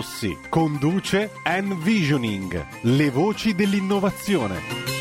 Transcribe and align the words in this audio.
Rossi 0.00 0.34
conduce 0.48 1.30
Envisioning, 1.44 2.64
le 2.84 3.10
voci 3.10 3.54
dell'innovazione. 3.54 4.99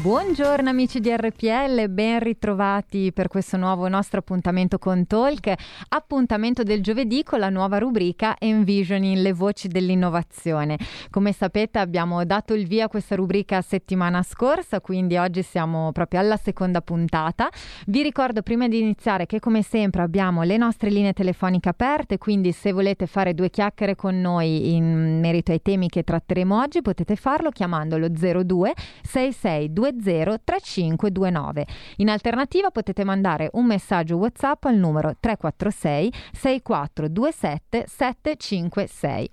Buongiorno 0.00 0.70
amici 0.70 0.98
di 0.98 1.14
RPL, 1.14 1.90
ben 1.90 2.20
ritrovati 2.20 3.12
per 3.12 3.28
questo 3.28 3.58
nuovo 3.58 3.86
nostro 3.86 4.20
appuntamento 4.20 4.78
con 4.78 5.06
Talk, 5.06 5.52
appuntamento 5.90 6.62
del 6.62 6.82
giovedì 6.82 7.22
con 7.22 7.38
la 7.38 7.50
nuova 7.50 7.76
rubrica 7.76 8.36
Envisioning, 8.38 9.18
le 9.18 9.34
voci 9.34 9.68
dell'innovazione. 9.68 10.78
Come 11.10 11.32
sapete 11.32 11.78
abbiamo 11.78 12.24
dato 12.24 12.54
il 12.54 12.66
via 12.66 12.86
a 12.86 12.88
questa 12.88 13.14
rubrica 13.14 13.60
settimana 13.60 14.22
scorsa, 14.22 14.80
quindi 14.80 15.18
oggi 15.18 15.42
siamo 15.42 15.92
proprio 15.92 16.20
alla 16.20 16.38
seconda 16.38 16.80
puntata. 16.80 17.50
Vi 17.86 18.02
ricordo 18.02 18.40
prima 18.40 18.68
di 18.68 18.80
iniziare 18.80 19.26
che 19.26 19.38
come 19.38 19.60
sempre 19.60 20.00
abbiamo 20.00 20.44
le 20.44 20.56
nostre 20.56 20.88
linee 20.88 21.12
telefoniche 21.12 21.68
aperte, 21.68 22.16
quindi 22.16 22.52
se 22.52 22.72
volete 22.72 23.06
fare 23.06 23.34
due 23.34 23.50
chiacchiere 23.50 23.96
con 23.96 24.18
noi 24.18 24.76
in 24.76 25.20
merito 25.20 25.52
ai 25.52 25.60
temi 25.60 25.90
che 25.90 26.04
tratteremo 26.04 26.58
oggi 26.58 26.80
potete 26.80 27.16
farlo 27.16 27.50
chiamandolo 27.50 28.08
02 28.08 28.72
66 29.02 29.88
20 29.89 29.89
3529. 29.94 31.66
In 31.96 32.08
alternativa 32.08 32.70
potete 32.70 33.04
mandare 33.04 33.50
un 33.52 33.66
messaggio 33.66 34.16
WhatsApp 34.16 34.64
al 34.64 34.76
numero 34.76 35.14
346 35.18 36.12
6427 36.32 37.84
756. 37.86 39.30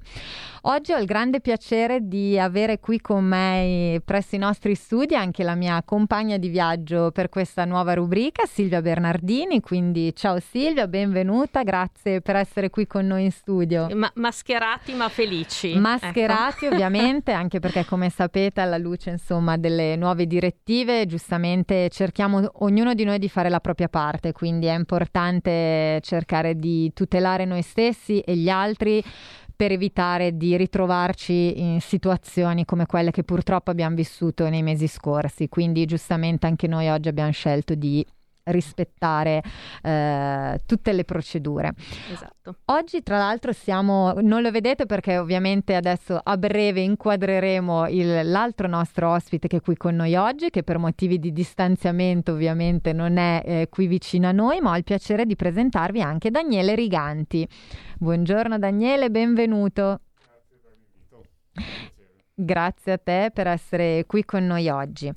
Oggi 0.70 0.92
ho 0.92 0.98
il 0.98 1.06
grande 1.06 1.40
piacere 1.40 2.10
di 2.10 2.38
avere 2.38 2.82
qui 2.82 3.00
con 3.00 3.24
me 3.24 4.02
presso 4.04 4.36
i 4.36 4.38
nostri 4.38 4.76
studi 4.76 5.16
anche 5.16 5.42
la 5.44 5.56
mia 5.56 5.82
compagna 5.82 6.36
di 6.36 6.50
viaggio 6.50 7.12
per 7.12 7.30
questa 7.30 7.64
nuova 7.64 7.94
rubrica, 7.94 8.46
Silvia 8.46 8.82
Bernardini. 8.82 9.62
Quindi 9.62 10.14
ciao 10.14 10.42
Silvia, 10.42 10.90
benvenuta, 10.90 11.64
grazie 11.64 12.20
per 12.20 12.36
essere 12.36 12.70
qui 12.70 12.86
con 12.86 13.08
noi 13.08 13.24
in 13.24 13.32
studio. 13.32 13.88
Ma- 13.96 14.12
mascherati 14.16 14.94
ma 14.94 15.08
felici. 15.08 15.74
Mascherati 15.80 16.66
ecco. 16.66 16.76
ovviamente, 16.76 17.32
anche 17.32 17.60
perché 17.60 17.86
come 17.86 18.10
sapete 18.10 18.60
alla 18.60 18.78
luce 18.78 19.12
insomma 19.12 19.56
delle 19.56 19.96
nuove 19.96 20.28
direttive, 20.28 21.06
giustamente 21.06 21.88
cerchiamo 21.88 22.46
ognuno 22.56 22.94
di 22.94 23.06
noi 23.06 23.20
di 23.20 23.30
fare 23.30 23.48
la 23.48 23.62
propria 23.62 23.88
parte, 23.88 24.34
quindi 24.34 24.66
è 24.66 24.76
importante 24.76 26.02
cercare 26.02 26.56
di 26.56 26.92
tutelare 26.94 27.46
noi 27.46 27.62
stessi 27.62 28.20
e 28.20 28.36
gli 28.36 28.50
altri 28.50 29.02
per 29.58 29.72
evitare 29.72 30.38
di 30.38 30.56
ritrovarci 30.56 31.60
in 31.60 31.82
situazioni 31.82 32.64
come 32.64 32.86
quelle 32.86 33.10
che 33.10 33.24
purtroppo 33.24 33.72
abbiamo 33.72 33.96
vissuto 33.96 34.48
nei 34.48 34.62
mesi 34.62 34.88
scorsi. 34.88 35.50
Quindi 35.50 35.86
giustamente 35.86 36.46
anche 36.46 36.68
noi 36.68 36.88
oggi 36.88 37.10
abbiamo 37.10 37.32
scelto 37.32 37.74
di 37.74 38.06
rispettare 38.48 39.42
eh, 39.82 40.60
tutte 40.66 40.94
le 40.94 41.04
procedure. 41.04 41.74
Esatto. 42.12 42.58
Oggi 42.66 43.04
tra 43.04 43.18
l'altro 43.18 43.52
siamo, 43.52 44.14
non 44.22 44.42
lo 44.42 44.52
vedete 44.52 44.86
perché 44.86 45.18
ovviamente 45.18 45.76
adesso 45.76 46.20
a 46.22 46.38
breve 46.38 46.82
inquadreremo 46.82 47.88
il, 47.88 48.30
l'altro 48.30 48.68
nostro 48.68 49.12
ospite 49.12 49.48
che 49.48 49.58
è 49.58 49.62
qui 49.62 49.76
con 49.76 49.96
noi 49.96 50.16
oggi, 50.16 50.50
che 50.50 50.64
per 50.64 50.78
motivi 50.78 51.20
di 51.20 51.32
distanziamento 51.32 52.32
ovviamente 52.34 52.94
non 52.94 53.18
è 53.18 53.42
eh, 53.46 53.68
qui 53.70 53.88
vicino 53.88 54.28
a 54.28 54.32
noi, 54.32 54.60
ma 54.62 54.72
ho 54.72 54.78
il 54.78 54.84
piacere 54.84 55.26
di 55.26 55.36
presentarvi 55.36 56.02
anche 56.02 56.32
Daniele 56.32 56.76
Riganti. 56.76 57.48
Buongiorno 57.98 58.58
Daniele, 58.58 59.10
benvenuto. 59.10 60.00
Grazie 62.40 62.92
a 62.92 62.98
te 63.00 63.32
per 63.34 63.48
essere 63.48 64.04
qui 64.06 64.24
con 64.24 64.46
noi 64.46 64.70
oggi. 64.70 65.12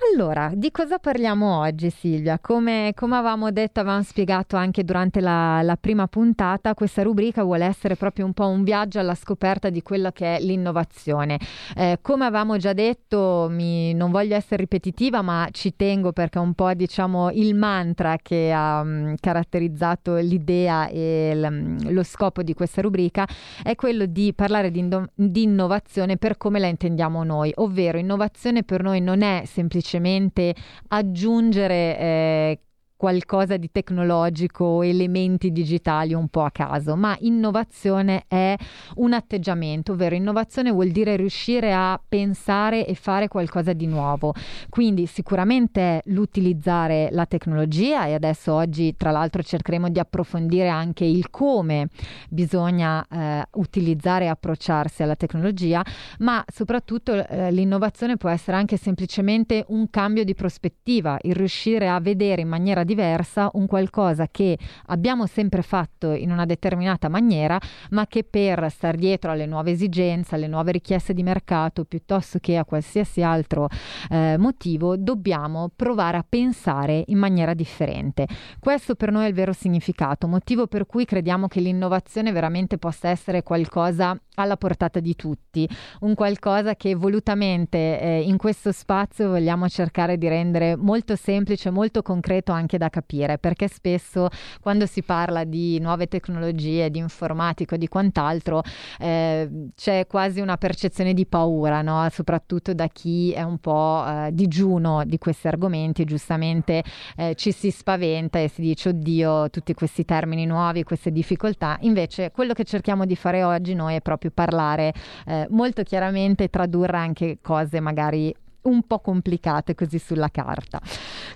Allora, 0.00 0.52
di 0.54 0.70
cosa 0.70 0.98
parliamo 0.98 1.58
oggi 1.58 1.90
Silvia? 1.90 2.38
Come, 2.38 2.92
come 2.94 3.16
avevamo 3.16 3.50
detto, 3.50 3.80
avevamo 3.80 4.04
spiegato 4.04 4.54
anche 4.54 4.84
durante 4.84 5.20
la, 5.20 5.60
la, 5.62 5.76
prima 5.76 6.06
puntata, 6.06 6.72
questa 6.74 7.02
rubrica 7.02 7.42
vuole 7.42 7.64
essere 7.64 7.96
proprio 7.96 8.24
un 8.24 8.32
po' 8.32 8.46
un 8.46 8.62
viaggio 8.62 9.00
alla 9.00 9.16
scoperta 9.16 9.70
di 9.70 9.82
quello 9.82 10.12
che 10.12 10.36
è 10.36 10.40
l'innovazione. 10.40 11.40
Eh, 11.76 11.98
come 12.00 12.26
avevamo 12.26 12.58
già 12.58 12.72
detto, 12.74 13.48
mi, 13.50 13.92
non 13.92 14.12
voglio 14.12 14.36
essere 14.36 14.58
ripetitiva, 14.58 15.20
ma 15.20 15.48
ci 15.50 15.74
tengo 15.74 16.12
perché 16.12 16.38
è 16.38 16.42
un 16.42 16.54
po' 16.54 16.72
diciamo 16.74 17.30
il 17.32 17.56
mantra 17.56 18.18
che 18.22 18.52
ha 18.52 18.80
um, 18.80 19.16
caratterizzato 19.18 20.14
l'idea 20.14 20.86
e 20.86 21.34
l, 21.34 21.92
lo 21.92 22.04
scopo 22.04 22.44
di 22.44 22.54
questa 22.54 22.82
rubrica 22.82 23.26
è 23.64 23.74
quello 23.74 24.06
di 24.06 24.32
parlare 24.32 24.70
di, 24.70 24.88
di 25.12 25.42
innovazione 25.42 26.18
per 26.18 26.36
come 26.36 26.60
la 26.60 26.68
intendiamo 26.68 27.24
noi, 27.24 27.50
ovvero 27.56 27.98
innovazione 27.98 28.62
per 28.62 28.84
noi 28.84 29.00
non 29.00 29.22
è 29.22 29.42
semplicemente 29.44 29.86
semplicemente 29.88 30.54
aggiungere 30.88 31.98
eh, 31.98 32.60
qualcosa 32.98 33.56
di 33.56 33.70
tecnologico, 33.70 34.82
elementi 34.82 35.52
digitali 35.52 36.14
un 36.14 36.26
po' 36.26 36.42
a 36.42 36.50
caso, 36.50 36.96
ma 36.96 37.16
innovazione 37.20 38.24
è 38.26 38.56
un 38.96 39.12
atteggiamento, 39.12 39.92
ovvero 39.92 40.16
innovazione 40.16 40.72
vuol 40.72 40.88
dire 40.88 41.14
riuscire 41.14 41.72
a 41.72 41.98
pensare 42.06 42.84
e 42.86 42.94
fare 42.94 43.28
qualcosa 43.28 43.72
di 43.72 43.86
nuovo. 43.86 44.34
Quindi 44.68 45.06
sicuramente 45.06 46.02
l'utilizzare 46.06 47.08
la 47.12 47.24
tecnologia 47.24 48.06
e 48.06 48.14
adesso 48.14 48.52
oggi 48.52 48.96
tra 48.96 49.12
l'altro 49.12 49.44
cercheremo 49.44 49.88
di 49.90 50.00
approfondire 50.00 50.68
anche 50.68 51.04
il 51.04 51.30
come 51.30 51.90
bisogna 52.28 53.06
eh, 53.08 53.46
utilizzare 53.52 54.24
e 54.24 54.28
approcciarsi 54.28 55.04
alla 55.04 55.14
tecnologia, 55.14 55.84
ma 56.18 56.44
soprattutto 56.52 57.12
eh, 57.28 57.52
l'innovazione 57.52 58.16
può 58.16 58.28
essere 58.28 58.56
anche 58.56 58.76
semplicemente 58.76 59.64
un 59.68 59.88
cambio 59.88 60.24
di 60.24 60.34
prospettiva, 60.34 61.16
il 61.22 61.36
riuscire 61.36 61.88
a 61.88 62.00
vedere 62.00 62.42
in 62.42 62.48
maniera 62.48 62.86
diversa 62.88 63.50
un 63.52 63.66
qualcosa 63.66 64.26
che 64.30 64.58
abbiamo 64.86 65.26
sempre 65.26 65.60
fatto 65.62 66.12
in 66.12 66.32
una 66.32 66.46
determinata 66.46 67.08
maniera, 67.08 67.60
ma 67.90 68.06
che 68.06 68.24
per 68.24 68.70
star 68.70 68.96
dietro 68.96 69.30
alle 69.30 69.46
nuove 69.46 69.72
esigenze, 69.72 70.34
alle 70.34 70.46
nuove 70.46 70.72
richieste 70.72 71.12
di 71.12 71.22
mercato, 71.22 71.84
piuttosto 71.84 72.38
che 72.40 72.56
a 72.56 72.64
qualsiasi 72.64 73.22
altro 73.22 73.68
eh, 74.10 74.36
motivo, 74.38 74.96
dobbiamo 74.96 75.70
provare 75.76 76.16
a 76.16 76.24
pensare 76.26 77.04
in 77.06 77.18
maniera 77.18 77.52
differente. 77.52 78.26
Questo 78.58 78.94
per 78.94 79.12
noi 79.12 79.26
è 79.26 79.28
il 79.28 79.34
vero 79.34 79.52
significato, 79.52 80.26
motivo 80.26 80.66
per 80.66 80.86
cui 80.86 81.04
crediamo 81.04 81.46
che 81.46 81.60
l'innovazione 81.60 82.32
veramente 82.32 82.78
possa 82.78 83.10
essere 83.10 83.42
qualcosa 83.42 84.18
alla 84.34 84.56
portata 84.56 85.00
di 85.00 85.14
tutti, 85.14 85.68
un 86.00 86.14
qualcosa 86.14 86.74
che 86.76 86.94
volutamente 86.94 88.00
eh, 88.00 88.22
in 88.22 88.36
questo 88.36 88.72
spazio 88.72 89.28
vogliamo 89.28 89.68
cercare 89.68 90.16
di 90.16 90.28
rendere 90.28 90.76
molto 90.76 91.16
semplice, 91.16 91.70
molto 91.70 92.02
concreto 92.02 92.52
anche 92.52 92.77
da 92.78 92.88
capire, 92.88 93.38
perché 93.38 93.68
spesso 93.68 94.28
quando 94.60 94.86
si 94.86 95.02
parla 95.02 95.44
di 95.44 95.78
nuove 95.80 96.06
tecnologie, 96.06 96.90
di 96.90 96.98
informatico 96.98 97.76
di 97.76 97.88
quant'altro, 97.88 98.62
eh, 98.98 99.70
c'è 99.74 100.06
quasi 100.06 100.40
una 100.40 100.56
percezione 100.56 101.12
di 101.12 101.26
paura, 101.26 101.82
no? 101.82 102.06
soprattutto 102.10 102.72
da 102.72 102.88
chi 102.88 103.32
è 103.32 103.42
un 103.42 103.58
po' 103.58 104.04
eh, 104.06 104.30
digiuno 104.32 105.04
di 105.04 105.18
questi 105.18 105.48
argomenti, 105.48 106.04
giustamente 106.04 106.82
eh, 107.16 107.34
ci 107.34 107.52
si 107.52 107.70
spaventa 107.70 108.38
e 108.38 108.48
si 108.48 108.60
dice 108.62 108.90
oddio, 108.90 109.50
tutti 109.50 109.74
questi 109.74 110.04
termini 110.04 110.46
nuovi, 110.46 110.84
queste 110.84 111.10
difficoltà, 111.10 111.76
invece 111.80 112.30
quello 112.30 112.52
che 112.52 112.64
cerchiamo 112.64 113.04
di 113.04 113.16
fare 113.16 113.42
oggi 113.42 113.74
noi 113.74 113.96
è 113.96 114.00
proprio 114.00 114.30
parlare 114.32 114.92
eh, 115.26 115.46
molto 115.50 115.82
chiaramente 115.82 116.44
e 116.44 116.48
tradurre 116.48 116.96
anche 116.96 117.38
cose 117.42 117.80
magari 117.80 118.34
un 118.62 118.82
po' 118.82 119.00
complicate 119.00 119.74
così 119.74 119.98
sulla 119.98 120.28
carta. 120.28 120.80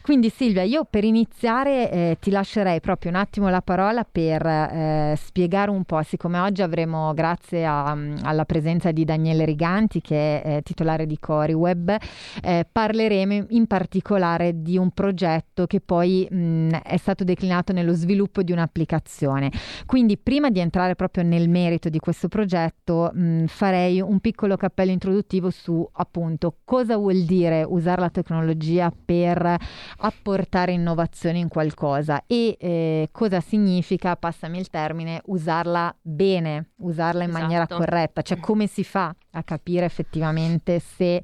Quindi 0.02 0.30
Silvia, 0.30 0.62
io 0.62 0.84
per 0.84 1.04
iniziare 1.04 1.90
eh, 1.90 2.16
ti 2.20 2.30
lascerei 2.30 2.80
proprio 2.80 3.10
un 3.10 3.16
attimo 3.16 3.48
la 3.48 3.62
parola 3.62 4.04
per 4.04 4.44
eh, 4.44 5.14
spiegare 5.16 5.70
un 5.70 5.84
po', 5.84 6.02
siccome 6.02 6.38
oggi 6.38 6.62
avremo, 6.62 7.14
grazie 7.14 7.64
a, 7.64 7.96
alla 8.22 8.44
presenza 8.44 8.90
di 8.90 9.04
Daniele 9.04 9.44
Riganti, 9.44 10.00
che 10.00 10.42
è 10.42 10.56
eh, 10.56 10.62
titolare 10.62 11.06
di 11.06 11.18
CoriWeb, 11.18 11.96
eh, 12.42 12.66
parleremo 12.70 13.46
in 13.50 13.66
particolare 13.66 14.60
di 14.60 14.76
un 14.76 14.90
progetto 14.90 15.66
che 15.66 15.80
poi 15.80 16.26
mh, 16.28 16.70
è 16.82 16.96
stato 16.96 17.24
declinato 17.24 17.72
nello 17.72 17.92
sviluppo 17.92 18.42
di 18.42 18.52
un'applicazione. 18.52 19.50
Quindi 19.86 20.18
prima 20.18 20.50
di 20.50 20.60
entrare 20.60 20.96
proprio 20.96 21.22
nel 21.22 21.48
merito 21.48 21.88
di 21.88 21.98
questo 21.98 22.28
progetto, 22.28 23.10
mh, 23.12 23.46
farei 23.46 24.00
un 24.00 24.18
piccolo 24.20 24.56
cappello 24.56 24.90
introduttivo 24.90 25.50
su 25.50 25.88
appunto 25.92 26.56
cosa 26.64 26.96
vuol 26.96 27.11
vuol 27.12 27.24
dire 27.24 27.62
usare 27.62 28.00
la 28.00 28.10
tecnologia 28.10 28.90
per 28.90 29.56
apportare 29.98 30.72
innovazione 30.72 31.38
in 31.38 31.48
qualcosa 31.48 32.24
e 32.26 32.56
eh, 32.58 33.08
cosa 33.12 33.40
significa, 33.40 34.16
passami 34.16 34.58
il 34.58 34.68
termine, 34.68 35.20
usarla 35.26 35.94
bene, 36.00 36.70
usarla 36.78 37.22
in 37.22 37.28
esatto. 37.28 37.42
maniera 37.42 37.66
corretta, 37.66 38.22
cioè 38.22 38.40
come 38.40 38.66
si 38.66 38.82
fa 38.82 39.14
a 39.34 39.42
capire 39.42 39.84
effettivamente 39.84 40.78
se 40.78 41.22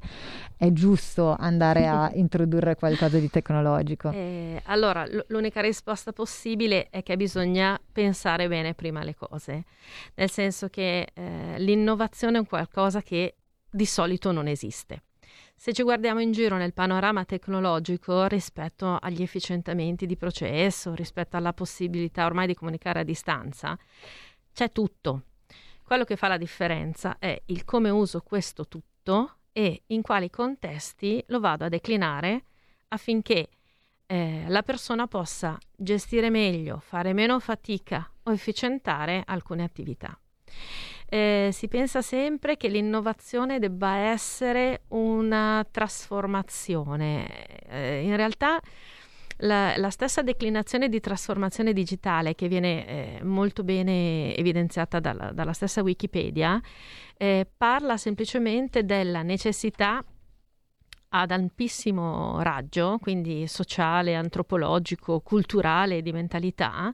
è 0.57 0.71
giusto 0.71 1.35
andare 1.37 1.87
a 1.87 2.11
introdurre 2.15 2.75
qualcosa 2.75 3.17
di 3.17 3.29
tecnologico? 3.29 4.11
Eh, 4.11 4.61
allora, 4.65 5.05
l- 5.05 5.25
l'unica 5.29 5.61
risposta 5.61 6.13
possibile 6.13 6.87
è 6.89 7.03
che 7.03 7.17
bisogna 7.17 7.79
pensare 7.91 8.47
bene 8.47 8.73
prima 8.73 9.03
le 9.03 9.15
cose, 9.15 9.65
nel 10.15 10.29
senso 10.29 10.69
che 10.69 11.09
eh, 11.13 11.55
l'innovazione 11.57 12.37
è 12.37 12.39
un 12.39 12.47
qualcosa 12.47 13.01
che 13.01 13.35
di 13.71 13.85
solito 13.85 14.31
non 14.31 14.47
esiste. 14.47 15.03
Se 15.61 15.73
ci 15.73 15.83
guardiamo 15.83 16.21
in 16.21 16.31
giro 16.31 16.55
nel 16.55 16.71
panorama 16.71 17.25
tecnologico 17.25 18.27
rispetto 18.27 18.95
agli 18.95 19.21
efficientamenti 19.21 20.05
di 20.05 20.15
processo, 20.15 20.95
rispetto 20.95 21.35
alla 21.35 21.51
possibilità 21.51 22.25
ormai 22.25 22.47
di 22.47 22.53
comunicare 22.53 23.01
a 23.01 23.03
distanza, 23.03 23.77
c'è 24.53 24.71
tutto. 24.71 25.23
Quello 25.83 26.05
che 26.05 26.15
fa 26.15 26.29
la 26.29 26.37
differenza 26.37 27.17
è 27.19 27.41
il 27.47 27.65
come 27.65 27.89
uso 27.89 28.21
questo 28.21 28.69
tutto 28.69 29.39
e 29.51 29.83
in 29.87 30.01
quali 30.01 30.29
contesti 30.29 31.21
lo 31.27 31.41
vado 31.41 31.65
a 31.65 31.69
declinare 31.69 32.45
affinché 32.87 33.49
eh, 34.05 34.45
la 34.47 34.63
persona 34.63 35.07
possa 35.07 35.57
gestire 35.75 36.29
meglio, 36.29 36.79
fare 36.79 37.11
meno 37.11 37.37
fatica 37.41 38.09
o 38.23 38.31
efficientare 38.31 39.23
alcune 39.25 39.63
attività. 39.63 40.17
Eh, 41.11 41.49
si 41.51 41.67
pensa 41.67 42.03
sempre 42.03 42.55
che 42.55 42.67
l'innovazione 42.67 43.57
debba 43.57 43.95
essere 43.95 44.83
una 44.89 45.65
trasformazione. 45.69 47.27
Eh, 47.67 48.03
in 48.03 48.15
realtà 48.15 48.61
la, 49.37 49.75
la, 49.77 49.89
stessa 49.89 50.21
declinazione 50.21 50.87
di 50.87 50.99
trasformazione 50.99 51.73
digitale 51.73 52.35
che 52.35 52.47
viene 52.47 53.17
eh, 53.17 53.23
molto 53.23 53.63
bene 53.63 54.35
evidenziata 54.35 54.99
dalla, 54.99 55.31
dalla 55.31 55.53
stessa 55.53 55.81
Wikipedia 55.81 56.61
eh, 57.17 57.47
parla 57.57 57.97
semplicemente 57.97 58.85
della 58.85 59.23
necessità 59.23 60.03
ad 61.11 61.31
ampissimo 61.31 62.39
raggio, 62.43 62.99
quindi 63.01 63.47
sociale, 63.47 64.13
antropologico, 64.13 65.21
culturale, 65.21 66.03
di 66.03 66.11
mentalità, 66.11 66.93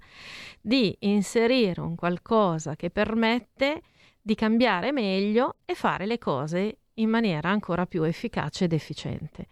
di 0.62 0.96
inserire 1.00 1.82
un 1.82 1.96
qualcosa 1.96 2.78
che 2.78 2.90
permette 2.90 3.82
di 4.26 4.34
cambiare 4.34 4.92
meglio 4.92 5.58
e 5.66 5.76
fare 5.76 6.08
le 6.08 6.18
cose 6.18 6.78
in 6.96 7.10
maniera 7.10 7.50
ancora 7.50 7.86
più 7.86 8.02
efficace 8.02 8.64
ed 8.64 8.74
efficiente. 8.74 9.46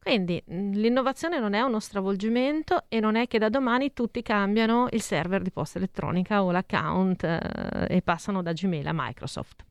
Quindi 0.00 0.40
l'innovazione 0.46 1.40
non 1.40 1.54
è 1.54 1.60
uno 1.62 1.80
stravolgimento 1.80 2.84
e 2.86 3.00
non 3.00 3.16
è 3.16 3.26
che 3.26 3.38
da 3.38 3.48
domani 3.48 3.92
tutti 3.92 4.22
cambiano 4.22 4.86
il 4.92 5.02
server 5.02 5.42
di 5.42 5.50
posta 5.50 5.78
elettronica 5.78 6.44
o 6.44 6.52
l'account 6.52 7.24
eh, 7.24 7.86
e 7.88 8.02
passano 8.02 8.40
da 8.40 8.52
Gmail 8.52 8.86
a 8.86 8.92
Microsoft. 8.94 9.64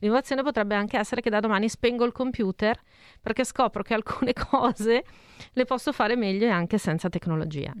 L'innovazione 0.00 0.42
potrebbe 0.42 0.74
anche 0.74 0.98
essere 0.98 1.20
che 1.20 1.30
da 1.30 1.40
domani 1.40 1.68
spengo 1.68 2.04
il 2.04 2.12
computer 2.12 2.78
perché 3.20 3.44
scopro 3.44 3.82
che 3.82 3.94
alcune 3.94 4.32
cose 4.50 5.04
le 5.52 5.64
posso 5.64 5.92
fare 5.92 6.16
meglio 6.16 6.46
e 6.46 6.50
anche 6.50 6.78
senza 6.78 7.08
tecnologia. 7.08 7.72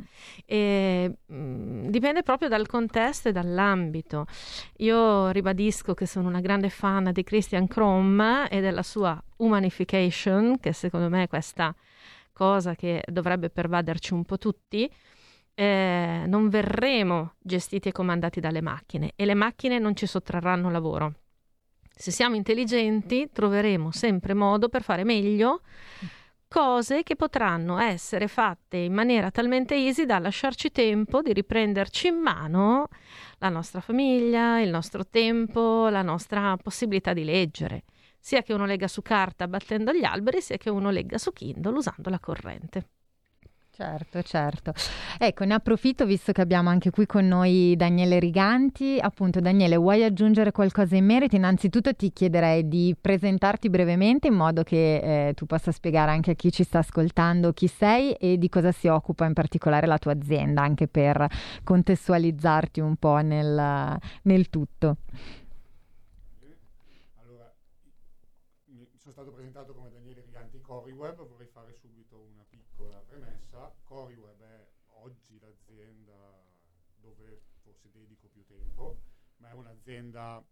E, 0.44 1.18
mh, 1.26 1.34
mm, 1.34 1.86
dipende 1.88 2.22
proprio 2.22 2.48
dal 2.48 2.66
contesto 2.66 3.28
e 3.28 3.32
dall'ambito. 3.32 4.26
Io 4.78 5.30
ribadisco 5.30 5.94
che 5.94 6.06
sono 6.06 6.28
una 6.28 6.40
grande 6.40 6.70
fan 6.70 7.10
di 7.12 7.22
Christian 7.22 7.66
Krom 7.66 8.46
e 8.50 8.60
della 8.60 8.82
sua 8.82 9.22
humanification, 9.36 10.58
che 10.60 10.72
secondo 10.72 11.08
me 11.08 11.24
è 11.24 11.28
questa 11.28 11.74
cosa 12.32 12.74
che 12.74 13.02
dovrebbe 13.06 13.50
pervaderci 13.50 14.12
un 14.12 14.24
po' 14.24 14.38
tutti. 14.38 14.90
Eh, 15.58 16.24
non 16.26 16.50
verremo 16.50 17.34
gestiti 17.38 17.88
e 17.88 17.92
comandati 17.92 18.40
dalle 18.40 18.60
macchine 18.60 19.12
e 19.16 19.24
le 19.24 19.32
macchine 19.32 19.78
non 19.78 19.96
ci 19.96 20.04
sottrarranno 20.04 20.68
lavoro 20.70 21.14
se 21.98 22.10
siamo 22.10 22.36
intelligenti, 22.36 23.30
troveremo 23.32 23.90
sempre 23.90 24.34
modo 24.34 24.68
per 24.68 24.82
fare 24.82 25.02
meglio 25.02 25.62
cose 26.46 27.02
che 27.02 27.16
potranno 27.16 27.78
essere 27.78 28.28
fatte 28.28 28.76
in 28.76 28.92
maniera 28.92 29.30
talmente 29.30 29.74
easy 29.74 30.04
da 30.04 30.18
lasciarci 30.18 30.70
tempo 30.70 31.22
di 31.22 31.32
riprenderci 31.32 32.08
in 32.08 32.16
mano 32.16 32.88
la 33.38 33.48
nostra 33.48 33.80
famiglia, 33.80 34.60
il 34.60 34.68
nostro 34.68 35.06
tempo, 35.06 35.88
la 35.88 36.02
nostra 36.02 36.56
possibilità 36.62 37.14
di 37.14 37.24
leggere, 37.24 37.84
sia 38.20 38.42
che 38.42 38.52
uno 38.52 38.66
legga 38.66 38.88
su 38.88 39.00
carta 39.00 39.48
battendo 39.48 39.92
gli 39.92 40.04
alberi, 40.04 40.42
sia 40.42 40.58
che 40.58 40.68
uno 40.68 40.90
legga 40.90 41.16
su 41.16 41.32
Kindle 41.32 41.78
usando 41.78 42.10
la 42.10 42.20
corrente. 42.20 42.88
Certo, 43.76 44.22
certo. 44.22 44.72
Ecco, 45.18 45.44
ne 45.44 45.52
approfitto 45.52 46.06
visto 46.06 46.32
che 46.32 46.40
abbiamo 46.40 46.70
anche 46.70 46.88
qui 46.88 47.04
con 47.04 47.26
noi 47.28 47.74
Daniele 47.76 48.18
Riganti. 48.18 48.96
Appunto, 48.98 49.38
Daniele, 49.38 49.76
vuoi 49.76 50.02
aggiungere 50.02 50.50
qualcosa 50.50 50.96
in 50.96 51.04
merito? 51.04 51.36
Innanzitutto 51.36 51.92
ti 51.94 52.10
chiederei 52.10 52.66
di 52.68 52.96
presentarti 52.98 53.68
brevemente 53.68 54.28
in 54.28 54.34
modo 54.34 54.62
che 54.62 55.28
eh, 55.28 55.34
tu 55.34 55.44
possa 55.44 55.72
spiegare 55.72 56.10
anche 56.10 56.30
a 56.30 56.34
chi 56.34 56.50
ci 56.50 56.62
sta 56.62 56.78
ascoltando 56.78 57.52
chi 57.52 57.66
sei 57.66 58.12
e 58.14 58.38
di 58.38 58.48
cosa 58.48 58.72
si 58.72 58.88
occupa 58.88 59.26
in 59.26 59.34
particolare 59.34 59.86
la 59.86 59.98
tua 59.98 60.12
azienda, 60.12 60.62
anche 60.62 60.88
per 60.88 61.26
contestualizzarti 61.62 62.80
un 62.80 62.96
po' 62.96 63.18
nel, 63.18 63.98
nel 64.22 64.48
tutto. 64.48 64.96
Allora, 67.20 67.52
mi 68.68 68.88
sono 68.96 69.12
stato 69.12 69.32
presentato 69.32 69.74
come 69.74 69.90
Daniele 69.90 70.22
Riganti 70.22 70.60
Coriweb, 70.60 71.24
vorrei 71.26 71.46
fare 71.46 71.72
subito 71.74 72.20
una 72.20 72.44
piccola 72.48 72.98
premessa. 73.00 73.74
Coriweb 73.84 74.40
è 74.40 74.68
oggi 74.94 75.38
l'azienda 75.38 76.42
dove 76.96 77.42
forse 77.62 77.90
dedico 77.90 78.28
più 78.28 78.44
tempo, 78.44 79.00
ma 79.36 79.50
è 79.50 79.52
un'azienda 79.52 80.44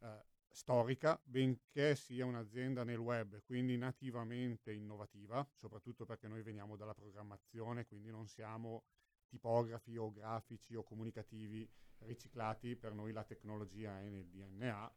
eh, 0.00 0.24
storica, 0.48 1.20
benché 1.24 1.96
sia 1.96 2.24
un'azienda 2.24 2.84
nel 2.84 2.98
web, 2.98 3.42
quindi 3.42 3.76
nativamente 3.76 4.72
innovativa, 4.72 5.46
soprattutto 5.54 6.04
perché 6.04 6.28
noi 6.28 6.42
veniamo 6.42 6.76
dalla 6.76 6.94
programmazione, 6.94 7.86
quindi 7.86 8.10
non 8.10 8.26
siamo 8.28 8.84
tipografi 9.26 9.96
o 9.96 10.12
grafici 10.12 10.74
o 10.76 10.84
comunicativi 10.84 11.68
riciclati, 11.98 12.76
per 12.76 12.92
noi 12.94 13.12
la 13.12 13.24
tecnologia 13.24 14.00
è 14.00 14.08
nel 14.08 14.28
DNA 14.28 14.94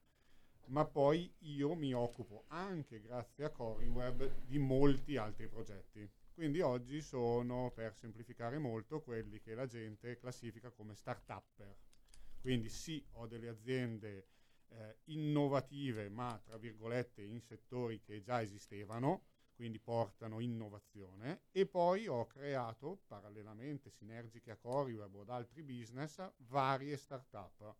ma 0.70 0.86
poi 0.86 1.32
io 1.40 1.76
mi 1.76 1.94
occupo 1.94 2.46
anche 2.48 3.00
grazie 3.00 3.46
a 3.46 3.52
CoriWeb 3.52 4.44
di 4.46 4.58
molti 4.60 5.18
altri 5.18 5.48
progetti. 5.48 6.10
Quindi 6.34 6.62
oggi 6.62 7.02
sono, 7.02 7.72
per 7.72 7.96
semplificare 7.96 8.58
molto, 8.60 9.02
quelli 9.02 9.40
che 9.40 9.56
la 9.56 9.66
gente 9.66 10.18
classifica 10.18 10.72
come 10.72 10.96
start-upper. 10.96 11.76
Quindi 12.40 12.70
sì, 12.70 13.06
ho 13.14 13.28
delle 13.28 13.50
aziende 13.50 14.28
eh, 14.70 15.00
innovative, 15.06 16.10
ma 16.10 16.40
tra 16.44 16.58
virgolette 16.58 17.22
in 17.24 17.42
settori 17.42 18.00
che 18.02 18.22
già 18.22 18.42
esistevano, 18.42 19.26
quindi 19.54 19.80
portano 19.80 20.40
innovazione, 20.40 21.42
e 21.52 21.66
poi 21.66 22.08
ho 22.08 22.26
creato, 22.28 23.02
parallelamente, 23.08 23.90
sinergiche 23.90 24.52
a 24.52 24.56
CoriWeb 24.56 25.16
o 25.16 25.22
ad 25.22 25.30
altri 25.30 25.64
business, 25.64 26.26
varie 26.38 26.96
start-up 26.96 27.76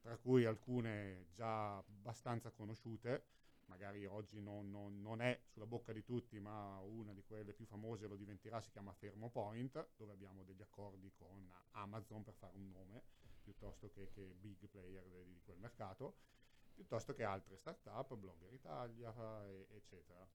tra 0.00 0.16
cui 0.16 0.44
alcune 0.44 1.26
già 1.32 1.76
abbastanza 1.76 2.50
conosciute, 2.50 3.24
magari 3.66 4.06
oggi 4.06 4.40
non, 4.40 4.70
non, 4.70 5.00
non, 5.00 5.20
è 5.20 5.40
sulla 5.44 5.66
bocca 5.66 5.92
di 5.92 6.02
tutti, 6.02 6.38
ma 6.40 6.78
una 6.80 7.12
di 7.12 7.22
quelle 7.22 7.52
più 7.52 7.66
famose 7.66 8.06
lo 8.06 8.16
diventerà, 8.16 8.60
si 8.60 8.70
chiama 8.70 8.94
Thermopoint, 8.94 9.90
dove 9.96 10.12
abbiamo 10.12 10.42
degli 10.42 10.62
accordi 10.62 11.12
con 11.12 11.50
Amazon 11.72 12.22
per 12.24 12.34
fare 12.34 12.56
un 12.56 12.70
nome, 12.70 13.02
piuttosto 13.42 13.90
che, 13.90 14.10
che 14.10 14.34
big 14.38 14.68
player 14.68 15.06
di, 15.06 15.32
di 15.32 15.40
quel 15.42 15.58
mercato, 15.58 16.16
piuttosto 16.74 17.12
che 17.12 17.24
altre 17.24 17.56
start-up, 17.56 18.14
Blogger 18.14 18.52
Italia, 18.52 19.12
e, 19.46 19.66
eccetera. 19.70 20.26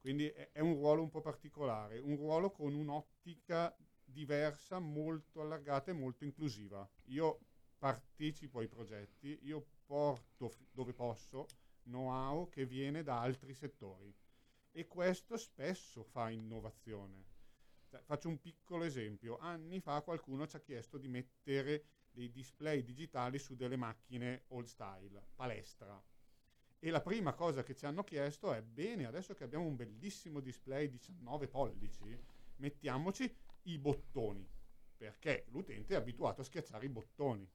Quindi 0.00 0.28
è, 0.28 0.50
è 0.52 0.60
un 0.60 0.74
ruolo 0.74 1.02
un 1.02 1.10
po' 1.10 1.20
particolare, 1.20 1.98
un 1.98 2.16
ruolo 2.16 2.50
con 2.50 2.74
un'ottica 2.74 3.76
diversa, 4.02 4.78
molto 4.78 5.40
allargata 5.40 5.90
e 5.90 5.94
molto 5.94 6.24
inclusiva. 6.24 6.88
Io 7.04 7.40
partecipo 7.80 8.58
ai 8.58 8.68
progetti, 8.68 9.38
io 9.44 9.66
porto 9.86 10.52
dove 10.70 10.92
posso 10.92 11.46
know-how 11.84 12.46
che 12.50 12.66
viene 12.66 13.02
da 13.02 13.20
altri 13.20 13.54
settori 13.54 14.14
e 14.70 14.86
questo 14.86 15.38
spesso 15.38 16.04
fa 16.04 16.28
innovazione. 16.28 17.24
Cioè, 17.88 18.02
faccio 18.02 18.28
un 18.28 18.38
piccolo 18.38 18.84
esempio. 18.84 19.38
Anni 19.38 19.80
fa 19.80 20.02
qualcuno 20.02 20.46
ci 20.46 20.56
ha 20.56 20.60
chiesto 20.60 20.98
di 20.98 21.08
mettere 21.08 21.84
dei 22.10 22.30
display 22.30 22.82
digitali 22.82 23.38
su 23.38 23.56
delle 23.56 23.76
macchine 23.76 24.44
old 24.48 24.66
style, 24.66 25.24
palestra. 25.34 26.00
E 26.78 26.90
la 26.90 27.00
prima 27.00 27.32
cosa 27.32 27.62
che 27.62 27.74
ci 27.74 27.86
hanno 27.86 28.04
chiesto 28.04 28.52
è, 28.52 28.62
bene, 28.62 29.06
adesso 29.06 29.34
che 29.34 29.44
abbiamo 29.44 29.64
un 29.64 29.76
bellissimo 29.76 30.40
display 30.40 30.90
19 30.90 31.48
pollici, 31.48 32.16
mettiamoci 32.56 33.34
i 33.62 33.78
bottoni, 33.78 34.46
perché 34.96 35.46
l'utente 35.48 35.94
è 35.94 35.96
abituato 35.96 36.42
a 36.42 36.44
schiacciare 36.44 36.84
i 36.84 36.90
bottoni. 36.90 37.50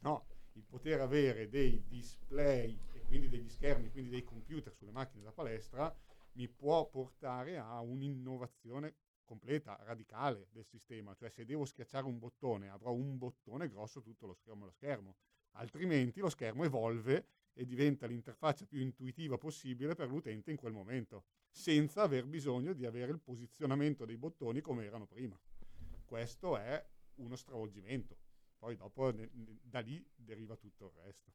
No, 0.00 0.26
il 0.52 0.64
poter 0.64 1.00
avere 1.00 1.48
dei 1.48 1.84
display 1.86 2.78
e 2.92 3.00
quindi 3.02 3.28
degli 3.28 3.48
schermi, 3.48 3.90
quindi 3.90 4.10
dei 4.10 4.24
computer 4.24 4.72
sulle 4.74 4.92
macchine 4.92 5.24
da 5.24 5.32
palestra 5.32 5.94
mi 6.32 6.48
può 6.48 6.86
portare 6.88 7.58
a 7.58 7.80
un'innovazione 7.80 8.94
completa, 9.24 9.78
radicale 9.82 10.48
del 10.52 10.64
sistema, 10.64 11.14
cioè 11.14 11.28
se 11.28 11.44
devo 11.44 11.64
schiacciare 11.64 12.06
un 12.06 12.18
bottone 12.18 12.70
avrò 12.70 12.92
un 12.92 13.18
bottone 13.18 13.68
grosso 13.68 14.00
tutto 14.00 14.26
lo 14.26 14.32
schermo 14.32 14.64
lo 14.64 14.70
schermo, 14.70 15.16
altrimenti 15.52 16.20
lo 16.20 16.30
schermo 16.30 16.64
evolve 16.64 17.26
e 17.52 17.66
diventa 17.66 18.06
l'interfaccia 18.06 18.64
più 18.64 18.80
intuitiva 18.80 19.36
possibile 19.36 19.94
per 19.94 20.08
l'utente 20.08 20.50
in 20.50 20.56
quel 20.56 20.72
momento, 20.72 21.24
senza 21.50 22.02
aver 22.02 22.24
bisogno 22.24 22.72
di 22.72 22.86
avere 22.86 23.12
il 23.12 23.20
posizionamento 23.20 24.04
dei 24.04 24.16
bottoni 24.16 24.60
come 24.60 24.84
erano 24.84 25.06
prima. 25.06 25.38
Questo 26.04 26.56
è 26.56 26.82
uno 27.16 27.36
stravolgimento. 27.36 28.27
Poi 28.58 28.76
dopo 28.76 29.10
ne, 29.12 29.28
ne, 29.32 29.58
da 29.62 29.80
lì 29.80 30.04
deriva 30.14 30.56
tutto 30.56 30.86
il 30.86 31.02
resto. 31.04 31.32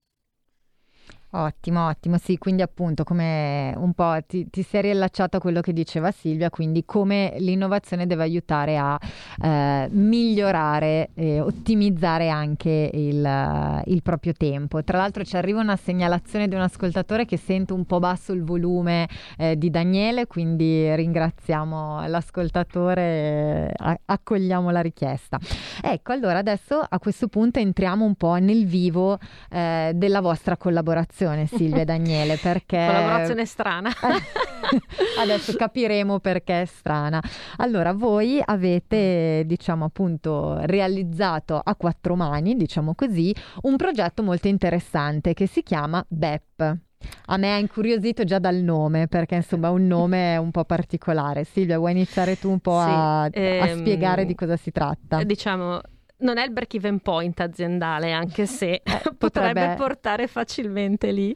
Ottimo, 1.36 1.88
ottimo, 1.88 2.20
sì, 2.20 2.38
quindi 2.38 2.62
appunto 2.62 3.04
come 3.04 3.74
un 3.78 3.94
po' 3.94 4.20
ti, 4.28 4.48
ti 4.52 4.62
sei 4.62 4.84
riallacciato 4.84 5.38
a 5.38 5.40
quello 5.40 5.62
che 5.62 5.74
diceva 5.74 6.12
Silvia, 6.12 6.52
quindi 6.52 6.86
come 6.86 7.34
l'innovazione 7.40 8.06
deve 8.06 8.22
aiutare 8.22 8.78
a 8.78 9.00
eh, 9.42 9.88
migliorare 9.90 11.10
e 11.16 11.40
ottimizzare 11.42 12.30
anche 12.30 12.88
il, 12.94 13.82
il, 13.86 14.02
proprio 14.04 14.34
tempo. 14.34 14.84
Tra 14.84 15.00
l'altro 15.00 15.24
ci 15.24 15.36
arriva 15.36 15.60
una 15.60 15.76
segnalazione 15.76 16.48
di 16.48 16.54
un 16.54 16.62
ascoltatore 16.62 17.26
che 17.26 17.38
sente 17.38 17.74
un 17.74 17.86
po' 17.86 17.98
basso 17.98 18.32
il 18.32 18.44
volume 18.44 19.10
eh, 19.36 19.58
di 19.58 19.72
Daniele, 19.72 20.28
quindi 20.28 20.96
ringraziamo 20.96 22.06
l'ascoltatore, 22.06 23.74
eh, 23.76 24.00
accogliamo 24.06 24.70
la 24.70 24.82
richiesta. 24.82 25.40
Ecco, 25.82 26.12
allora 26.12 26.38
adesso 26.38 26.80
a 26.88 27.00
questo 27.00 27.28
punto 27.28 27.58
entriamo 27.58 28.06
un 28.06 28.14
po' 28.14 28.36
nel 28.36 28.68
vivo 28.68 29.18
eh, 29.50 29.94
della 29.96 30.22
vostra 30.22 30.58
collaborazione 30.58 30.92
collaborazione 30.94 31.48
Silvia 31.48 31.82
e 31.82 31.86
Daniele 31.86 32.38
perché... 32.38 32.78
Collaborazione 32.86 33.46
strana. 33.46 33.90
Adesso 35.20 35.54
capiremo 35.56 36.20
perché 36.20 36.62
è 36.62 36.66
strana. 36.66 37.22
Allora, 37.58 37.94
voi 37.94 38.42
avete, 38.44 39.44
diciamo 39.46 39.86
appunto, 39.86 40.58
realizzato 40.66 41.60
a 41.64 41.76
quattro 41.76 42.16
mani, 42.16 42.56
diciamo 42.56 42.94
così, 42.94 43.36
un 43.64 43.76
progetto 43.76 44.24
molto 44.24 44.48
interessante 44.48 45.34
che 45.34 45.48
si 45.48 45.64
chiama 45.64 46.04
BEP. 46.08 46.78
A 47.26 47.38
me 47.38 47.52
ha 47.52 47.58
incuriosito 47.58 48.24
già 48.24 48.40
dal 48.40 48.56
nome, 48.56 49.08
perché 49.08 49.36
insomma 49.36 49.70
un 49.70 49.86
nome 49.88 50.38
un 50.38 50.52
po' 50.52 50.64
particolare. 50.64 51.44
Silvia, 51.44 51.78
vuoi 51.78 51.92
iniziare 51.92 52.40
tu 52.40 52.50
un 52.50 52.60
po' 52.60 52.80
sì, 52.80 52.90
a, 52.90 53.30
ehm, 53.30 53.62
a, 53.62 53.68
spiegare 53.76 54.26
di 54.26 54.36
cosa 54.36 54.56
si 54.56 54.72
tratta? 54.72 55.22
Diciamo, 55.24 55.82
non 56.24 56.38
è 56.38 56.44
il 56.44 56.52
break 56.52 56.74
even 56.74 57.00
point 57.00 57.40
aziendale, 57.40 58.12
anche 58.12 58.46
se 58.46 58.82
eh, 58.84 59.02
potrebbe 59.18 59.76
portare 59.78 60.28
facilmente 60.28 61.12
lì. 61.12 61.36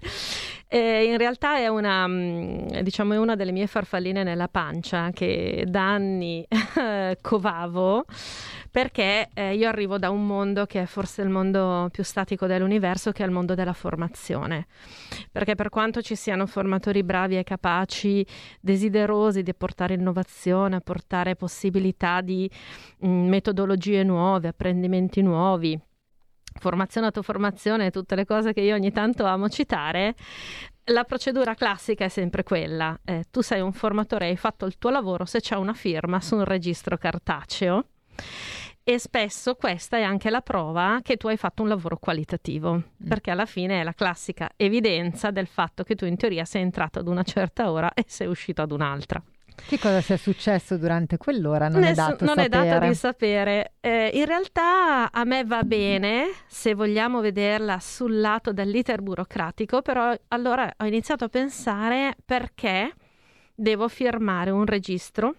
Eh, 0.70 1.06
in 1.06 1.18
realtà 1.18 1.58
è 1.58 1.68
una, 1.68 2.08
mm, 2.08 2.80
diciamo, 2.82 3.14
è 3.14 3.18
una 3.18 3.36
delle 3.36 3.52
mie 3.52 3.68
farfalline 3.68 4.24
nella 4.24 4.48
pancia 4.48 5.12
che 5.12 5.64
da 5.68 5.94
anni 5.94 6.46
covavo 7.22 8.06
perché 8.78 9.30
eh, 9.34 9.56
io 9.56 9.68
arrivo 9.68 9.98
da 9.98 10.12
un 10.12 10.28
mondo 10.28 10.68
che 10.68 10.84
è 10.84 10.86
forse 10.86 11.24
il 11.24 11.30
mondo 11.30 11.90
più 11.92 12.04
statico 12.04 12.46
dell'universo, 12.46 13.12
che 13.12 13.24
è 13.24 13.26
il 13.26 13.32
mondo 13.32 13.56
della 13.56 13.74
formazione. 13.74 14.68
Perché 15.32 15.56
per 15.56 15.70
quanto 15.70 16.04
ci 16.04 16.14
siano 16.14 16.46
formatori 16.46 17.02
bravi 17.02 17.40
e 17.40 17.44
capaci, 17.44 18.24
desiderosi 18.62 19.42
di 19.42 19.56
portare 19.56 19.96
innovazione, 19.96 20.82
portare 20.82 21.36
possibilità 21.36 22.22
di 22.22 22.48
mh, 23.00 23.08
mm, 23.08 23.28
metodologie 23.28 24.04
nuove, 24.04 24.50
apprendimenti 24.50 25.24
nuovi, 25.24 25.76
formazione, 26.60 27.08
autoformazione, 27.08 27.90
tutte 27.90 28.14
le 28.14 28.26
cose 28.26 28.54
che 28.54 28.62
io 28.62 28.76
ogni 28.76 28.92
tanto 28.92 29.26
amo 29.26 29.50
citare, 29.50 30.14
la 30.92 31.04
procedura 31.04 31.56
classica 31.56 32.06
è 32.06 32.10
sempre 32.10 32.44
quella. 32.44 32.96
Eh, 33.04 33.24
tu 33.32 33.42
sei 33.42 33.60
un 33.60 33.74
formatore, 33.74 34.28
hai 34.28 34.38
fatto 34.38 34.68
il 34.68 34.78
tuo 34.78 34.92
lavoro 34.92 35.26
se 35.26 35.40
c'è 35.40 35.56
una 35.56 35.74
firma 35.74 36.22
su 36.22 36.36
un 36.36 36.44
registro 36.44 36.96
cartaceo 36.96 37.84
e 38.90 39.00
spesso 39.00 39.56
questa 39.56 39.98
è 39.98 40.02
anche 40.02 40.30
la 40.30 40.40
prova 40.40 41.02
che 41.04 41.18
tu 41.18 41.28
hai 41.28 41.36
fatto 41.36 41.62
un 41.62 41.68
lavoro 41.68 41.98
qualitativo, 41.98 42.76
mm. 42.76 43.06
perché 43.06 43.32
alla 43.32 43.46
fine 43.46 43.82
è 43.82 43.84
la 43.84 43.92
classica 43.92 44.50
evidenza 44.56 45.30
del 45.30 45.48
fatto 45.48 45.84
che 45.84 45.94
tu 45.96 46.06
in 46.06 46.16
teoria 46.16 46.46
sei 46.46 46.62
entrato 46.62 47.00
ad 47.00 47.10
una 47.10 47.24
certa 47.24 47.70
ora 47.70 47.92
e 47.94 48.06
sei 48.08 48.28
uscito 48.28 48.62
ad 48.62 48.72
un'altra. 48.72 49.22
Che 49.54 49.78
cosa 49.78 50.00
sia 50.00 50.16
successo 50.16 50.78
durante 50.78 51.18
quell'ora? 51.18 51.68
Non, 51.68 51.82
Nessun, 51.82 52.06
è, 52.06 52.08
dato 52.08 52.24
non 52.24 52.40
è 52.40 52.48
dato 52.48 52.86
di 52.86 52.96
sapere. 52.96 53.74
Eh, 53.82 54.12
in 54.14 54.24
realtà 54.24 55.12
a 55.12 55.26
me 55.26 55.44
va 55.44 55.64
bene 55.64 56.28
se 56.48 56.74
vogliamo 56.74 57.20
vederla 57.20 57.80
sul 57.80 58.22
lato 58.22 58.54
dell'iter 58.54 59.02
burocratico, 59.02 59.82
però 59.82 60.16
allora 60.30 60.74
ho 60.78 60.86
iniziato 60.86 61.26
a 61.26 61.28
pensare 61.28 62.16
perché 62.24 62.94
devo 63.54 63.90
firmare 63.90 64.50
un 64.50 64.66
registro 64.66 65.36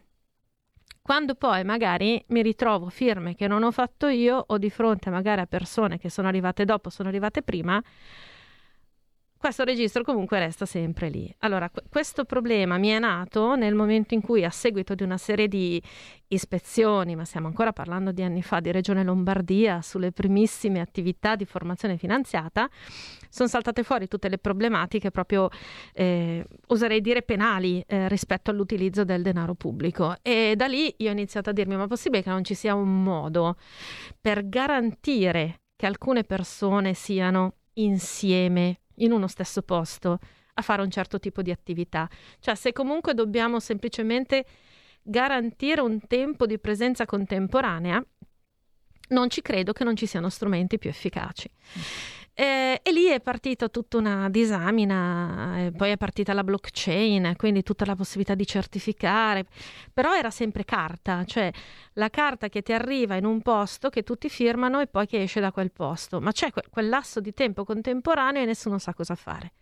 quando 1.08 1.36
poi 1.36 1.64
magari 1.64 2.22
mi 2.28 2.42
ritrovo 2.42 2.90
firme 2.90 3.34
che 3.34 3.46
non 3.48 3.62
ho 3.62 3.70
fatto 3.70 4.08
io 4.08 4.44
o 4.48 4.58
di 4.58 4.68
fronte 4.68 5.08
magari 5.08 5.40
a 5.40 5.46
persone 5.46 5.96
che 5.96 6.10
sono 6.10 6.28
arrivate 6.28 6.66
dopo, 6.66 6.90
sono 6.90 7.08
arrivate 7.08 7.40
prima, 7.40 7.82
questo 9.38 9.62
registro 9.62 10.02
comunque 10.02 10.38
resta 10.40 10.66
sempre 10.66 11.08
lì. 11.08 11.32
Allora, 11.38 11.70
questo 11.88 12.24
problema 12.24 12.76
mi 12.76 12.88
è 12.88 12.98
nato 12.98 13.54
nel 13.54 13.74
momento 13.74 14.14
in 14.14 14.20
cui, 14.20 14.44
a 14.44 14.50
seguito 14.50 14.94
di 14.94 15.04
una 15.04 15.16
serie 15.16 15.46
di 15.46 15.80
ispezioni, 16.26 17.14
ma 17.14 17.24
stiamo 17.24 17.46
ancora 17.46 17.72
parlando 17.72 18.10
di 18.10 18.22
anni 18.22 18.42
fa, 18.42 18.58
di 18.60 18.72
Regione 18.72 19.04
Lombardia, 19.04 19.80
sulle 19.80 20.10
primissime 20.10 20.80
attività 20.80 21.36
di 21.36 21.44
formazione 21.44 21.96
finanziata, 21.96 22.68
sono 23.28 23.48
saltate 23.48 23.84
fuori 23.84 24.08
tutte 24.08 24.28
le 24.28 24.38
problematiche 24.38 25.10
proprio, 25.10 25.48
eh, 25.92 26.44
oserei 26.66 27.00
dire, 27.00 27.22
penali 27.22 27.82
eh, 27.86 28.08
rispetto 28.08 28.50
all'utilizzo 28.50 29.04
del 29.04 29.22
denaro 29.22 29.54
pubblico. 29.54 30.16
E 30.20 30.54
da 30.56 30.66
lì 30.66 30.92
io 30.98 31.10
ho 31.10 31.12
iniziato 31.12 31.50
a 31.50 31.52
dirmi, 31.52 31.76
ma 31.76 31.84
è 31.84 31.86
possibile 31.88 32.22
che 32.22 32.30
non 32.30 32.42
ci 32.42 32.54
sia 32.54 32.74
un 32.74 33.02
modo 33.02 33.56
per 34.20 34.48
garantire 34.48 35.60
che 35.76 35.86
alcune 35.86 36.24
persone 36.24 36.92
siano 36.92 37.54
insieme 37.74 38.80
in 38.98 39.12
uno 39.12 39.26
stesso 39.26 39.62
posto 39.62 40.18
a 40.54 40.62
fare 40.62 40.82
un 40.82 40.90
certo 40.90 41.18
tipo 41.18 41.42
di 41.42 41.50
attività. 41.50 42.08
Cioè 42.40 42.54
se 42.54 42.72
comunque 42.72 43.14
dobbiamo 43.14 43.60
semplicemente 43.60 44.44
garantire 45.02 45.80
un 45.80 46.06
tempo 46.06 46.46
di 46.46 46.58
presenza 46.58 47.06
contemporanea, 47.06 48.04
non 49.10 49.30
ci 49.30 49.40
credo 49.40 49.72
che 49.72 49.84
non 49.84 49.96
ci 49.96 50.06
siano 50.06 50.28
strumenti 50.28 50.78
più 50.78 50.90
efficaci. 50.90 51.50
E, 52.40 52.78
e, 52.84 52.92
lì 52.92 53.06
è 53.06 53.18
partita 53.18 53.68
tutta 53.68 53.96
una 53.96 54.30
disamina, 54.30 55.72
poi 55.76 55.90
è 55.90 55.96
partita 55.96 56.32
la 56.32 56.44
blockchain, 56.44 57.34
quindi 57.36 57.64
tutta 57.64 57.84
la 57.84 57.96
possibilità 57.96 58.36
di 58.36 58.46
certificare, 58.46 59.44
però 59.92 60.14
era 60.14 60.30
sempre 60.30 60.64
carta, 60.64 61.24
cioè 61.24 61.50
la 61.94 62.08
carta 62.10 62.48
che 62.48 62.62
ti 62.62 62.72
arriva 62.72 63.16
in 63.16 63.24
un 63.24 63.42
posto 63.42 63.88
che 63.88 64.04
tutti 64.04 64.28
firmano 64.28 64.78
e 64.78 64.86
poi 64.86 65.08
che 65.08 65.20
esce 65.20 65.40
da 65.40 65.50
quel 65.50 65.72
posto, 65.72 66.20
ma 66.20 66.30
c'è 66.30 66.52
que- 66.52 66.62
quel 66.70 66.88
lasso 66.88 67.18
di 67.18 67.34
tempo 67.34 67.64
contemporaneo 67.64 68.42
e 68.42 68.44
nessuno 68.44 68.78
sa 68.78 68.94
cosa 68.94 69.16
fare. 69.16 69.54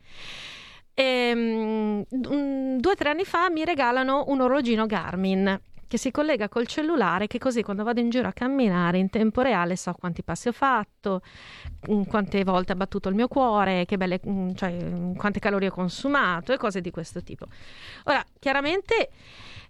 E, 0.93 1.33
um, 1.35 2.05
due 2.11 2.93
o 2.93 2.95
tre 2.95 3.09
anni 3.09 3.25
fa 3.25 3.49
mi 3.49 3.65
regalano 3.65 4.25
un 4.27 4.43
orologino 4.43 4.85
Garmin 4.85 5.61
che 5.87 5.99
si 5.99 6.11
collega 6.11 6.49
col 6.49 6.67
cellulare 6.67 7.27
che 7.27 7.39
così 7.39 7.63
quando 7.63 7.85
vado 7.85 8.01
in 8.01 8.11
giro 8.11 8.29
a 8.29 8.33
camminare 8.33 8.99
in 8.99 9.11
tempo 9.11 9.43
reale 9.43 9.77
so 9.77 9.93
quanti 9.95 10.23
passi 10.23 10.49
ho 10.49 10.53
fatto, 10.53 11.21
mm, 11.91 12.03
quante 12.03 12.43
volte 12.45 12.73
ha 12.73 12.77
battuto 12.77 13.09
il 13.09 13.15
mio 13.15 13.29
cuore, 13.29 13.87
belle, 13.97 14.21
mm, 14.27 14.51
cioè, 14.55 14.73
mm, 14.73 15.15
quante 15.15 15.39
calorie 15.39 15.69
ho 15.69 15.73
consumato 15.73 16.53
e 16.53 16.57
cose 16.57 16.81
di 16.81 16.91
questo 16.91 17.23
tipo. 17.23 17.47
Ora, 18.05 18.25
chiaramente 18.39 19.11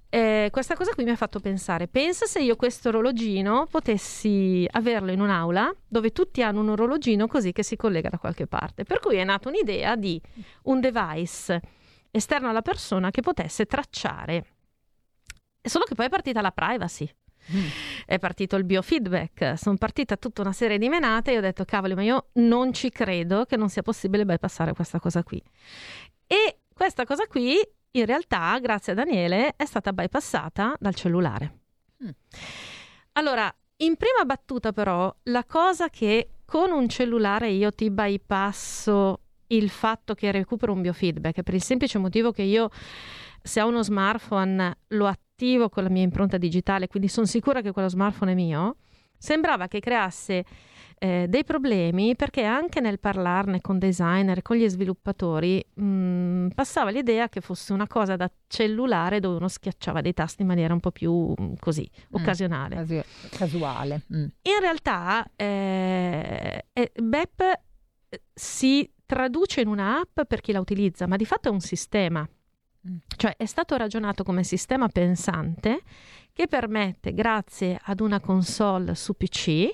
eh, 0.08 0.48
questa 0.52 0.74
cosa 0.74 0.94
qui 0.94 1.04
mi 1.04 1.10
ha 1.10 1.16
fatto 1.16 1.40
pensare, 1.40 1.88
pensa 1.88 2.26
se 2.26 2.40
io 2.40 2.56
questo 2.56 2.88
orologino 2.88 3.66
potessi 3.70 4.66
averlo 4.70 5.10
in 5.10 5.20
un'aula 5.20 5.74
dove 5.86 6.12
tutti 6.12 6.42
hanno 6.42 6.60
un 6.60 6.70
orologino 6.70 7.26
così 7.26 7.52
che 7.52 7.62
si 7.62 7.76
collega 7.76 8.08
da 8.08 8.18
qualche 8.18 8.46
parte. 8.46 8.84
Per 8.84 9.00
cui 9.00 9.16
è 9.16 9.24
nata 9.24 9.48
un'idea 9.48 9.96
di 9.96 10.20
un 10.64 10.80
device 10.80 11.60
esterno 12.10 12.48
alla 12.48 12.62
persona 12.62 13.10
che 13.10 13.20
potesse 13.20 13.66
tracciare 13.66 14.55
Solo 15.68 15.84
che 15.84 15.94
poi 15.94 16.06
è 16.06 16.08
partita 16.08 16.40
la 16.40 16.52
privacy. 16.52 17.08
Mm. 17.52 17.66
È 18.06 18.18
partito 18.18 18.56
il 18.56 18.64
biofeedback, 18.64 19.56
sono 19.56 19.76
partita 19.76 20.16
tutta 20.16 20.42
una 20.42 20.52
serie 20.52 20.78
di 20.78 20.88
menate 20.88 21.32
e 21.32 21.38
ho 21.38 21.40
detto 21.40 21.64
cavoli, 21.64 21.94
ma 21.94 22.02
io 22.02 22.28
non 22.34 22.72
ci 22.72 22.90
credo 22.90 23.44
che 23.44 23.56
non 23.56 23.68
sia 23.68 23.82
possibile 23.82 24.24
bypassare 24.24 24.72
questa 24.72 24.98
cosa 24.98 25.22
qui. 25.22 25.40
E 26.26 26.58
questa 26.72 27.04
cosa 27.04 27.26
qui, 27.26 27.56
in 27.92 28.04
realtà, 28.04 28.58
grazie 28.58 28.92
a 28.92 28.96
Daniele, 28.96 29.54
è 29.56 29.64
stata 29.64 29.92
bypassata 29.92 30.74
dal 30.78 30.94
cellulare. 30.94 31.58
Mm. 32.04 32.08
Allora, 33.12 33.54
in 33.78 33.96
prima 33.96 34.24
battuta 34.24 34.72
però, 34.72 35.14
la 35.24 35.44
cosa 35.44 35.88
che 35.88 36.30
con 36.44 36.72
un 36.72 36.88
cellulare 36.88 37.50
io 37.50 37.70
ti 37.72 37.90
bypasso 37.90 39.20
il 39.48 39.70
fatto 39.70 40.14
che 40.14 40.32
recupero 40.32 40.72
un 40.72 40.80
biofeedback, 40.80 41.42
per 41.42 41.54
il 41.54 41.62
semplice 41.62 41.98
motivo 41.98 42.32
che 42.32 42.42
io 42.42 42.70
se 43.40 43.60
ho 43.62 43.68
uno 43.68 43.82
smartphone 43.82 44.78
lo 44.88 45.06
attivo 45.06 45.25
con 45.68 45.82
la 45.82 45.90
mia 45.90 46.02
impronta 46.02 46.38
digitale, 46.38 46.88
quindi 46.88 47.08
sono 47.08 47.26
sicura 47.26 47.60
che 47.60 47.72
quello 47.72 47.88
smartphone 47.88 48.32
è 48.32 48.34
mio, 48.34 48.76
sembrava 49.18 49.68
che 49.68 49.80
creasse 49.80 50.44
eh, 50.98 51.26
dei 51.28 51.44
problemi 51.44 52.16
perché 52.16 52.44
anche 52.44 52.80
nel 52.80 52.98
parlarne 52.98 53.60
con 53.60 53.78
designer, 53.78 54.40
con 54.40 54.56
gli 54.56 54.66
sviluppatori, 54.66 55.64
mh, 55.74 55.84
mm, 55.84 56.48
passava 56.54 56.90
l'idea 56.90 57.28
che 57.28 57.40
fosse 57.40 57.72
una 57.72 57.86
cosa 57.86 58.16
da 58.16 58.30
cellulare 58.46 59.20
dove 59.20 59.36
uno 59.36 59.48
schiacciava 59.48 60.00
dei 60.00 60.14
tasti 60.14 60.42
in 60.42 60.48
maniera 60.48 60.72
un 60.72 60.80
po' 60.80 60.92
più 60.92 61.34
mh, 61.36 61.54
così, 61.58 61.88
occasionale. 62.12 62.76
Casu- 62.76 63.04
casuale. 63.30 64.02
Mm. 64.14 64.22
In 64.42 64.60
realtà 64.60 65.26
eh, 65.36 66.64
eh, 66.72 66.92
BEP 66.94 67.40
eh, 68.08 68.22
si 68.32 68.90
traduce 69.04 69.60
in 69.60 69.68
una 69.68 70.00
app 70.00 70.22
per 70.26 70.40
chi 70.40 70.52
la 70.52 70.60
utilizza, 70.60 71.06
ma 71.06 71.16
di 71.16 71.26
fatto 71.26 71.48
è 71.48 71.52
un 71.52 71.60
sistema. 71.60 72.26
Cioè 73.16 73.36
è 73.36 73.46
stato 73.46 73.76
ragionato 73.76 74.22
come 74.22 74.44
sistema 74.44 74.88
pensante 74.88 75.82
che 76.32 76.46
permette, 76.46 77.14
grazie 77.14 77.78
ad 77.82 78.00
una 78.00 78.20
console 78.20 78.94
su 78.94 79.14
PC, 79.14 79.68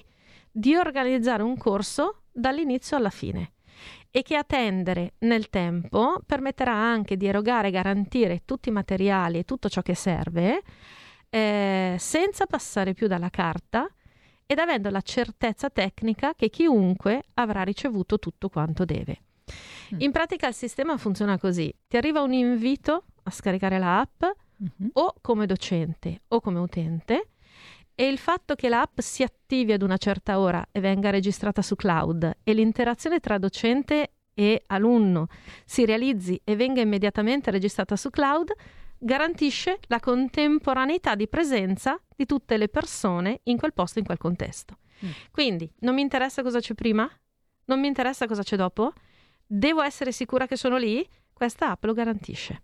di 0.51 0.75
organizzare 0.75 1.43
un 1.43 1.57
corso 1.57 2.23
dall'inizio 2.31 2.97
alla 2.97 3.11
fine 3.11 3.53
e 4.11 4.23
che 4.23 4.37
a 4.37 4.45
tendere 4.45 5.15
nel 5.21 5.49
tempo 5.49 6.21
permetterà 6.25 6.73
anche 6.73 7.17
di 7.17 7.27
erogare 7.27 7.69
e 7.69 7.71
garantire 7.73 8.43
tutti 8.45 8.69
i 8.69 8.73
materiali 8.73 9.39
e 9.39 9.45
tutto 9.45 9.69
ciò 9.69 9.81
che 9.81 9.95
serve 9.95 10.63
eh, 11.31 11.97
senza 11.99 12.45
passare 12.47 12.93
più 12.93 13.07
dalla 13.07 13.31
carta 13.31 13.89
ed 14.45 14.59
avendo 14.59 14.91
la 14.91 15.01
certezza 15.01 15.71
tecnica 15.71 16.35
che 16.35 16.51
chiunque 16.51 17.23
avrà 17.35 17.63
ricevuto 17.63 18.19
tutto 18.19 18.51
quanto 18.51 18.85
deve. 18.85 19.23
In 19.99 20.11
pratica 20.13 20.49
il 20.49 20.55
sistema 20.55 20.97
funziona 20.97 21.39
così: 21.39 21.75
ti 21.89 21.97
arriva 21.97 22.23
un 22.23 22.33
invito 22.33 23.05
a 23.25 23.31
scaricare 23.31 23.79
l'app 23.79 24.23
Mhm. 24.63 24.91
o 24.93 25.15
come 25.21 25.47
docente 25.47 26.23
o 26.29 26.41
come 26.41 26.61
utente 26.61 27.31
e 27.95 28.07
il 28.07 28.19
fatto 28.19 28.55
che 28.55 28.69
l'app 28.69 29.01
si 29.01 29.23
attivi 29.23 29.73
ad 29.73 29.83
una 29.83 29.97
certa 29.97 30.39
ora 30.39 30.65
e 30.71 30.81
venga 30.81 31.11
registrata 31.11 31.63
su 31.63 31.75
cloud 31.75 32.39
e 32.43 32.53
l'interazione 32.55 33.19
tra 33.19 33.39
docente 33.39 34.13
e 34.35 34.63
alunno 34.69 35.27
si 35.65 35.85
realizzi 35.85 36.41
e 36.45 36.57
venga 36.57 36.81
immediatamente 36.81 37.51
registrata 37.51 37.97
su 37.97 38.09
cloud 38.11 38.53
garantisce 38.99 39.81
la 39.89 39.99
contemporaneità 39.99 41.17
di 41.17 41.27
presenza 41.27 42.01
di 42.15 42.25
tutte 42.25 42.57
le 42.57 42.69
persone 42.69 43.41
in 43.45 43.59
quel 43.59 43.73
posto, 43.73 43.99
in 43.99 44.05
quel 44.05 44.19
contesto. 44.19 44.79
Mm. 45.05 45.11
Quindi 45.33 45.71
non 45.81 45.95
mi 45.95 46.03
interessa 46.03 46.43
cosa 46.43 46.61
c'è 46.61 46.75
prima, 46.75 47.11
non 47.65 47.81
mi 47.81 47.89
interessa 47.89 48.27
cosa 48.27 48.43
c'è 48.45 48.57
dopo, 48.57 48.93
devo 49.53 49.83
essere 49.83 50.13
sicura 50.13 50.47
che 50.47 50.57
sono 50.57 50.79
lì, 50.79 51.07
questa 51.33 51.71
app 51.71 51.85
lo 51.85 51.93
garantisce. 51.93 52.63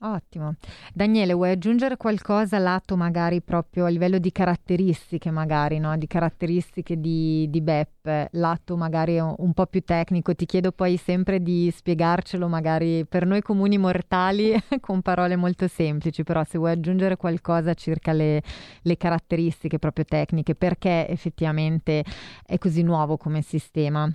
Ottimo. 0.00 0.54
Daniele, 0.94 1.32
vuoi 1.32 1.50
aggiungere 1.50 1.96
qualcosa 1.96 2.56
lato 2.58 2.96
magari 2.96 3.42
proprio 3.42 3.84
a 3.84 3.88
livello 3.88 4.18
di 4.18 4.30
caratteristiche, 4.30 5.32
magari, 5.32 5.80
no? 5.80 5.96
Di 5.96 6.06
caratteristiche 6.06 7.00
di, 7.00 7.50
di 7.50 7.60
BEP, 7.60 8.28
lato 8.30 8.76
magari 8.76 9.18
un, 9.18 9.52
po' 9.52 9.66
più 9.66 9.82
tecnico? 9.82 10.36
Ti 10.36 10.46
chiedo 10.46 10.70
poi 10.70 10.96
sempre 10.98 11.42
di 11.42 11.68
spiegarcelo 11.74 12.46
magari 12.46 13.04
per 13.06 13.26
noi 13.26 13.42
comuni 13.42 13.76
mortali 13.76 14.56
con 14.78 15.02
parole 15.02 15.34
molto 15.34 15.66
semplici, 15.66 16.22
però 16.22 16.44
se 16.44 16.58
vuoi 16.58 16.70
aggiungere 16.70 17.16
qualcosa 17.16 17.74
circa 17.74 18.12
le, 18.12 18.40
le 18.82 18.96
caratteristiche 18.96 19.80
proprio 19.80 20.04
tecniche, 20.04 20.54
perché 20.54 21.08
effettivamente 21.08 22.04
è 22.46 22.56
così 22.56 22.82
nuovo 22.82 23.16
come 23.16 23.42
sistema? 23.42 24.08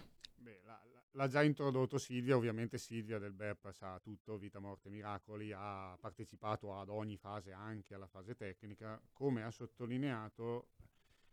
L'ha 1.16 1.28
già 1.28 1.44
introdotto 1.44 2.00
Silvia, 2.00 2.36
ovviamente 2.36 2.80
Silvia 2.80 3.20
del 3.20 3.34
BEP 3.34 3.72
sa 3.72 4.00
tutto, 4.00 4.40
vita, 4.40 4.58
morte, 4.58 4.90
miracoli, 4.90 5.52
ha 5.56 5.96
partecipato 6.00 6.76
ad 6.76 6.90
ogni 6.90 7.18
fase, 7.18 7.52
anche 7.52 7.94
alla 7.94 8.08
fase 8.08 8.36
tecnica. 8.36 9.00
Come 9.12 9.44
ha 9.44 9.52
sottolineato, 9.52 10.70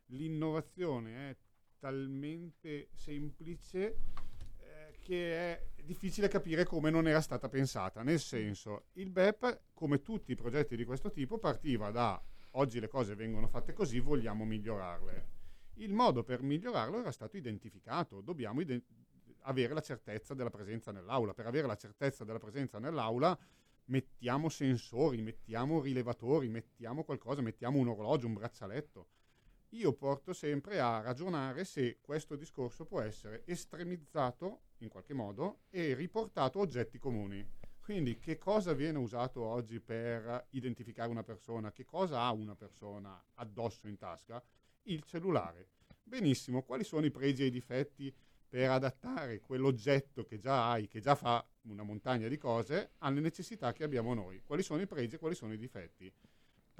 l'innovazione 0.06 1.30
è 1.30 1.36
talmente 1.78 2.90
semplice 2.92 3.96
eh, 4.58 4.98
che 5.00 5.32
è 5.34 5.82
difficile 5.82 6.28
capire 6.28 6.64
come 6.64 6.90
non 6.90 7.08
era 7.08 7.22
stata 7.22 7.48
pensata. 7.48 8.02
Nel 8.02 8.20
senso, 8.20 8.88
il 8.92 9.08
BEP, 9.08 9.62
come 9.72 10.02
tutti 10.02 10.32
i 10.32 10.36
progetti 10.36 10.76
di 10.76 10.84
questo 10.84 11.10
tipo, 11.10 11.38
partiva 11.38 11.90
da 11.90 12.22
oggi 12.52 12.80
le 12.80 12.88
cose 12.88 13.14
vengono 13.14 13.48
fatte 13.48 13.72
così, 13.72 13.98
vogliamo 13.98 14.44
migliorarle. 14.44 15.38
Il 15.76 15.94
modo 15.94 16.22
per 16.22 16.42
migliorarlo 16.42 17.00
era 17.00 17.12
stato 17.12 17.38
identificato, 17.38 18.20
dobbiamo 18.20 18.60
iden- 18.60 18.84
avere 19.42 19.74
la 19.74 19.80
certezza 19.80 20.34
della 20.34 20.50
presenza 20.50 20.92
nell'aula. 20.92 21.34
Per 21.34 21.46
avere 21.46 21.66
la 21.66 21.76
certezza 21.76 22.24
della 22.24 22.38
presenza 22.38 22.78
nell'aula 22.78 23.38
mettiamo 23.86 24.48
sensori, 24.48 25.20
mettiamo 25.20 25.80
rilevatori, 25.80 26.48
mettiamo 26.48 27.04
qualcosa, 27.04 27.42
mettiamo 27.42 27.78
un 27.78 27.88
orologio, 27.88 28.26
un 28.26 28.34
braccialetto. 28.34 29.08
Io 29.70 29.92
porto 29.92 30.32
sempre 30.32 30.80
a 30.80 31.00
ragionare 31.00 31.64
se 31.64 31.98
questo 32.00 32.34
discorso 32.34 32.84
può 32.84 33.00
essere 33.00 33.44
estremizzato 33.46 34.62
in 34.78 34.88
qualche 34.88 35.14
modo 35.14 35.60
e 35.70 35.94
riportato 35.94 36.58
a 36.58 36.62
oggetti 36.62 36.98
comuni. 36.98 37.46
Quindi 37.80 38.18
che 38.18 38.38
cosa 38.38 38.72
viene 38.72 38.98
usato 38.98 39.42
oggi 39.42 39.80
per 39.80 40.46
identificare 40.50 41.10
una 41.10 41.22
persona? 41.22 41.72
Che 41.72 41.84
cosa 41.84 42.20
ha 42.20 42.32
una 42.32 42.54
persona 42.54 43.20
addosso 43.34 43.88
in 43.88 43.96
tasca? 43.96 44.42
Il 44.82 45.02
cellulare. 45.04 45.68
Benissimo, 46.02 46.62
quali 46.62 46.84
sono 46.84 47.06
i 47.06 47.10
pregi 47.10 47.42
e 47.42 47.46
i 47.46 47.50
difetti 47.50 48.12
per 48.50 48.68
adattare 48.68 49.40
quell'oggetto 49.40 50.24
che 50.24 50.38
già 50.38 50.70
hai, 50.70 50.88
che 50.88 51.00
già 51.00 51.14
fa 51.14 51.42
una 51.62 51.84
montagna 51.84 52.28
di 52.28 52.36
cose, 52.36 52.90
alle 52.98 53.20
necessità 53.20 53.72
che 53.72 53.84
abbiamo 53.84 54.12
noi? 54.12 54.42
Quali 54.44 54.62
sono 54.62 54.82
i 54.82 54.86
pregi 54.86 55.14
e 55.14 55.18
quali 55.18 55.36
sono 55.36 55.52
i 55.52 55.56
difetti? 55.56 56.12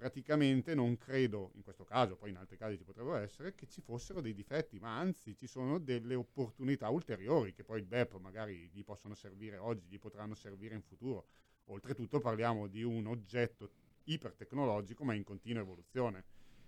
praticamente 0.01 0.75
non 0.75 0.97
credo, 0.97 1.51
in 1.57 1.63
questo 1.63 1.85
caso, 1.85 2.17
poi 2.17 2.31
in 2.31 2.37
altri 2.37 2.57
casi 2.57 2.79
ci 2.79 2.85
potrebbero 2.85 3.17
essere, 3.17 3.55
che 3.55 3.67
ci 3.67 3.83
fossero 3.83 4.23
dei 4.23 4.33
difetti, 4.33 4.79
ma 4.79 4.97
anzi 4.97 5.37
ci 5.37 5.47
sono 5.47 5.79
delle 5.79 6.15
opportunità 6.15 6.89
ulteriori 6.89 7.53
che 7.53 7.65
poi 7.65 7.81
il 7.81 7.85
BEP 7.85 8.19
magari 8.19 8.71
gli 8.73 8.83
possono 8.83 9.15
servire 9.15 9.59
oggi, 9.59 9.89
gli 9.89 9.99
potranno 9.99 10.35
servire 10.35 10.75
in 10.75 10.81
futuro. 10.81 11.27
Oltretutto 11.67 12.19
parliamo 12.19 12.67
di 12.67 12.83
un 12.83 13.07
oggetto 13.09 13.73
ipertecnologico 14.05 15.05
ma 15.05 15.13
in 15.13 15.23
continua 15.23 15.61
evoluzione. 15.61 16.25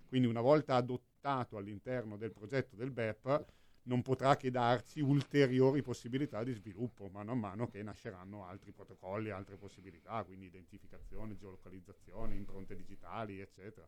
Quindi 0.07 0.27
una 0.27 0.41
volta 0.41 0.75
adottato 0.75 1.57
all'interno 1.57 2.17
del 2.17 2.31
progetto 2.31 2.75
del 2.75 2.91
BEP 2.91 3.45
non 3.83 4.01
potrà 4.01 4.37
che 4.37 4.49
darci 4.49 5.01
ulteriori 5.01 5.81
possibilità 5.81 6.43
di 6.43 6.53
sviluppo 6.53 7.09
mano 7.09 7.31
a 7.31 7.35
mano 7.35 7.67
che 7.67 7.83
nasceranno 7.83 8.45
altri 8.45 8.71
protocolli, 8.71 9.29
altre 9.29 9.57
possibilità, 9.57 10.23
quindi 10.23 10.45
identificazione, 10.45 11.35
geolocalizzazione, 11.35 12.35
impronte 12.35 12.75
digitali, 12.75 13.39
eccetera. 13.39 13.87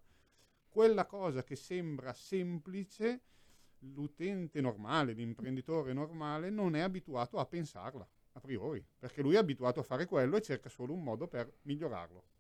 Quella 0.67 1.05
cosa 1.05 1.43
che 1.43 1.55
sembra 1.55 2.11
semplice, 2.11 3.21
l'utente 3.79 4.59
normale, 4.59 5.13
l'imprenditore 5.13 5.93
normale 5.93 6.49
non 6.49 6.75
è 6.75 6.81
abituato 6.81 7.37
a 7.37 7.45
pensarla 7.45 8.05
a 8.33 8.39
priori, 8.41 8.85
perché 8.97 9.21
lui 9.21 9.35
è 9.35 9.37
abituato 9.37 9.79
a 9.79 9.83
fare 9.83 10.05
quello 10.05 10.35
e 10.35 10.41
cerca 10.41 10.67
solo 10.67 10.91
un 10.91 11.03
modo 11.03 11.27
per 11.27 11.59
migliorarlo. 11.61 12.34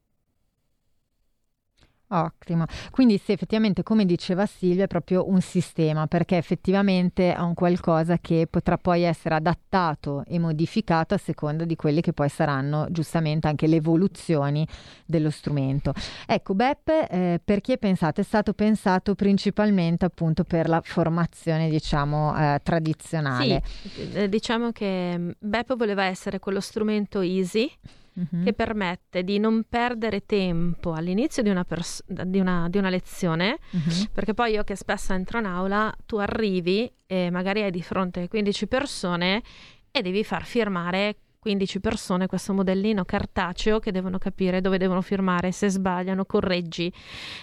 Ottimo, 2.09 2.65
quindi 2.91 3.17
sì, 3.17 3.31
effettivamente 3.31 3.81
come 3.81 4.05
diceva 4.05 4.45
Silvia 4.45 4.83
è 4.83 4.87
proprio 4.87 5.27
un 5.27 5.41
sistema 5.41 6.05
perché 6.05 6.37
effettivamente 6.37 7.33
è 7.33 7.39
un 7.39 7.55
qualcosa 7.55 8.19
che 8.19 8.45
potrà 8.47 8.77
poi 8.77 9.01
essere 9.01 9.33
adattato 9.33 10.23
e 10.27 10.37
modificato 10.37 11.15
a 11.15 11.17
seconda 11.17 11.65
di 11.65 11.75
quelle 11.75 12.01
che 12.01 12.13
poi 12.13 12.29
saranno 12.29 12.85
giustamente 12.91 13.47
anche 13.47 13.65
le 13.65 13.77
evoluzioni 13.77 14.67
dello 15.03 15.31
strumento. 15.31 15.93
Ecco, 16.27 16.53
Beppe, 16.53 17.09
eh, 17.09 17.41
per 17.43 17.61
chi 17.61 17.71
è 17.71 17.79
pensato? 17.79 18.21
È 18.21 18.23
stato 18.23 18.53
pensato 18.53 19.15
principalmente 19.15 20.05
appunto 20.05 20.43
per 20.43 20.69
la 20.69 20.81
formazione 20.83 21.69
diciamo 21.69 22.37
eh, 22.37 22.59
tradizionale. 22.61 23.63
Sì, 23.65 24.11
eh, 24.13 24.29
diciamo 24.29 24.71
che 24.71 25.17
mm, 25.17 25.29
BEP 25.39 25.75
voleva 25.75 26.03
essere 26.03 26.37
quello 26.37 26.59
strumento 26.59 27.21
easy 27.21 27.67
Mhm. 28.17 28.43
che 28.45 28.53
permette 28.53 29.23
di 29.23 29.39
non 29.39 29.63
perdere 29.67 30.25
tempo 30.25 30.93
all'inizio 30.93 31.43
di 31.43 31.49
una, 31.49 31.65
pers- 31.65 32.03
di 32.07 32.39
una- 32.39 32.69
di 32.69 32.77
una 32.77 32.89
lezione, 32.89 33.57
Mhm. 33.71 34.05
perché 34.13 34.33
poi 34.33 34.53
io 34.53 34.63
che 34.63 34.75
spesso 34.77 35.11
entro 35.13 35.39
in 35.39 35.45
aula, 35.45 35.93
tu 36.05 36.15
arrivi 36.17 36.89
e 37.05 37.29
magari 37.29 37.61
hai 37.63 37.71
di 37.71 37.81
fronte 37.81 38.27
15 38.29 38.67
persone 38.67 39.43
e 39.91 40.01
devi 40.01 40.23
far 40.23 40.45
firmare 40.45 41.17
15 41.39 41.79
persone 41.79 42.25
questo 42.25 42.53
modellino 42.53 43.05
cartaceo 43.05 43.77
che 43.79 43.91
devono 43.91 44.17
capire 44.17 44.61
dove 44.61 44.77
devono 44.79 45.01
firmare, 45.01 45.51
se 45.51 45.69
sbagliano 45.69 46.25
correggi, 46.25 46.91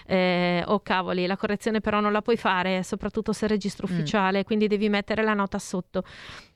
eh, 0.07 0.65
o 0.67 0.81
cavoli, 0.81 1.27
la 1.27 1.37
correzione 1.37 1.81
però 1.81 2.01
non 2.01 2.11
la 2.13 2.23
puoi 2.23 2.37
fare, 2.37 2.83
soprattutto 2.83 3.33
se 3.33 3.47
è 3.47 3.49
registro 3.49 3.87
Mm. 3.89 3.93
ufficiale, 3.93 4.43
quindi 4.45 4.67
devi 4.67 4.89
mettere 4.89 5.23
la 5.23 5.35
nota 5.35 5.59
sotto. 5.61 6.03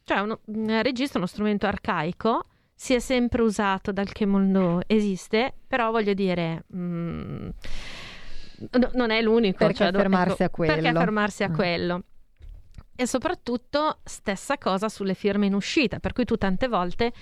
Cioè 0.02 0.18
uno, 0.20 0.40
un 0.46 0.82
registro 0.82 1.16
è 1.18 1.22
uno 1.22 1.26
strumento 1.26 1.66
arcaico, 1.66 2.46
si 2.78 2.92
è 2.92 2.98
sempre 2.98 3.40
usato 3.40 3.90
dal 3.90 4.12
che 4.12 4.26
mondo 4.26 4.82
esiste, 4.86 5.54
però 5.66 5.90
voglio 5.90 6.12
dire... 6.12 6.64
mm, 6.76 7.48
no- 8.72 8.90
non 8.92 9.10
è 9.10 9.22
l'unico. 9.22 9.58
Perché 9.58 9.74
cioè, 9.84 9.92
fermarsi 9.92 10.42
a 10.42 10.50
Perché 10.50 10.80
quello? 10.82 10.98
fermarsi 10.98 11.42
a 11.42 11.48
Mm. 11.48 11.54
quello? 11.54 12.02
E 12.94 13.06
soprattutto 13.06 13.98
stessa 14.04 14.56
cosa 14.58 14.88
sulle 14.88 15.14
firme 15.14 15.46
in 15.46 15.54
uscita, 15.54 15.98
per 15.98 16.12
cui 16.12 16.24
tu 16.24 16.36
tante 16.36 16.68
volte 16.68 17.12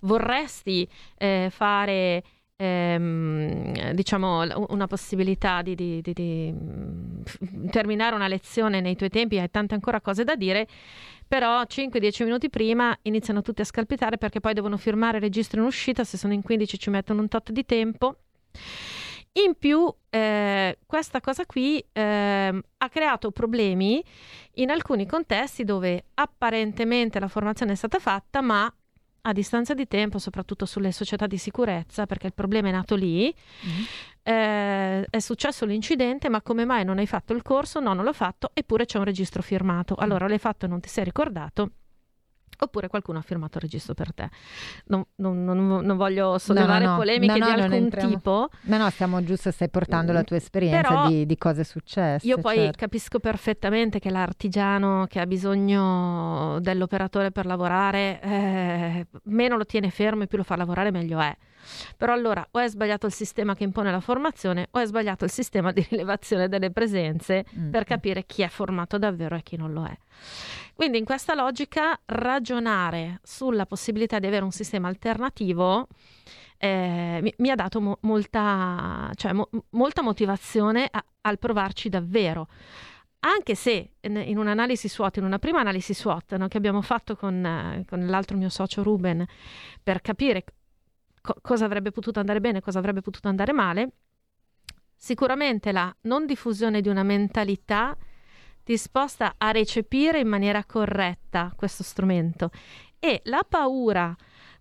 vorresti 0.00 0.88
eh, 1.16 1.48
fare 1.50 2.22
ehm, 2.56 3.90
diciamo 3.92 4.66
una 4.68 4.86
possibilità 4.86 5.62
di, 5.62 5.74
di, 5.74 6.00
di, 6.02 6.12
di, 6.12 6.52
mm, 6.52 7.66
terminare 7.70 8.14
una 8.14 8.28
lezione 8.28 8.80
nei 8.80 8.94
tuoi 8.94 9.10
tempi, 9.10 9.38
hai 9.38 9.50
tante 9.50 9.74
ancora 9.74 10.00
cose 10.00 10.22
da 10.22 10.36
dire, 10.36 10.68
però 11.34 11.62
5-10 11.62 12.22
minuti 12.22 12.48
prima 12.48 12.96
iniziano 13.02 13.42
tutti 13.42 13.60
a 13.60 13.64
scalpitare 13.64 14.18
perché 14.18 14.38
poi 14.38 14.54
devono 14.54 14.76
firmare 14.76 15.18
registro 15.18 15.58
in 15.58 15.66
uscita, 15.66 16.04
se 16.04 16.16
sono 16.16 16.32
in 16.32 16.42
15 16.42 16.78
ci 16.78 16.90
mettono 16.90 17.22
un 17.22 17.26
tot 17.26 17.50
di 17.50 17.64
tempo. 17.64 18.18
In 19.32 19.56
più, 19.58 19.92
eh, 20.10 20.78
questa 20.86 21.20
cosa 21.20 21.44
qui 21.44 21.84
eh, 21.90 22.62
ha 22.76 22.88
creato 22.88 23.32
problemi 23.32 24.00
in 24.52 24.70
alcuni 24.70 25.06
contesti 25.06 25.64
dove 25.64 26.04
apparentemente 26.14 27.18
la 27.18 27.26
formazione 27.26 27.72
è 27.72 27.74
stata 27.74 27.98
fatta, 27.98 28.40
ma 28.40 28.72
a 29.22 29.32
distanza 29.32 29.74
di 29.74 29.88
tempo, 29.88 30.20
soprattutto 30.20 30.66
sulle 30.66 30.92
società 30.92 31.26
di 31.26 31.38
sicurezza, 31.38 32.06
perché 32.06 32.28
il 32.28 32.34
problema 32.34 32.68
è 32.68 32.70
nato 32.70 32.94
lì, 32.94 33.34
mm-hmm. 33.66 33.82
Eh, 34.24 35.04
è 35.08 35.18
successo 35.18 35.66
l'incidente, 35.66 36.28
ma 36.28 36.42
come 36.42 36.64
mai 36.64 36.84
non 36.84 36.98
hai 36.98 37.06
fatto 37.06 37.34
il 37.34 37.42
corso? 37.42 37.78
No, 37.78 37.92
non 37.92 38.04
l'ho 38.04 38.12
fatto, 38.12 38.50
eppure 38.54 38.86
c'è 38.86 38.98
un 38.98 39.04
registro 39.04 39.42
firmato. 39.42 39.94
Allora 39.94 40.26
l'hai 40.26 40.38
fatto 40.38 40.64
e 40.64 40.68
non 40.68 40.80
ti 40.80 40.88
sei 40.88 41.04
ricordato 41.04 41.70
oppure 42.64 42.88
qualcuno 42.88 43.18
ha 43.18 43.22
firmato 43.22 43.58
il 43.58 43.62
registro 43.62 43.94
per 43.94 44.12
te. 44.12 44.28
Non, 44.86 45.04
non, 45.16 45.44
non, 45.44 45.84
non 45.84 45.96
voglio 45.96 46.38
sollevare 46.38 46.84
no, 46.84 46.90
no, 46.92 46.96
polemiche 46.96 47.38
no, 47.38 47.44
di 47.44 47.50
alcun 47.50 47.88
tipo. 47.90 48.48
No, 48.62 48.76
no, 48.76 48.90
stiamo 48.90 49.22
giusto, 49.24 49.50
stai 49.50 49.68
portando 49.68 50.12
la 50.12 50.22
tua 50.22 50.36
esperienza 50.36 50.88
Però 50.88 51.08
di, 51.08 51.26
di 51.26 51.38
cose 51.38 51.64
successe. 51.64 52.26
Io 52.26 52.38
poi 52.38 52.56
certo. 52.56 52.78
capisco 52.78 53.18
perfettamente 53.18 53.98
che 53.98 54.10
l'artigiano 54.10 55.06
che 55.08 55.20
ha 55.20 55.26
bisogno 55.26 56.58
dell'operatore 56.60 57.30
per 57.30 57.46
lavorare, 57.46 58.20
eh, 58.20 59.06
meno 59.24 59.56
lo 59.56 59.64
tiene 59.64 59.90
fermo 59.90 60.24
e 60.24 60.26
più 60.26 60.38
lo 60.38 60.44
fa 60.44 60.56
lavorare, 60.56 60.90
meglio 60.90 61.20
è. 61.20 61.36
Però 61.96 62.12
allora 62.12 62.46
o 62.50 62.58
è 62.58 62.68
sbagliato 62.68 63.06
il 63.06 63.12
sistema 63.12 63.54
che 63.54 63.64
impone 63.64 63.90
la 63.90 64.00
formazione 64.00 64.68
o 64.70 64.78
è 64.78 64.86
sbagliato 64.86 65.24
il 65.24 65.30
sistema 65.30 65.72
di 65.72 65.84
rilevazione 65.88 66.48
delle 66.48 66.70
presenze 66.70 67.44
mm. 67.56 67.70
per 67.70 67.84
capire 67.84 68.24
chi 68.24 68.42
è 68.42 68.48
formato 68.48 68.98
davvero 68.98 69.36
e 69.36 69.42
chi 69.42 69.56
non 69.56 69.72
lo 69.72 69.84
è. 69.84 69.96
Quindi 70.74 70.98
in 70.98 71.04
questa 71.04 71.34
logica 71.34 71.98
ragionare 72.06 73.20
sulla 73.22 73.64
possibilità 73.64 74.18
di 74.18 74.26
avere 74.26 74.44
un 74.44 74.50
sistema 74.50 74.88
alternativo 74.88 75.88
eh, 76.58 77.18
mi, 77.22 77.32
mi, 77.38 77.50
ha 77.50 77.54
dato 77.54 77.80
mo- 77.80 77.98
molta, 78.02 79.10
cioè, 79.14 79.32
mo- 79.32 79.48
molta, 79.70 80.02
motivazione 80.02 80.88
a- 80.90 81.04
al 81.22 81.38
provarci 81.38 81.88
davvero. 81.88 82.48
Anche 83.20 83.54
se 83.54 83.92
in 84.00 84.36
un'analisi 84.36 84.88
SWOT, 84.88 85.16
in 85.18 85.24
una 85.24 85.38
prima 85.38 85.60
analisi 85.60 85.94
SWOT 85.94 86.36
no, 86.36 86.48
che 86.48 86.58
abbiamo 86.58 86.82
fatto 86.82 87.16
con, 87.16 87.84
con 87.88 88.06
l'altro 88.06 88.36
mio 88.36 88.50
socio 88.50 88.82
Ruben 88.82 89.24
per 89.82 90.02
capire 90.02 90.44
co- 91.22 91.36
cosa 91.40 91.64
avrebbe 91.64 91.90
potuto 91.90 92.20
andare 92.20 92.40
bene 92.40 92.58
e 92.58 92.60
cosa 92.60 92.78
avrebbe 92.78 93.00
potuto 93.00 93.28
andare 93.28 93.52
male, 93.52 93.92
sicuramente 94.94 95.72
la 95.72 95.94
non 96.02 96.26
diffusione 96.26 96.82
di 96.82 96.88
una 96.88 97.02
mentalità 97.02 97.96
disposta 98.64 99.34
a 99.36 99.50
recepire 99.50 100.18
in 100.20 100.28
maniera 100.28 100.64
corretta 100.64 101.52
questo 101.54 101.82
strumento 101.82 102.50
e 102.98 103.20
la 103.24 103.44
paura 103.48 104.16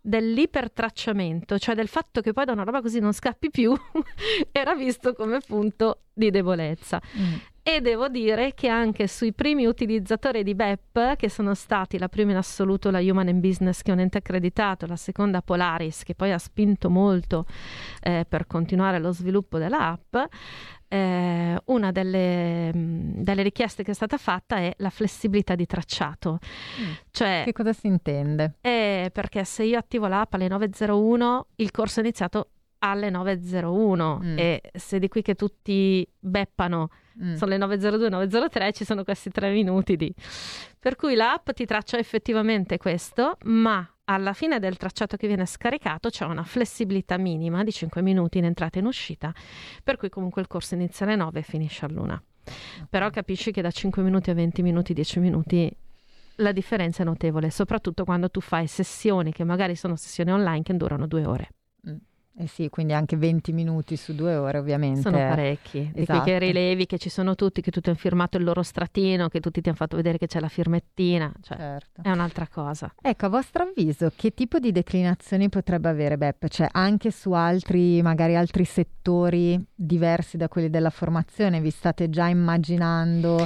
dell'ipertracciamento, 0.06 1.58
cioè 1.58 1.76
del 1.76 1.88
fatto 1.88 2.20
che 2.20 2.34
poi 2.34 2.44
da 2.44 2.52
una 2.52 2.64
roba 2.64 2.82
così 2.82 3.00
non 3.00 3.14
scappi 3.14 3.50
più, 3.50 3.74
era 4.52 4.76
visto 4.76 5.14
come 5.14 5.40
punto 5.40 6.02
di 6.14 6.30
debolezza. 6.30 7.02
Mm. 7.18 7.34
E 7.66 7.80
devo 7.80 8.10
dire 8.10 8.54
che 8.54 8.68
anche 8.68 9.08
sui 9.08 9.32
primi 9.32 9.66
utilizzatori 9.66 10.44
di 10.44 10.54
BEP, 10.54 11.16
che 11.16 11.30
sono 11.30 11.54
stati 11.54 11.98
la 11.98 12.10
prima 12.10 12.32
in 12.32 12.38
assoluto 12.38 12.92
la 12.92 13.00
Human 13.00 13.30
and 13.30 13.40
Business, 13.40 13.82
che 13.82 13.92
è 13.92 13.94
un 13.94 14.02
ente 14.02 14.18
accreditato, 14.18 14.86
la 14.86 14.98
seconda 14.98 15.42
Polaris, 15.42 16.04
che 16.04 16.14
poi 16.14 16.34
ha 16.34 16.38
spinto 16.38 16.90
molto 16.90 17.46
eh, 18.02 18.26
per 18.28 18.48
continuare 18.48 19.00
lo 19.00 19.14
sviluppo 19.14 19.58
dell'app, 19.58 20.14
eh, 20.94 21.60
una 21.66 21.92
delle, 21.92 22.70
delle, 22.72 23.42
richieste 23.42 23.82
che 23.82 23.92
è 23.92 23.94
stata 23.96 24.18
fatta 24.18 24.58
è 24.58 24.72
la 24.78 24.92
flessibilità 24.92 25.56
di 25.56 25.66
tracciato. 25.66 26.38
Mm. 26.80 26.92
Cioè, 27.10 27.42
che 27.46 27.52
cosa 27.52 27.74
si 27.74 27.88
intende? 27.88 28.58
È 28.62 29.10
perché 29.12 29.44
se 29.44 29.64
io 29.64 29.80
attivo 29.80 30.06
l'app 30.06 30.36
alle 30.36 30.48
9.01, 30.48 31.42
il 31.56 31.72
corso 31.72 32.00
è 32.00 32.04
iniziato 32.04 32.50
alle 32.80 33.10
9.01 33.10 34.24
mm. 34.24 34.38
e 34.38 34.62
se 34.74 35.00
di 35.00 35.08
qui 35.08 35.24
che 35.24 35.34
tutti 35.34 36.08
beppano 36.20 36.90
mm. 37.24 37.34
sono 37.34 37.50
le 37.50 37.58
9.02, 37.58 38.10
9.03 38.10 38.74
ci 38.74 38.86
sono 38.86 39.04
questi 39.04 39.32
tre 39.32 39.52
minuti 39.52 39.96
di... 39.96 40.14
Per 40.78 40.96
cui 40.96 41.16
l'app 41.16 41.50
ti 41.52 41.66
traccia 41.66 41.98
effettivamente 41.98 42.78
questo, 42.78 43.38
ma 43.46 43.93
alla 44.06 44.34
fine 44.34 44.60
del 44.60 44.78
tracciato 44.78 45.16
che 45.16 45.28
viene 45.28 45.46
scaricato 45.46 46.10
c'è 46.10 46.26
una 46.26 46.44
flessibilità 46.44 47.18
minima 47.18 47.64
di 47.64 47.72
5 47.72 48.02
minuti 48.02 48.38
in 48.38 48.46
entrata 48.46 48.78
e 48.78 48.82
in 48.82 48.88
uscita, 48.88 49.34
per 49.84 49.98
cui 49.98 50.10
comunque 50.10 50.42
il 50.42 50.48
corso 50.48 50.74
inizia 50.76 51.06
alle 51.06 51.16
9 51.16 51.40
e 51.40 51.44
finisce 51.44 51.86
all'una. 51.86 52.22
Però 52.90 53.10
capisci 53.10 53.52
che 53.52 53.62
da 53.62 53.72
5 53.72 54.04
minuti 54.04 54.30
a 54.30 54.34
20 54.34 54.62
minuti, 54.62 54.94
10 54.94 55.20
minuti 55.20 55.72
la 56.38 56.52
differenza 56.52 57.04
è 57.04 57.06
notevole, 57.06 57.50
soprattutto 57.50 58.04
quando 58.04 58.30
tu 58.30 58.42
fai 58.42 58.68
sessioni 58.68 59.32
che 59.32 59.44
magari 59.44 59.76
sono 59.76 59.96
sessioni 59.96 60.32
online 60.32 60.64
che 60.64 60.76
durano 60.76 61.08
due 61.08 61.26
ore. 61.26 61.50
Eh 62.36 62.48
sì, 62.48 62.70
quindi 62.70 62.94
anche 62.94 63.16
20 63.16 63.52
minuti 63.52 63.96
su 63.96 64.16
due 64.16 64.36
ore 64.36 64.58
ovviamente. 64.58 65.02
Sono 65.02 65.18
parecchi. 65.18 65.92
Esatto. 65.94 66.20
Di 66.20 66.26
che 66.26 66.40
rilevi 66.40 66.88
che 66.88 66.98
ci 66.98 67.10
sono 67.10 67.36
tutti, 67.36 67.62
che 67.62 67.70
tutti 67.70 67.90
hanno 67.90 67.98
firmato 67.98 68.38
il 68.38 68.44
loro 68.44 68.64
stratino, 68.64 69.28
che 69.28 69.40
tutti 69.40 69.62
ti 69.62 69.70
hanno 69.70 69.78
fatto 69.78 69.96
vedere 69.96 70.18
che 70.18 70.26
c'è 70.26 70.40
la 70.40 70.48
firmettina. 70.48 71.32
Cioè, 71.42 71.58
certo. 71.58 72.02
È 72.02 72.10
un'altra 72.10 72.48
cosa. 72.48 72.92
Ecco, 73.00 73.28
a 73.28 73.30
vostro 73.30 73.64
avviso, 73.64 74.12
che 74.16 74.34
tipo 74.34 74.58
di 74.58 74.72
declinazioni 74.72 75.48
potrebbe 75.50 75.90
avere 75.90 76.18
Beppe? 76.18 76.50
Cioè 76.50 76.70
anche 76.72 77.12
su 77.12 77.32
altri, 77.34 78.02
magari 78.02 78.36
altri 78.36 78.66
settori 78.66 79.64
diversi 79.76 80.36
da 80.36 80.48
quelli 80.48 80.72
della 80.72 80.90
formazione? 80.90 81.62
Vi 81.62 81.70
state 81.70 82.10
già 82.10 82.28
immaginando? 82.28 83.46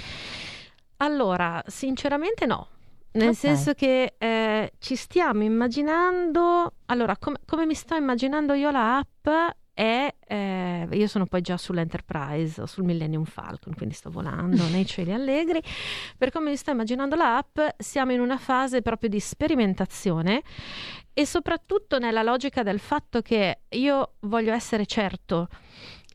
Allora, 0.98 1.62
sinceramente 1.68 2.46
no 2.46 2.70
nel 3.18 3.30
okay. 3.30 3.34
senso 3.34 3.74
che 3.74 4.16
eh, 4.18 4.72
ci 4.80 4.96
stiamo 4.96 5.44
immaginando, 5.44 6.74
allora 6.86 7.18
com- 7.18 7.38
come 7.46 7.66
mi 7.66 7.74
sto 7.74 7.96
immaginando 7.96 8.54
io 8.54 8.72
la 8.72 8.98
app 8.98 9.28
è, 9.74 10.12
eh, 10.28 10.88
io 10.90 11.08
sono 11.08 11.26
poi 11.26 11.42
già 11.42 11.58
sull'Enterprise, 11.58 12.66
sul 12.66 12.84
Millennium 12.84 13.26
Falcon, 13.26 13.76
quindi 13.76 13.94
sto 13.94 14.10
volando 14.10 14.66
nei 14.70 14.86
cieli 14.86 15.12
allegri, 15.12 15.62
per 16.18 16.32
come 16.32 16.50
mi 16.52 16.56
sto 16.56 16.72
immaginando 16.72 17.16
la 17.16 17.38
app 17.38 17.60
siamo 17.78 18.12
in 18.12 18.20
una 18.20 18.38
fase 18.38 18.82
proprio 18.82 19.10
di 19.10 19.20
sperimentazione 19.20 20.42
e 21.14 21.26
soprattutto 21.26 21.98
nella 21.98 22.24
logica 22.24 22.64
del 22.64 22.80
fatto 22.80 23.22
che 23.22 23.62
io 23.70 24.14
voglio 24.22 24.54
essere 24.54 24.86
certo 24.86 25.48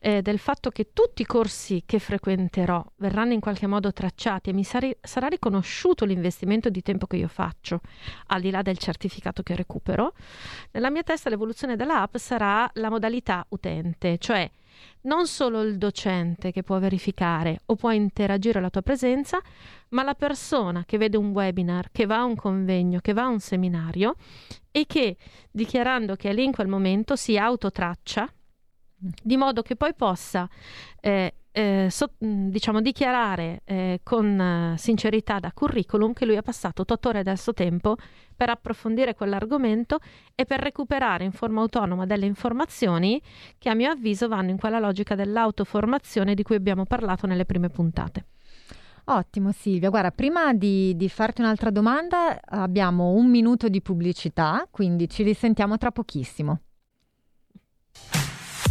eh, 0.05 0.21
del 0.21 0.37
fatto 0.37 0.69
che 0.69 0.89
tutti 0.91 1.21
i 1.21 1.25
corsi 1.25 1.83
che 1.85 1.97
frequenterò 1.97 2.83
verranno 2.97 3.31
in 3.31 3.39
qualche 3.39 3.67
modo 3.67 3.93
tracciati 3.93 4.49
e 4.49 4.53
mi 4.53 4.65
sari- 4.65 4.97
sarà 5.01 5.27
riconosciuto 5.27 6.03
l'investimento 6.03 6.69
di 6.69 6.81
tempo 6.81 7.07
che 7.07 7.15
io 7.15 7.29
faccio, 7.29 7.79
al 8.27 8.41
di 8.41 8.51
là 8.51 8.61
del 8.61 8.77
certificato 8.77 9.43
che 9.43 9.55
recupero, 9.55 10.13
nella 10.71 10.89
mia 10.89 11.03
testa 11.03 11.29
l'evoluzione 11.29 11.77
dell'app 11.77 12.17
sarà 12.17 12.69
la 12.73 12.89
modalità 12.89 13.45
utente, 13.47 14.17
cioè 14.17 14.51
non 15.03 15.25
solo 15.25 15.61
il 15.61 15.77
docente 15.77 16.51
che 16.51 16.63
può 16.63 16.79
verificare 16.79 17.61
o 17.67 17.75
può 17.75 17.91
interagire 17.91 18.59
alla 18.59 18.69
tua 18.69 18.81
presenza, 18.81 19.39
ma 19.89 20.03
la 20.03 20.15
persona 20.15 20.83
che 20.85 20.97
vede 20.97 21.15
un 21.15 21.29
webinar, 21.29 21.91
che 21.93 22.05
va 22.05 22.17
a 22.17 22.25
un 22.25 22.35
convegno, 22.35 22.99
che 22.99 23.13
va 23.13 23.23
a 23.23 23.27
un 23.27 23.39
seminario 23.39 24.15
e 24.69 24.85
che 24.85 25.15
dichiarando 25.49 26.17
che 26.17 26.29
è 26.29 26.33
lì 26.33 26.43
in 26.43 26.51
quel 26.51 26.67
momento 26.67 27.15
si 27.15 27.37
autotraccia 27.37 28.29
di 29.21 29.37
modo 29.37 29.61
che 29.61 29.75
poi 29.75 29.93
possa 29.93 30.47
eh, 31.01 31.33
eh, 31.55 31.87
so, 31.91 32.13
diciamo, 32.17 32.81
dichiarare 32.81 33.61
eh, 33.65 33.99
con 34.01 34.39
eh, 34.39 34.77
sincerità 34.77 35.39
da 35.39 35.51
curriculum 35.53 36.13
che 36.13 36.25
lui 36.25 36.35
ha 36.35 36.41
passato 36.41 36.81
otto 36.81 37.09
ore 37.09 37.21
del 37.21 37.37
suo 37.37 37.53
tempo 37.53 37.95
per 38.35 38.49
approfondire 38.49 39.13
quell'argomento 39.13 39.99
e 40.33 40.45
per 40.45 40.59
recuperare 40.59 41.23
in 41.23 41.31
forma 41.31 41.61
autonoma 41.61 42.07
delle 42.07 42.25
informazioni 42.25 43.21
che 43.59 43.69
a 43.69 43.75
mio 43.75 43.91
avviso 43.91 44.27
vanno 44.27 44.49
in 44.49 44.57
quella 44.57 44.79
logica 44.79 45.13
dell'autoformazione 45.13 46.33
di 46.33 46.41
cui 46.41 46.55
abbiamo 46.55 46.85
parlato 46.85 47.27
nelle 47.27 47.45
prime 47.45 47.69
puntate. 47.69 48.25
Ottimo 49.05 49.51
Silvia, 49.51 49.89
guarda, 49.89 50.11
prima 50.11 50.53
di, 50.53 50.95
di 50.95 51.09
farti 51.09 51.41
un'altra 51.41 51.69
domanda 51.69 52.39
abbiamo 52.43 53.11
un 53.11 53.29
minuto 53.29 53.67
di 53.67 53.81
pubblicità, 53.81 54.65
quindi 54.71 55.07
ci 55.07 55.21
risentiamo 55.23 55.77
tra 55.77 55.91
pochissimo. 55.91 56.61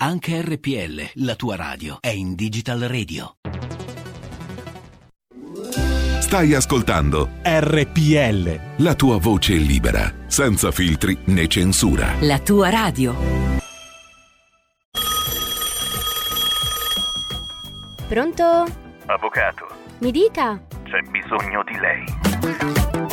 Anche 0.00 0.40
RPL, 0.42 1.24
la 1.24 1.34
tua 1.34 1.56
radio, 1.56 1.98
è 2.00 2.10
in 2.10 2.36
Digital 2.36 2.80
Radio. 2.82 3.34
Stai 6.20 6.54
ascoltando 6.54 7.28
RPL. 7.42 8.60
la 8.76 8.94
tua 8.94 9.18
voce 9.18 9.54
libera, 9.54 10.12
senza 10.28 10.70
filtri 10.70 11.18
né 11.24 11.48
censura. 11.48 12.14
La 12.20 12.38
tua 12.38 12.68
radio. 12.70 13.16
Pronto? 18.08 18.64
Avvocato, 19.06 19.66
Mi 19.98 20.10
dica. 20.12 20.62
c'è 20.84 21.00
bisogno 21.10 21.62
di 21.64 21.76
lei. 21.78 23.07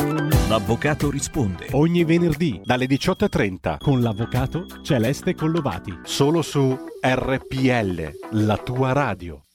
L'avvocato 0.48 1.10
risponde 1.10 1.66
ogni 1.72 2.04
venerdì 2.04 2.60
dalle 2.62 2.86
18.30 2.86 3.78
con 3.78 4.00
l'avvocato 4.00 4.66
Celeste 4.80 5.34
Collovati. 5.34 5.92
Solo 6.04 6.40
su 6.40 6.76
RPL, 7.00 8.44
la 8.44 8.56
tua 8.56 8.92
radio. 8.92 9.45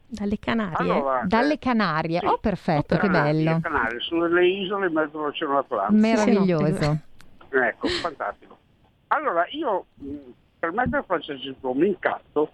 Dalle 0.08 0.38
Canarie? 0.38 0.92
Allora, 0.92 1.22
Dalle 1.26 1.52
eh, 1.54 1.58
Canarie. 1.58 2.18
sì. 2.18 2.26
Oh, 2.26 2.38
perfetto, 2.38 2.96
che 2.96 3.06
Canarie, 3.06 3.44
bello. 3.44 3.60
Canarie, 3.60 4.00
sono 4.00 4.26
delle 4.26 4.46
isole 4.46 4.86
in 4.86 4.92
mezzo 4.92 5.18
all'Oceano 5.18 5.58
Atlantico. 5.58 5.96
Meraviglioso. 5.96 6.98
Ecco, 7.50 7.88
fantastico. 7.88 8.58
Allora, 9.08 9.46
io 9.50 9.86
mh, 9.94 10.16
per 10.58 10.72
mettere 10.72 11.02
francesismo 11.04 11.72
mi 11.74 11.88
incazzo 11.88 12.50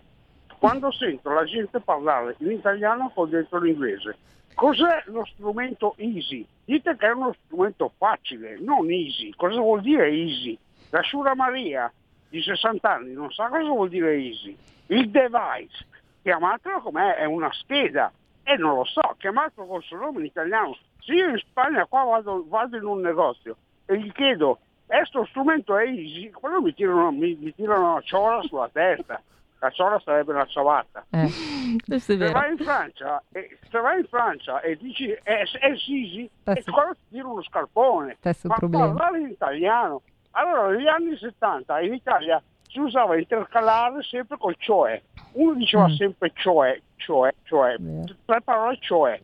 quando 0.58 0.92
sento 0.92 1.30
la 1.30 1.44
gente 1.44 1.80
parlare 1.80 2.36
in 2.38 2.50
italiano 2.50 3.10
con 3.14 3.28
dentro 3.30 3.58
l'inglese. 3.60 4.16
Cos'è 4.54 5.02
lo 5.06 5.24
strumento 5.24 5.94
easy? 5.96 6.46
Dite 6.64 6.96
che 6.96 7.06
è 7.06 7.12
uno 7.12 7.34
strumento 7.44 7.92
facile, 7.96 8.58
non 8.60 8.90
easy. 8.90 9.32
Cosa 9.34 9.58
vuol 9.60 9.80
dire 9.80 10.08
easy? 10.08 10.56
La 10.90 11.02
Sura 11.02 11.34
Maria 11.34 11.92
di 12.28 12.40
60 12.40 12.90
anni 12.90 13.12
non 13.12 13.30
sa 13.30 13.48
cosa 13.48 13.68
vuol 13.68 13.88
dire 13.88 14.14
easy. 14.14 14.56
Il 14.86 15.10
device, 15.10 15.86
chiamatelo 16.22 16.80
com'è, 16.80 17.16
è 17.16 17.24
una 17.24 17.52
scheda. 17.52 18.12
E 18.44 18.56
non 18.56 18.76
lo 18.76 18.84
so, 18.84 19.14
chiamatelo 19.18 19.66
col 19.66 19.82
suo 19.82 19.96
nome 19.96 20.20
in 20.20 20.26
italiano. 20.26 20.76
Se 21.00 21.12
io 21.12 21.28
in 21.28 21.38
Spagna 21.38 21.86
qua 21.86 22.04
vado, 22.04 22.44
vado 22.48 22.76
in 22.76 22.84
un 22.84 23.00
negozio 23.00 23.56
e 23.86 23.98
gli 23.98 24.12
chiedo, 24.12 24.58
e 24.86 25.04
sto 25.06 25.24
strumento 25.26 25.76
è 25.76 25.86
easy, 25.86 26.30
quello 26.30 26.60
mi 26.60 26.74
tirano, 26.74 27.10
mi, 27.10 27.36
mi 27.40 27.54
tirano 27.54 27.92
una 27.92 28.00
ciola 28.02 28.42
sulla 28.42 28.68
testa. 28.70 29.22
La 29.62 29.70
ciola 29.70 30.00
sarebbe 30.04 30.32
una 30.32 30.44
ciabatta. 30.46 31.06
È 31.14 31.98
Se 31.98 32.16
vai 32.16 32.50
in 32.50 32.58
Francia 32.58 33.22
e, 33.30 33.58
se 33.70 33.78
vai 33.78 34.00
in 34.00 34.06
Francia 34.06 34.60
e 34.60 34.76
dici 34.76 35.08
è, 35.08 35.20
è 35.22 35.66
easy, 35.68 36.28
e 36.44 36.64
quello 36.64 36.94
ti 36.94 37.00
tira 37.10 37.28
uno 37.28 37.42
scarpone. 37.44 38.16
Stesso 38.18 38.48
Ma 38.48 38.56
problema. 38.56 38.86
parlare 38.92 39.20
in 39.20 39.28
italiano. 39.28 40.02
Allora, 40.32 40.68
negli 40.74 40.88
anni 40.88 41.16
70 41.16 41.80
in 41.82 41.94
Italia 41.94 42.42
si 42.68 42.80
usava 42.80 43.16
intercalare 43.16 44.02
sempre 44.02 44.36
col 44.36 44.56
cioè. 44.58 45.00
Uno 45.34 45.54
diceva 45.54 45.86
Mm. 45.86 45.94
sempre 45.94 46.32
cioè, 46.34 46.80
cioè, 46.96 47.32
cioè, 47.44 47.76
tre 48.24 48.40
parole 48.42 48.78
cioè. 48.80 49.20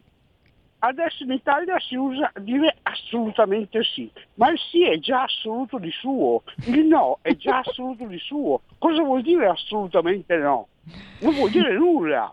Adesso 0.80 1.24
in 1.24 1.32
Italia 1.32 1.76
si 1.80 1.96
usa 1.96 2.30
dire 2.40 2.76
assolutamente 2.82 3.82
sì, 3.82 4.10
ma 4.34 4.50
il 4.50 4.58
sì 4.70 4.84
è 4.88 4.98
già 4.98 5.22
assoluto 5.24 5.78
di 5.78 5.90
suo, 5.90 6.42
il 6.66 6.84
no 6.86 7.18
è 7.22 7.34
già 7.36 7.58
assoluto 7.66 8.04
di 8.06 8.18
suo. 8.18 8.60
Cosa 8.78 9.02
vuol 9.02 9.22
dire 9.22 9.48
assolutamente 9.48 10.36
no? 10.36 10.68
Non 11.20 11.34
vuol 11.34 11.50
dire 11.50 11.76
nulla, 11.76 12.32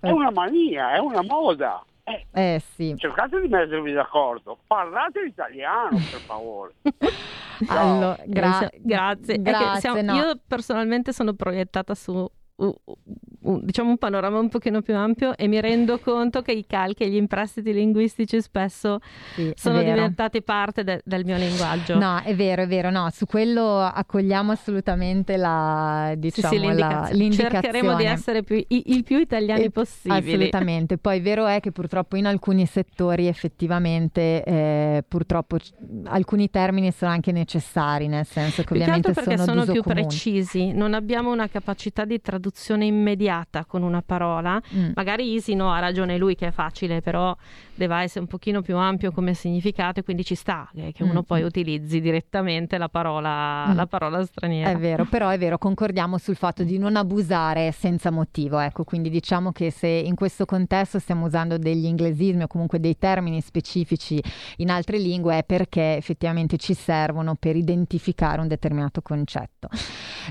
è 0.00 0.10
una 0.10 0.30
mania, 0.30 0.94
è 0.94 0.98
una 0.98 1.22
moda. 1.22 1.82
Eh, 2.04 2.24
Eh 2.32 2.60
sì. 2.60 2.94
cercate 2.96 3.40
di 3.40 3.48
mettervi 3.48 3.92
d'accordo, 3.92 4.58
parlate 4.66 5.22
l'italiano 5.24 5.96
per 6.10 6.20
favore. 6.20 6.74
Allora, 7.68 8.18
gra- 8.26 8.68
Eh, 8.68 8.80
grazie. 8.82 9.40
Grazie, 9.40 9.80
siamo- 9.80 10.02
no. 10.02 10.14
Io 10.14 10.38
personalmente 10.46 11.12
sono 11.14 11.32
proiettata 11.32 11.94
su 11.94 12.28
diciamo 12.58 13.90
un 13.90 13.98
panorama 13.98 14.38
un 14.38 14.48
pochino 14.48 14.80
più 14.80 14.94
ampio 14.96 15.36
e 15.36 15.46
mi 15.46 15.60
rendo 15.60 15.98
conto 15.98 16.40
che 16.42 16.52
i 16.52 16.64
calchi 16.66 17.02
e 17.04 17.08
gli 17.10 17.16
imprestiti 17.16 17.72
linguistici 17.72 18.40
spesso 18.40 18.98
Sì, 19.34 19.52
sono 19.54 19.82
diventati 19.82 20.42
parte 20.42 20.82
de- 20.82 21.02
del 21.04 21.24
mio 21.24 21.36
linguaggio. 21.36 21.98
No, 21.98 22.20
è 22.22 22.34
vero, 22.34 22.62
è 22.62 22.66
vero, 22.66 22.90
no, 22.90 23.08
su 23.12 23.26
quello 23.26 23.78
accogliamo 23.80 24.52
assolutamente 24.52 25.36
la, 25.36 26.10
Sì, 26.14 26.18
diciamo, 26.18 26.48
sì, 26.54 26.58
la- 26.58 26.64
l'indicazione. 26.70 27.12
l'indicazione. 27.18 27.60
Cercheremo 27.62 27.94
di 27.96 28.04
essere 28.04 28.42
più- 28.42 28.56
i- 28.68 28.82
il 28.86 29.02
più 29.04 29.18
italiani 29.18 29.64
Eh, 29.64 29.70
possibili. 29.70 30.18
Assolutamente, 30.34 30.96
poi 30.98 31.20
vero 31.20 31.46
è 31.46 31.60
che 31.60 31.72
purtroppo 31.72 32.16
in 32.16 32.26
alcuni 32.26 32.64
settori 32.66 33.26
effettivamente 33.26 34.42
eh, 34.44 35.04
purtroppo 35.06 35.56
c- 35.58 35.70
alcuni 36.04 36.48
termini 36.50 36.90
sono 36.90 37.10
anche 37.10 37.32
necessari, 37.32 38.06
nel 38.08 38.24
senso 38.26 38.62
che 38.62 38.72
ovviamente 38.72 39.12
sono, 39.12 39.36
sono, 39.36 39.64
più 39.66 39.82
precisi, 39.82 40.72
non 40.72 40.94
abbiamo 40.94 41.30
una 41.32 41.48
capacità 41.48 42.04
di 42.04 42.20
traduzione 42.46 42.84
immediata 42.86 43.64
con 43.64 43.82
una 43.82 44.02
parola. 44.02 44.60
Mm. 44.74 44.90
Magari 44.94 45.32
Easy 45.32 45.54
no, 45.54 45.72
ha 45.72 45.80
ragione 45.80 46.16
lui 46.16 46.34
che 46.36 46.48
è 46.48 46.50
facile, 46.52 47.00
però 47.00 47.36
device 47.74 48.18
è 48.18 48.20
un 48.20 48.26
pochino 48.28 48.62
più 48.62 48.76
ampio 48.76 49.10
come 49.10 49.34
significato 49.34 50.00
e 50.00 50.02
quindi 50.02 50.24
ci 50.24 50.34
sta 50.34 50.68
che, 50.72 50.92
che 50.92 51.02
uno 51.02 51.20
Mm. 51.20 51.24
poi 51.26 51.42
utilizzi 51.42 52.00
direttamente 52.00 52.78
la 52.78 52.88
parola, 52.88 53.66
Mm. 53.68 53.74
la 53.74 53.86
parola 53.86 54.24
straniera. 54.24 54.70
È 54.70 54.76
vero, 54.76 55.04
però 55.06 55.28
è 55.28 55.38
vero, 55.38 55.58
concordiamo 55.58 56.18
sul 56.18 56.36
fatto 56.36 56.62
di 56.62 56.78
non 56.78 56.96
abusare 56.96 57.72
senza 57.72 58.10
motivo, 58.10 58.58
ecco, 58.58 58.84
quindi 58.84 59.10
diciamo 59.10 59.50
che 59.52 59.70
se 59.70 59.88
in 59.88 60.14
questo 60.14 60.44
contesto 60.44 60.98
stiamo 60.98 61.26
usando 61.26 61.58
degli 61.58 61.84
inglesismi 61.86 62.44
o 62.44 62.46
comunque 62.46 62.78
dei 62.80 62.96
termini 62.96 63.40
specifici 63.40 64.22
in 64.58 64.70
altre 64.70 64.98
lingue 64.98 65.38
è 65.38 65.44
perché 65.44 65.96
effettivamente 65.96 66.56
ci 66.58 66.74
servono 66.74 67.34
per 67.34 67.56
identificare 67.56 68.40
un 68.40 68.48
determinato 68.48 69.02
concetto. 69.02 69.68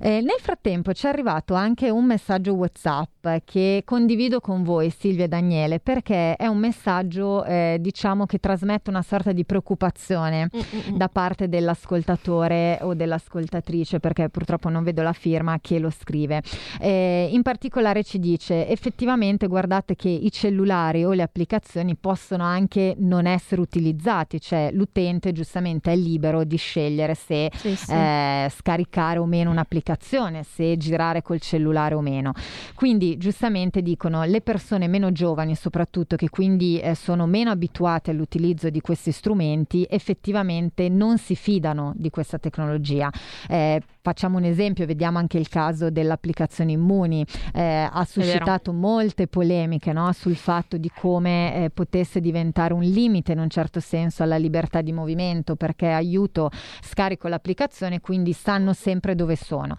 Eh, 0.02 0.22
nel 0.22 0.40
frattempo 0.40 0.94
ci 0.94 1.06
è 1.06 1.10
arrivato 1.10 1.54
anche 1.54 1.90
un 1.90 2.05
un 2.06 2.12
messaggio 2.12 2.54
WhatsApp 2.54 3.28
che 3.44 3.82
condivido 3.84 4.40
con 4.40 4.64
voi, 4.64 4.92
Silvia 4.92 5.26
e 5.26 5.28
Daniele, 5.28 5.80
perché 5.80 6.36
è 6.36 6.46
un 6.46 6.60
messaggio, 6.60 7.44
eh, 7.44 7.78
diciamo, 7.80 8.28
che 8.28 8.38
trasmette 8.38 8.92
una 8.92 9.02
sorta 9.02 9.32
di 9.32 9.44
preoccupazione 9.44 10.50
Mm-mm. 10.56 10.98
da 10.98 11.10
parte 11.10 11.50
dell'ascoltatore 11.50 12.78
o 12.82 12.94
dell'ascoltatrice, 12.94 14.00
perché 14.00 14.30
purtroppo 14.30 14.70
non 14.70 14.84
vedo 14.84 15.02
la 15.02 15.14
firma 15.14 15.58
che 15.60 15.80
lo 15.80 15.90
scrive. 15.90 16.44
Eh, 16.80 17.30
in 17.32 17.42
particolare 17.42 18.04
ci 18.04 18.20
dice, 18.20 18.68
effettivamente 18.68 19.48
guardate 19.48 19.96
che 19.96 20.10
i 20.10 20.32
cellulari 20.32 21.04
o 21.04 21.14
le 21.14 21.24
applicazioni 21.24 21.96
possono 21.96 22.44
anche 22.44 22.96
non 23.00 23.26
essere 23.26 23.62
utilizzati, 23.62 24.40
cioè 24.40 24.70
l'utente 24.72 25.32
giustamente 25.32 25.92
è 25.92 25.96
libero 25.96 26.44
di 26.44 26.58
scegliere 26.58 27.16
se 27.16 27.50
sì, 27.56 27.76
sì. 27.76 27.92
Eh, 27.92 28.52
scaricare 28.56 29.18
o 29.18 29.26
meno 29.26 29.50
un'applicazione, 29.50 30.44
se 30.44 30.78
girare 30.78 31.24
col 31.24 31.40
cellulare 31.40 31.95
o 31.98 32.02
meno. 32.02 32.34
Quindi 32.76 33.18
giustamente 33.18 33.82
dicono 33.82 34.24
le 34.24 34.42
persone 34.42 34.88
meno 34.88 35.12
giovani 35.12 35.56
soprattutto 35.56 36.16
che 36.16 36.30
quindi 36.30 36.80
eh, 36.80 36.96
sono 36.96 37.26
meno 37.26 37.52
abituate 37.52 38.12
all'utilizzo 38.12 38.70
di 38.70 38.82
questi 38.82 39.12
strumenti 39.12 39.86
effettivamente 39.90 40.90
non 40.90 41.18
si 41.18 41.36
fidano 41.36 41.94
di 41.96 42.10
questa 42.10 42.38
tecnologia. 42.38 43.10
Eh, 43.48 43.82
facciamo 44.06 44.38
un 44.38 44.44
esempio, 44.44 44.86
vediamo 44.86 45.18
anche 45.18 45.40
il 45.40 45.50
caso 45.50 45.90
dell'applicazione 45.90 46.74
Immuni, 46.74 47.26
eh, 47.56 47.90
ha 47.92 48.06
suscitato 48.06 48.72
molte 48.72 49.26
polemiche 49.26 49.94
no? 49.94 50.12
sul 50.12 50.36
fatto 50.36 50.78
di 50.78 50.92
come 50.94 51.56
eh, 51.56 51.70
potesse 51.72 52.20
diventare 52.20 52.76
un 52.76 52.84
limite 52.84 53.32
in 53.32 53.40
un 53.40 53.50
certo 53.50 53.80
senso 53.80 54.22
alla 54.22 54.38
libertà 54.38 54.82
di 54.82 54.92
movimento 54.92 55.56
perché 55.56 55.88
aiuto, 55.88 56.52
scarico 56.84 57.28
l'applicazione, 57.28 58.00
quindi 58.00 58.34
sanno 58.34 58.74
sempre 58.74 59.16
dove 59.16 59.36
sono. 59.36 59.76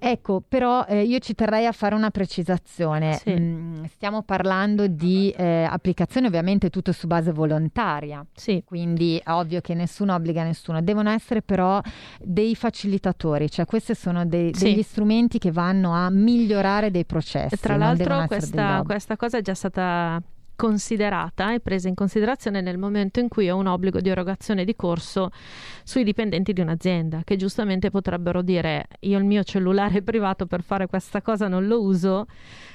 Ecco, 0.00 0.42
però 0.48 0.86
eh, 0.88 1.02
io 1.02 1.18
ci 1.18 1.34
terrei 1.34 1.66
a 1.66 1.72
fare 1.72 1.94
una 1.94 2.10
precisazione. 2.10 3.16
Sì. 3.16 3.38
Mm, 3.38 3.84
stiamo 3.84 4.22
parlando 4.22 4.86
di 4.86 5.28
eh, 5.36 5.66
applicazioni 5.68 6.26
ovviamente 6.26 6.70
tutto 6.70 6.92
su 6.92 7.06
base 7.06 7.32
volontaria, 7.32 8.24
sì. 8.32 8.62
quindi 8.64 9.20
è 9.22 9.30
ovvio 9.30 9.60
che 9.60 9.74
nessuno 9.74 10.14
obbliga 10.14 10.42
nessuno, 10.42 10.80
devono 10.80 11.10
essere 11.10 11.42
però 11.42 11.82
dei 12.18 12.54
facilitatori, 12.54 13.50
cioè 13.58 13.66
questi 13.66 13.96
sono 13.96 14.24
dei, 14.24 14.54
sì. 14.54 14.64
degli 14.64 14.82
strumenti 14.82 15.38
che 15.38 15.50
vanno 15.50 15.92
a 15.92 16.10
migliorare 16.10 16.92
dei 16.92 17.04
processi. 17.04 17.58
Tra 17.58 17.76
l'altro 17.76 18.24
questa, 18.26 18.82
questa 18.86 19.16
cosa 19.16 19.38
è 19.38 19.42
già 19.42 19.54
stata 19.54 20.22
considerata 20.54 21.52
e 21.52 21.58
presa 21.58 21.88
in 21.88 21.96
considerazione 21.96 22.60
nel 22.60 22.78
momento 22.78 23.18
in 23.18 23.28
cui 23.28 23.50
ho 23.50 23.56
un 23.56 23.66
obbligo 23.66 24.00
di 24.00 24.10
erogazione 24.10 24.64
di 24.64 24.76
corso 24.76 25.30
sui 25.82 26.04
dipendenti 26.04 26.52
di 26.52 26.60
un'azienda, 26.60 27.22
che 27.24 27.34
giustamente 27.34 27.90
potrebbero 27.90 28.42
dire 28.42 28.86
io 29.00 29.18
il 29.18 29.24
mio 29.24 29.42
cellulare 29.42 30.02
privato 30.02 30.46
per 30.46 30.62
fare 30.62 30.86
questa 30.86 31.20
cosa 31.20 31.48
non 31.48 31.66
lo 31.66 31.82
uso 31.82 32.26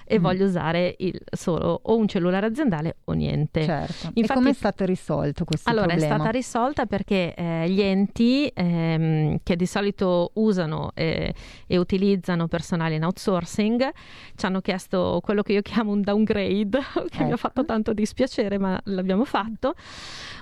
e 0.06 0.20
mm. 0.20 0.22
voglio 0.22 0.46
usare 0.46 0.96
il, 1.00 1.20
solo 1.32 1.80
o 1.84 1.96
un 1.96 2.08
cellulare 2.08 2.46
aziendale 2.46 2.98
o 3.06 3.14
niente. 3.14 3.64
Certo. 3.64 4.12
Infatti, 4.14 4.40
come 4.40 4.50
è 4.52 4.54
stato 4.54 4.86
risolto 4.86 5.46
questo 5.46 5.70
allora, 5.70 5.88
problema? 5.88 6.16
Allora, 6.16 6.30
è 6.30 6.42
stata 6.42 6.64
risolta 6.64 6.86
perché 6.86 7.34
eh, 7.36 7.70
gli 7.70 7.82
enti 7.82 8.52
ehm, 8.54 9.38
che 9.44 9.56
di 9.56 9.66
solito 9.66 10.32
usano 10.36 10.92
eh, 10.94 11.34
e 11.68 11.78
utilizzano 11.78 12.48
personale 12.48 12.96
in 12.96 13.04
outsourcing 13.04 13.92
ci 14.36 14.46
hanno 14.46 14.62
chiesto 14.62 15.20
quello 15.24 15.42
che 15.42 15.54
io 15.54 15.62
chiamo 15.62 15.92
un 15.92 16.02
downgrade, 16.02 16.80
che 17.10 17.22
eh. 17.22 17.26
mi 17.26 17.32
ha 17.32 17.38
fatto 17.38 17.62
ecco. 17.62 17.72
tanto 17.72 17.94
dispiacere, 17.94 18.58
ma 18.58 18.80
l'abbiamo 18.86 19.26
fatto, 19.26 19.76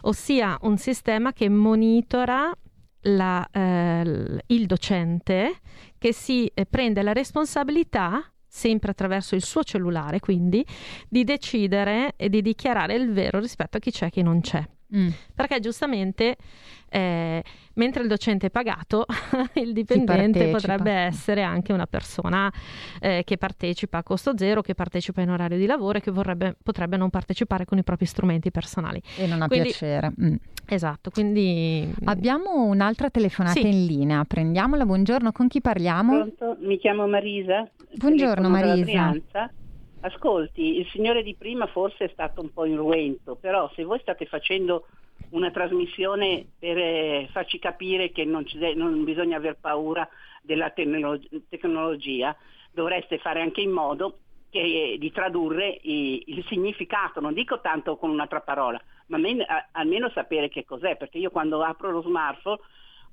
ossia 0.01 0.57
un 0.61 0.77
sistema 0.77 1.33
che 1.33 1.49
monitora 1.49 2.51
la, 3.05 3.47
eh, 3.51 4.41
il 4.47 4.65
docente 4.65 5.55
che 5.97 6.13
si 6.13 6.49
eh, 6.53 6.65
prende 6.65 7.01
la 7.01 7.13
responsabilità 7.13 8.30
sempre 8.51 8.91
attraverso 8.91 9.33
il 9.33 9.43
suo 9.43 9.63
cellulare, 9.63 10.19
quindi 10.19 10.63
di 11.07 11.23
decidere 11.23 12.13
e 12.17 12.27
di 12.27 12.41
dichiarare 12.41 12.95
il 12.95 13.11
vero 13.13 13.39
rispetto 13.39 13.77
a 13.77 13.79
chi 13.79 13.91
c'è 13.91 14.07
e 14.07 14.09
chi 14.09 14.21
non 14.21 14.41
c'è. 14.41 14.61
Mm. 14.95 15.09
Perché 15.33 15.59
giustamente 15.59 16.37
eh, 16.93 17.41
mentre 17.75 18.01
il 18.03 18.09
docente 18.09 18.47
è 18.47 18.49
pagato, 18.49 19.05
il 19.55 19.71
dipendente 19.71 20.49
potrebbe 20.49 20.91
essere 20.91 21.41
anche 21.41 21.71
una 21.71 21.87
persona 21.87 22.51
eh, 22.99 23.23
che 23.25 23.37
partecipa 23.37 23.99
a 23.99 24.03
costo 24.03 24.37
zero, 24.37 24.61
che 24.61 24.75
partecipa 24.75 25.21
in 25.21 25.29
orario 25.29 25.57
di 25.57 25.65
lavoro 25.65 25.99
e 25.99 26.01
che 26.01 26.11
vorrebbe, 26.11 26.57
potrebbe 26.61 26.97
non 26.97 27.09
partecipare 27.09 27.63
con 27.63 27.77
i 27.77 27.83
propri 27.83 28.05
strumenti 28.05 28.51
personali. 28.51 29.01
E 29.17 29.25
non 29.25 29.41
ha 29.41 29.47
quindi, 29.47 29.69
piacere. 29.69 30.11
Mm. 30.21 30.35
Esatto, 30.67 31.09
quindi... 31.09 31.89
Abbiamo 32.05 32.65
un'altra 32.65 33.09
telefonata 33.09 33.59
sì. 33.59 33.67
in 33.67 33.85
linea, 33.85 34.23
prendiamola, 34.25 34.85
buongiorno, 34.85 35.31
con 35.31 35.47
chi 35.47 35.61
parliamo? 35.61 36.13
Pronto? 36.13 36.57
Mi 36.59 36.77
chiamo 36.77 37.07
Marisa. 37.07 37.69
Buongiorno 37.95 38.49
Marisa. 38.49 39.13
Ascolti, 40.03 40.79
il 40.79 40.87
signore 40.87 41.21
di 41.21 41.35
prima 41.35 41.67
forse 41.67 42.05
è 42.05 42.09
stato 42.11 42.41
un 42.41 42.51
po' 42.51 42.65
irruento, 42.65 43.35
però 43.35 43.69
se 43.75 43.83
voi 43.83 43.99
state 43.99 44.25
facendo 44.25 44.87
una 45.29 45.51
trasmissione 45.51 46.43
per 46.57 46.77
eh, 46.77 47.29
farci 47.31 47.59
capire 47.59 48.11
che 48.11 48.25
non, 48.25 48.43
non, 48.75 49.03
bisogna 49.03 49.37
aver 49.37 49.57
paura 49.61 50.07
della 50.41 50.71
tecnolog- 50.71 51.43
tecnologia, 51.47 52.35
dovreste 52.71 53.19
fare 53.19 53.41
anche 53.41 53.61
in 53.61 53.69
modo 53.69 54.17
che, 54.49 54.93
eh, 54.93 54.97
di 54.97 55.11
tradurre 55.11 55.67
i, 55.83 56.23
il 56.27 56.43
significato, 56.47 57.19
non 57.19 57.35
dico 57.35 57.61
tanto 57.61 57.95
con 57.95 58.09
un'altra 58.09 58.41
parola, 58.41 58.81
ma 59.07 59.17
men- 59.17 59.45
a- 59.47 59.67
almeno 59.71 60.09
sapere 60.09 60.49
che 60.49 60.65
cos'è, 60.65 60.97
perché 60.97 61.19
io 61.19 61.29
quando 61.29 61.61
apro 61.61 61.91
lo 61.91 62.01
smartphone 62.01 62.59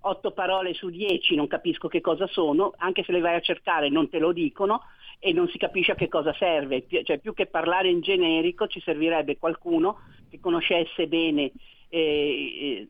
otto 0.00 0.30
parole 0.30 0.72
su 0.74 0.88
dieci 0.88 1.34
non 1.34 1.48
capisco 1.48 1.88
che 1.88 2.00
cosa 2.00 2.26
sono, 2.28 2.72
anche 2.78 3.02
se 3.02 3.12
le 3.12 3.20
vai 3.20 3.34
a 3.34 3.40
cercare 3.40 3.88
non 3.90 4.08
te 4.08 4.18
lo 4.18 4.32
dicono 4.32 4.82
e 5.18 5.32
non 5.32 5.48
si 5.48 5.58
capisce 5.58 5.92
a 5.92 5.96
che 5.96 6.08
cosa 6.08 6.32
serve, 6.34 6.86
cioè 7.04 7.18
più 7.18 7.34
che 7.34 7.46
parlare 7.46 7.88
in 7.88 8.00
generico 8.00 8.66
ci 8.66 8.80
servirebbe 8.80 9.38
qualcuno 9.38 9.98
che 10.30 10.38
conoscesse 10.40 11.08
bene 11.08 11.52
eh, 11.88 12.88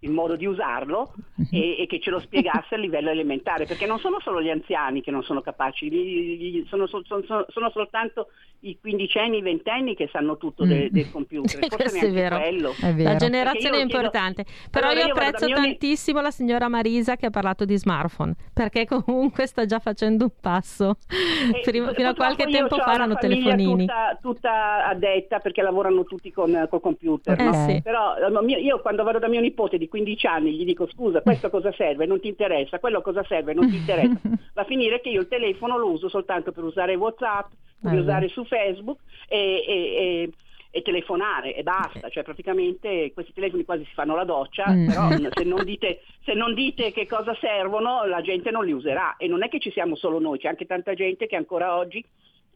il 0.00 0.10
modo 0.10 0.36
di 0.36 0.46
usarlo 0.46 1.12
e, 1.50 1.80
e, 1.80 1.86
che 1.86 2.00
ce 2.00 2.10
lo 2.10 2.20
spiegasse 2.20 2.74
a 2.74 2.78
livello 2.78 3.10
elementare, 3.10 3.66
perché 3.66 3.86
non 3.86 3.98
sono 3.98 4.20
solo 4.20 4.40
gli 4.40 4.50
anziani 4.50 5.02
che 5.02 5.10
non 5.10 5.22
sono 5.22 5.40
capaci, 5.40 5.90
gli, 5.90 6.64
sono, 6.68 6.86
sono, 6.86 7.02
sono, 7.04 7.46
sono, 7.48 7.70
soltanto 7.70 8.28
i 8.60 8.78
quindicenni, 8.80 9.38
i 9.38 9.42
ventenni 9.42 9.94
che 9.94 10.08
sanno 10.10 10.36
tutto 10.36 10.64
mm. 10.64 10.68
del, 10.68 10.90
del 10.90 11.10
computer. 11.10 11.66
Forse 11.68 12.06
è 12.06 12.10
vero. 12.10 12.38
Quello. 12.38 12.74
è 12.80 12.92
vero. 12.92 13.10
La 13.10 13.16
generazione 13.16 13.78
è 13.78 13.82
importante. 13.82 14.44
Chiedo... 14.44 14.70
Però 14.70 14.88
allora, 14.88 15.06
io 15.06 15.12
apprezzo 15.12 15.46
io 15.46 15.54
tantissimo 15.54 16.20
la 16.20 16.30
signora 16.30 16.68
Marisa 16.68 17.16
che 17.16 17.26
ha 17.26 17.30
parlato 17.30 17.64
di 17.64 17.76
smartphone, 17.76 18.34
perché 18.52 18.86
comunque 18.86 19.46
sta 19.46 19.64
già 19.64 19.78
facendo 19.78 20.24
un 20.24 20.30
passo. 20.40 20.96
E, 21.08 21.60
Prima, 21.68 21.92
fino 21.92 22.08
a 22.08 22.14
qualche 22.14 22.46
tempo 22.46 22.76
fa 22.76 22.94
erano 22.94 23.14
telefonini. 23.14 23.86
Tutta, 23.86 24.18
tutta 24.20 24.86
addetta 24.86 25.38
perché 25.38 25.62
lavorano 25.62 26.04
tutti 26.04 26.32
con, 26.32 26.66
con 26.68 26.80
computer. 26.80 27.40
Eh, 27.40 27.44
no? 27.44 27.52
sì. 27.68 27.80
Però 27.82 28.14
io 28.46 28.80
quando 28.80 29.04
vado 29.04 29.18
da 29.18 29.28
mio 29.28 29.40
nipote 29.40 29.78
di 29.78 29.88
15 29.88 30.26
anni 30.26 30.52
gli 30.54 30.64
dico 30.64 30.88
scusa, 30.88 31.22
questo 31.22 31.50
cosa 31.50 31.72
serve? 31.72 32.06
Non 32.06 32.20
ti 32.20 32.28
interessa, 32.28 32.78
quello 32.78 33.00
cosa 33.02 33.22
serve? 33.24 33.54
Non 33.54 33.68
ti 33.68 33.76
interessa. 33.78 34.20
Va 34.54 34.62
a 34.62 34.64
finire 34.64 35.00
che 35.00 35.10
io 35.10 35.20
il 35.20 35.28
telefono 35.28 35.78
lo 35.78 35.90
uso 35.90 36.08
soltanto 36.08 36.52
per 36.52 36.64
usare 36.64 36.94
WhatsApp, 36.94 37.50
ah, 37.82 37.94
usare 37.94 38.28
su 38.28 38.44
Facebook 38.44 38.98
e, 39.28 39.38
e, 39.38 39.72
e, 39.72 40.32
e, 40.70 40.82
telefonare 40.82 41.54
e 41.54 41.62
basta, 41.62 42.08
cioè 42.08 42.22
praticamente 42.22 43.12
questi 43.12 43.32
telefoni 43.32 43.64
quasi 43.64 43.84
si 43.84 43.94
fanno 43.94 44.14
la 44.14 44.24
doccia, 44.24 44.70
mm. 44.70 44.86
però 44.86 45.08
se 45.32 45.44
non, 45.44 45.64
dite, 45.64 46.02
se 46.24 46.34
non 46.34 46.54
dite 46.54 46.92
che 46.92 47.06
cosa 47.06 47.36
servono 47.40 48.04
la 48.06 48.20
gente 48.20 48.50
non 48.50 48.64
li 48.64 48.72
userà 48.72 49.16
e 49.16 49.26
non 49.26 49.42
è 49.42 49.48
che 49.48 49.60
ci 49.60 49.70
siamo 49.70 49.96
solo 49.96 50.18
noi, 50.18 50.38
c'è 50.38 50.48
anche 50.48 50.66
tanta 50.66 50.94
gente 50.94 51.26
che 51.26 51.36
ancora 51.36 51.76
oggi 51.76 52.04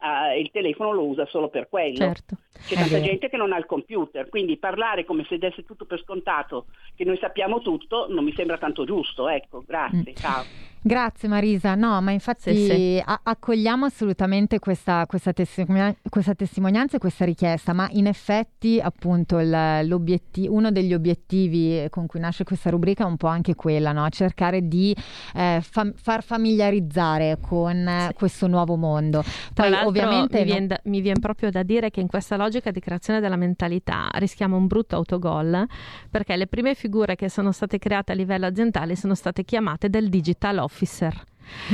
Uh, 0.03 0.37
il 0.37 0.51
telefono 0.51 0.91
lo 0.91 1.07
usa 1.07 1.27
solo 1.27 1.49
per 1.49 1.69
quello. 1.69 1.97
Certo. 1.99 2.37
C'è 2.67 2.75
tanta 2.75 3.01
gente 3.01 3.29
che 3.29 3.37
non 3.37 3.53
ha 3.53 3.57
il 3.57 3.67
computer, 3.67 4.29
quindi 4.29 4.57
parlare 4.57 5.05
come 5.05 5.25
se 5.29 5.39
desse 5.39 5.65
tutto 5.65 5.85
per 5.85 6.01
scontato, 6.01 6.67
che 6.97 7.05
noi 7.05 7.19
sappiamo 7.19 7.61
tutto, 7.61 8.09
non 8.11 8.25
mi 8.25 8.35
sembra 8.35 8.59
tanto 8.59 8.85
giusto. 8.85 9.29
Ecco, 9.29 9.63
grazie, 9.65 10.11
mm. 10.11 10.15
ciao. 10.17 10.72
Grazie 10.85 11.29
Marisa, 11.29 11.77
no, 11.77 12.01
ma 12.01 12.11
infatti 12.11 12.57
sì, 12.57 12.67
sì. 12.67 13.03
A- 13.05 13.21
accogliamo 13.23 13.85
assolutamente 13.85 14.59
questa, 14.59 15.07
questa, 15.07 15.33
testimonia- 15.33 15.95
questa, 16.09 16.35
testimonianza 16.35 16.97
e 16.97 16.99
questa 16.99 17.25
richiesta, 17.25 17.73
ma 17.73 17.89
in 17.93 18.09
effetti 18.09 18.81
appunto 18.83 19.37
uno 19.37 20.73
degli 20.73 20.93
obiettivi 20.93 21.87
con 21.89 22.07
cui 22.07 22.19
nasce 22.19 22.43
questa 22.43 22.71
rubrica 22.71 23.05
è 23.05 23.07
un 23.07 23.17
po' 23.17 23.29
anche 23.29 23.55
quella, 23.55 23.93
no? 23.93 24.09
cercare 24.09 24.67
di 24.67 24.93
eh, 25.37 25.61
fam- 25.63 25.95
far 25.95 26.25
familiarizzare 26.25 27.39
con 27.41 28.07
sì. 28.09 28.15
questo 28.15 28.49
nuovo 28.49 28.75
mondo. 28.75 29.23
Poi 29.55 29.71
Tra 29.71 29.87
ovviamente 29.87 30.39
mi, 30.39 30.47
no... 30.47 30.51
viene 30.51 30.67
da, 30.67 30.81
mi 30.87 31.01
viene 31.01 31.21
proprio 31.21 31.51
da 31.53 31.63
dire 31.63 31.91
che 31.91 32.01
in 32.01 32.09
questa 32.09 32.37
logica 32.37 32.73
di 32.73 32.81
creazione 32.81 33.21
della 33.21 33.37
mentalità 33.37 34.09
rischiamo 34.15 34.57
un 34.57 34.67
brutto 34.67 34.97
autogol 34.97 35.65
perché 36.11 36.35
le 36.35 36.49
prime 36.49 36.75
figure 36.75 37.15
che 37.15 37.29
sono 37.29 37.53
state 37.53 37.79
create 37.79 38.11
a 38.11 38.15
livello 38.17 38.47
aziendale 38.47 38.97
sono 38.97 39.15
state 39.15 39.45
chiamate 39.45 39.89
del 39.89 40.09
digital 40.09 40.59
officer 40.59 40.71
officer 40.73 41.25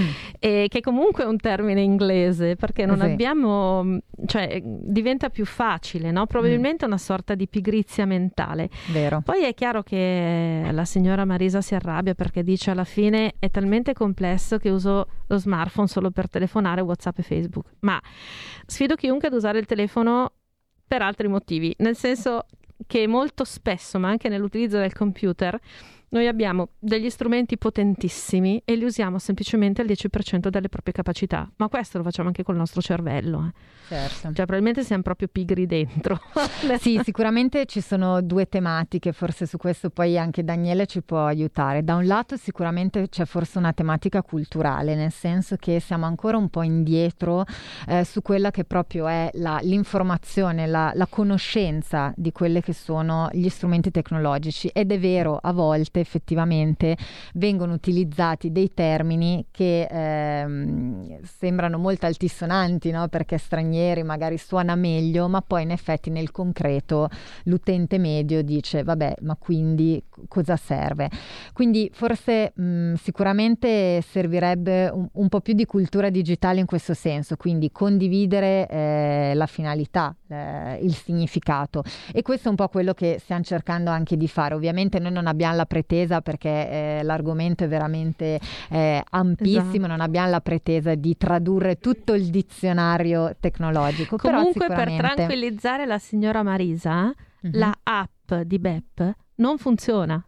mm. 0.00 0.08
e 0.38 0.66
che 0.68 0.80
comunque 0.80 1.24
è 1.24 1.26
un 1.26 1.38
termine 1.38 1.80
inglese 1.80 2.56
perché 2.56 2.84
non 2.84 2.98
sì. 2.98 3.04
abbiamo, 3.04 3.98
cioè 4.26 4.60
diventa 4.64 5.30
più 5.30 5.46
facile, 5.46 6.10
no? 6.10 6.26
probabilmente 6.26 6.84
mm. 6.84 6.88
una 6.88 6.98
sorta 6.98 7.34
di 7.34 7.46
pigrizia 7.46 8.04
mentale. 8.06 8.68
Vero. 8.90 9.20
Poi 9.24 9.44
è 9.44 9.54
chiaro 9.54 9.82
che 9.82 10.68
la 10.70 10.84
signora 10.84 11.24
Marisa 11.24 11.60
si 11.60 11.74
arrabbia 11.74 12.14
perché 12.14 12.42
dice 12.42 12.70
alla 12.70 12.84
fine 12.84 13.34
è 13.38 13.50
talmente 13.50 13.92
complesso 13.92 14.58
che 14.58 14.70
uso 14.70 15.06
lo 15.26 15.38
smartphone 15.38 15.88
solo 15.88 16.10
per 16.10 16.28
telefonare, 16.28 16.80
WhatsApp 16.80 17.18
e 17.18 17.22
Facebook, 17.22 17.66
ma 17.80 18.00
sfido 18.66 18.96
chiunque 18.96 19.28
ad 19.28 19.34
usare 19.34 19.58
il 19.58 19.66
telefono 19.66 20.32
per 20.86 21.02
altri 21.02 21.28
motivi, 21.28 21.74
nel 21.78 21.96
senso 21.96 22.46
che 22.86 23.06
molto 23.06 23.44
spesso, 23.44 23.98
ma 23.98 24.08
anche 24.08 24.28
nell'utilizzo 24.28 24.78
del 24.78 24.94
computer, 24.94 25.58
noi 26.10 26.26
abbiamo 26.26 26.70
degli 26.78 27.10
strumenti 27.10 27.58
potentissimi 27.58 28.62
e 28.64 28.76
li 28.76 28.84
usiamo 28.84 29.18
semplicemente 29.18 29.82
al 29.82 29.88
10% 29.88 30.48
delle 30.48 30.68
proprie 30.68 30.94
capacità, 30.94 31.50
ma 31.56 31.68
questo 31.68 31.98
lo 31.98 32.04
facciamo 32.04 32.28
anche 32.28 32.42
col 32.42 32.56
nostro 32.56 32.80
cervello. 32.80 33.46
Eh. 33.46 33.76
Certo. 33.88 34.18
Cioè, 34.20 34.32
probabilmente 34.34 34.84
siamo 34.84 35.02
proprio 35.02 35.28
pigri 35.28 35.66
dentro. 35.66 36.20
sì, 36.78 37.00
sicuramente 37.02 37.64
ci 37.64 37.80
sono 37.80 38.20
due 38.20 38.46
tematiche, 38.46 39.12
forse 39.12 39.46
su 39.46 39.56
questo 39.56 39.88
poi 39.88 40.18
anche 40.18 40.44
Daniele 40.44 40.86
ci 40.86 41.02
può 41.02 41.24
aiutare. 41.24 41.82
Da 41.82 41.94
un 41.94 42.06
lato 42.06 42.36
sicuramente 42.36 43.08
c'è 43.08 43.24
forse 43.24 43.56
una 43.56 43.72
tematica 43.72 44.22
culturale, 44.22 44.94
nel 44.94 45.10
senso 45.10 45.56
che 45.56 45.80
siamo 45.80 46.04
ancora 46.04 46.36
un 46.36 46.50
po' 46.50 46.62
indietro 46.62 47.46
eh, 47.86 48.04
su 48.04 48.20
quella 48.20 48.50
che 48.50 48.64
proprio 48.64 49.08
è 49.08 49.30
la, 49.34 49.58
l'informazione, 49.62 50.66
la, 50.66 50.92
la 50.94 51.06
conoscenza 51.06 52.12
di 52.14 52.30
quelli 52.30 52.60
che 52.60 52.74
sono 52.74 53.30
gli 53.32 53.48
strumenti 53.48 53.90
tecnologici 53.90 54.68
ed 54.68 54.92
è 54.92 54.98
vero, 54.98 55.38
a 55.40 55.52
volte 55.52 55.97
effettivamente 56.00 56.96
vengono 57.34 57.72
utilizzati 57.72 58.52
dei 58.52 58.72
termini 58.74 59.46
che 59.50 59.86
ehm, 59.90 61.20
sembrano 61.22 61.78
molto 61.78 62.06
altisonanti, 62.06 62.90
no? 62.90 63.08
perché 63.08 63.38
stranieri 63.38 64.02
magari 64.02 64.38
suona 64.38 64.74
meglio, 64.74 65.28
ma 65.28 65.40
poi 65.42 65.62
in 65.62 65.70
effetti 65.70 66.10
nel 66.10 66.30
concreto 66.30 67.08
l'utente 67.44 67.98
medio 67.98 68.42
dice 68.42 68.82
vabbè, 68.82 69.16
ma 69.20 69.36
quindi 69.36 70.02
cosa 70.28 70.56
serve? 70.56 71.10
Quindi 71.52 71.90
forse 71.92 72.52
mh, 72.54 72.94
sicuramente 72.94 74.02
servirebbe 74.02 74.88
un, 74.88 75.08
un, 75.12 75.28
po' 75.28 75.40
più 75.40 75.54
di 75.54 75.64
cultura 75.64 76.10
digitale 76.10 76.60
in 76.60 76.66
questo 76.66 76.94
senso, 76.94 77.36
quindi 77.36 77.70
condividere 77.70 78.66
eh, 78.68 79.32
la 79.34 79.46
finalità, 79.46 80.14
eh, 80.28 80.78
il 80.82 80.94
significato 80.94 81.82
e 82.12 82.22
questo 82.22 82.48
è 82.48 82.50
un 82.50 82.56
po' 82.56 82.68
quello 82.68 82.94
che 82.94 83.18
stiamo 83.20 83.42
cercando 83.42 83.90
anche 83.90 84.16
di 84.16 84.28
fare. 84.28 84.54
Ovviamente 84.54 84.98
noi 84.98 85.12
non 85.12 85.26
abbiamo 85.26 85.56
la 85.56 85.66
pretesa 85.88 86.20
perché 86.20 86.48
eh, 86.48 87.00
l'argomento 87.02 87.64
è 87.64 87.68
veramente 87.68 88.38
eh, 88.70 89.02
ampissimo, 89.08 89.62
esatto. 89.62 89.86
non 89.86 90.00
abbiamo 90.00 90.28
la 90.28 90.40
pretesa 90.40 90.94
di 90.94 91.16
tradurre 91.16 91.78
tutto 91.78 92.12
il 92.12 92.26
dizionario 92.26 93.34
tecnologico. 93.40 94.16
Comunque, 94.16 94.66
sicuramente... 94.66 95.02
per 95.02 95.14
tranquillizzare 95.14 95.86
la 95.86 95.98
signora 95.98 96.42
Marisa, 96.42 97.06
uh-huh. 97.06 97.50
la 97.52 97.74
app 97.82 98.34
di 98.44 98.58
BEP 98.58 99.14
non 99.36 99.56
funziona 99.56 100.22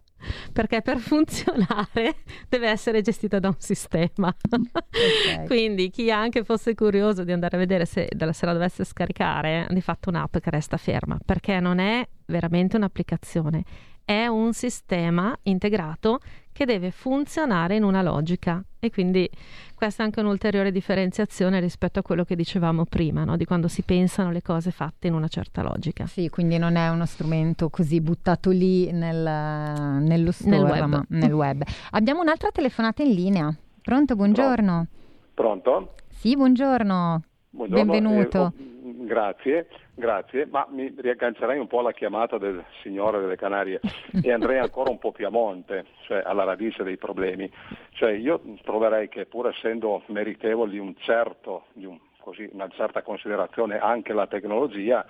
perché 0.52 0.82
per 0.82 0.98
funzionare 1.00 2.16
deve 2.48 2.68
essere 2.68 3.02
gestita 3.02 3.38
da 3.38 3.48
un 3.48 3.56
sistema. 3.58 4.34
Okay. 4.48 5.44
Quindi 5.48 5.90
chi 5.90 6.10
anche 6.10 6.44
fosse 6.44 6.74
curioso 6.74 7.24
di 7.24 7.32
andare 7.32 7.56
a 7.56 7.58
vedere 7.58 7.84
se 7.84 8.08
se 8.32 8.46
la 8.46 8.52
dovesse 8.52 8.84
scaricare, 8.84 9.66
di 9.70 9.80
fatto 9.80 10.08
un'app 10.08 10.38
che 10.38 10.50
resta 10.50 10.76
ferma, 10.76 11.18
perché 11.24 11.60
non 11.60 11.78
è 11.78 12.06
veramente 12.26 12.76
un'applicazione, 12.76 13.64
è 14.10 14.26
un 14.26 14.52
sistema 14.52 15.38
integrato 15.44 16.18
che 16.50 16.64
deve 16.64 16.90
funzionare 16.90 17.76
in 17.76 17.84
una 17.84 18.02
logica 18.02 18.60
e 18.80 18.90
quindi 18.90 19.30
questa 19.72 20.02
è 20.02 20.06
anche 20.06 20.18
un'ulteriore 20.18 20.72
differenziazione 20.72 21.60
rispetto 21.60 22.00
a 22.00 22.02
quello 22.02 22.24
che 22.24 22.34
dicevamo 22.34 22.86
prima, 22.86 23.22
no? 23.22 23.36
di 23.36 23.44
quando 23.44 23.68
si 23.68 23.82
pensano 23.82 24.32
le 24.32 24.42
cose 24.42 24.72
fatte 24.72 25.06
in 25.06 25.14
una 25.14 25.28
certa 25.28 25.62
logica. 25.62 26.06
Sì, 26.06 26.28
quindi 26.28 26.58
non 26.58 26.74
è 26.74 26.88
uno 26.88 27.06
strumento 27.06 27.70
così 27.70 28.00
buttato 28.00 28.50
lì 28.50 28.90
nel, 28.90 30.02
nello 30.02 30.32
store, 30.32 30.56
nel 30.56 30.64
web. 30.64 30.88
Ma 30.88 31.04
nel 31.10 31.32
web. 31.32 31.62
Abbiamo 31.92 32.20
un'altra 32.20 32.50
telefonata 32.50 33.04
in 33.04 33.12
linea. 33.12 33.54
Pronto, 33.80 34.16
buongiorno. 34.16 34.86
Pronto? 35.34 35.94
Sì, 36.08 36.34
buongiorno. 36.34 37.22
buongiorno 37.50 37.84
Benvenuto. 37.84 38.52
Eh, 38.58 38.88
oh, 38.88 39.04
grazie. 39.04 39.68
Grazie, 40.00 40.46
ma 40.46 40.66
mi 40.70 40.90
riaggancerei 40.96 41.58
un 41.58 41.66
po' 41.66 41.80
alla 41.80 41.92
chiamata 41.92 42.38
del 42.38 42.64
Signore 42.80 43.20
delle 43.20 43.36
Canarie 43.36 43.80
e 44.22 44.32
andrei 44.32 44.58
ancora 44.58 44.88
un 44.90 44.96
po' 44.96 45.12
più 45.12 45.26
a 45.26 45.30
monte, 45.30 45.84
cioè 46.06 46.22
alla 46.24 46.44
radice 46.44 46.82
dei 46.82 46.96
problemi. 46.96 47.52
Cioè 47.90 48.12
io 48.12 48.40
troverei 48.62 49.10
che 49.10 49.26
pur 49.26 49.48
essendo 49.48 50.02
meritevoli 50.06 50.70
di, 50.70 50.78
un 50.78 50.96
certo, 51.00 51.64
di 51.74 51.84
un, 51.84 51.98
così, 52.18 52.48
una 52.50 52.68
certa 52.68 53.02
considerazione 53.02 53.78
anche 53.78 54.14
la 54.14 54.26
tecnologia, 54.26 55.04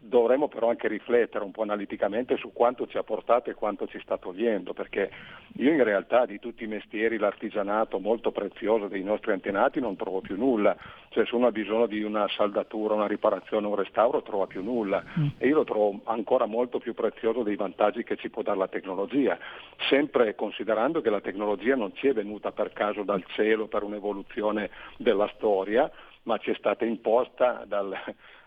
dovremmo 0.00 0.48
però 0.48 0.70
anche 0.70 0.88
riflettere 0.88 1.44
un 1.44 1.50
po' 1.50 1.62
analiticamente 1.62 2.36
su 2.36 2.52
quanto 2.52 2.86
ci 2.86 2.96
ha 2.96 3.02
portato 3.02 3.50
e 3.50 3.54
quanto 3.54 3.86
ci 3.86 3.98
sta 4.00 4.16
togliendo, 4.16 4.72
perché 4.72 5.10
io 5.56 5.72
in 5.72 5.82
realtà 5.82 6.24
di 6.26 6.38
tutti 6.38 6.64
i 6.64 6.68
mestieri, 6.68 7.18
l'artigianato 7.18 7.98
molto 7.98 8.30
prezioso 8.30 8.88
dei 8.88 9.02
nostri 9.02 9.32
antenati 9.32 9.80
non 9.80 9.96
trovo 9.96 10.20
più 10.20 10.36
nulla, 10.36 10.76
cioè 11.10 11.26
se 11.26 11.34
uno 11.34 11.46
ha 11.46 11.52
bisogno 11.52 11.86
di 11.86 12.02
una 12.02 12.26
saldatura, 12.28 12.94
una 12.94 13.06
riparazione, 13.06 13.66
un 13.66 13.74
restauro 13.74 14.22
trova 14.22 14.46
più 14.46 14.62
nulla 14.62 15.02
mm. 15.18 15.26
e 15.38 15.46
io 15.46 15.56
lo 15.56 15.64
trovo 15.64 16.00
ancora 16.04 16.46
molto 16.46 16.78
più 16.78 16.94
prezioso 16.94 17.42
dei 17.42 17.56
vantaggi 17.56 18.04
che 18.04 18.16
ci 18.16 18.30
può 18.30 18.42
dare 18.42 18.58
la 18.58 18.68
tecnologia, 18.68 19.38
sempre 19.88 20.34
considerando 20.34 21.00
che 21.00 21.10
la 21.10 21.20
tecnologia 21.20 21.74
non 21.74 21.94
ci 21.94 22.08
è 22.08 22.12
venuta 22.12 22.52
per 22.52 22.72
caso 22.72 23.02
dal 23.02 23.24
cielo 23.28 23.66
per 23.66 23.82
un'evoluzione 23.82 24.70
della 24.96 25.30
storia, 25.36 25.90
ma 26.22 26.36
ci 26.38 26.50
è 26.50 26.54
stata 26.54 26.84
imposta 26.84 27.64
dal, 27.66 27.96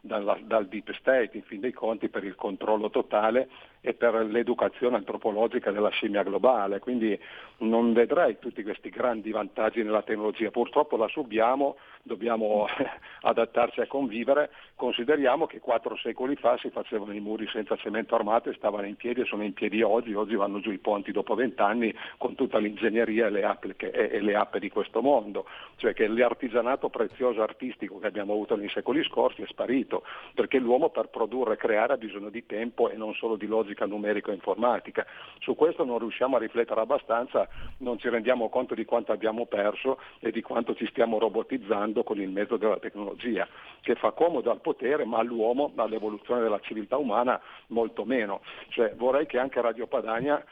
dal, 0.02 0.41
dal 0.43 0.68
deep 0.68 0.91
state, 0.93 1.38
in 1.38 1.43
fin 1.43 1.60
dei 1.60 1.72
conti, 1.72 2.10
per 2.10 2.24
il 2.24 2.36
controllo 2.36 2.89
totale 2.89 3.47
e 3.82 3.93
per 3.93 4.14
l'educazione 4.14 4.97
antropologica 4.97 5.72
della 5.72 5.89
scimmia 5.89 6.22
globale, 6.24 6.80
quindi 6.80 7.20
non 7.58 7.93
vedrei 7.93 8.38
tutti 8.39 8.62
questi 8.62 8.89
grandi 8.89 9.32
vantaggi 9.32 9.82
nella 9.84 10.04
tecnologia, 10.04 10.52
purtroppo 10.52 10.97
la 10.97 11.08
subiamo, 11.08 11.78
dobbiamo 12.04 12.68
adattarci 13.22 13.82
a 13.82 13.88
convivere, 13.88 14.52
consideriamo 14.76 15.47
che 15.47 15.60
quattro 15.60 15.97
secoli 15.97 16.36
fa 16.36 16.58
si 16.58 16.70
facevano 16.70 17.14
i 17.14 17.20
muri 17.20 17.47
senza 17.52 17.76
cemento 17.76 18.14
armato 18.14 18.49
e 18.49 18.54
stavano 18.54 18.86
in 18.86 18.95
piedi 18.95 19.22
e 19.22 19.26
sono 19.26 19.43
in 19.43 19.54
piedi 19.54 19.82
oggi, 19.82 20.14
oggi 20.14 20.36
vanno 20.36 20.60
giù 20.60 20.72
i 20.72 20.78
ponti 20.78 21.12
dopo 21.12 21.34
vent'anni 21.34 21.93
con 22.18 22.36
tutta 22.36 22.60
l'ingegneria 22.60 23.28
e 23.28 23.30
le, 23.32 23.58
e, 23.78 24.10
e 24.12 24.22
le 24.22 24.36
app 24.36 24.58
di 24.58 24.70
questo 24.70 25.02
mondo, 25.02 25.47
cioè 25.78 25.93
che 25.93 26.08
l'artigianato 26.08 26.89
prezioso 26.89 27.41
artistico 27.41 27.97
che 27.97 28.08
abbiamo 28.08 28.34
avuto 28.34 28.56
nei 28.56 28.70
secoli 28.70 29.04
scorsi 29.04 29.41
è 29.41 29.45
sparito, 29.47 29.91
perché 30.34 30.60
l'uomo 30.60 30.89
per 30.89 31.08
produrre 31.08 31.54
e 31.54 31.58
creare 31.58 31.94
ha 31.94 31.98
bisogno 31.98 32.30
di 32.30 32.46
tempo 32.46 32.89
e 32.89 32.96
non 32.96 33.14
solo 33.14 33.36
di 33.36 33.48
logica 33.48 33.60
logica 33.72 33.86
numerico-informatica. 33.86 35.06
Su 35.39 35.56
questo 35.56 35.84
non 35.84 36.00
riusciamo 36.00 36.36
a 36.36 36.39
riflettere 36.39 36.82
abbastanza, 36.82 37.48
non 37.78 37.98
ci 37.98 38.10
rendiamo 38.10 38.50
conto 38.50 38.76
di 38.76 38.86
quanto 38.86 39.12
abbiamo 39.12 39.46
perso 39.46 40.00
e 40.20 40.32
di 40.32 40.42
quanto 40.42 40.76
ci 40.76 40.88
stiamo 40.88 41.18
robotizzando 41.20 42.04
con 42.04 42.20
il 42.20 42.30
mezzo 42.30 42.58
della 42.58 42.78
tecnologia, 42.78 43.48
che 43.82 43.96
fa 43.96 44.12
comodo 44.12 44.52
al 44.52 44.62
potere, 44.62 45.06
ma 45.06 45.20
all'uomo, 45.20 45.72
all'evoluzione 45.76 46.42
della 46.42 46.60
civiltà 46.60 46.98
umana, 46.98 47.39
molto 47.68 48.06
meno. 48.06 48.42
Cioè, 48.70 48.94
vorrei 48.96 49.26
che 49.26 49.39
anche 49.39 49.62
Radio 49.62 49.88
Padania 49.88 50.44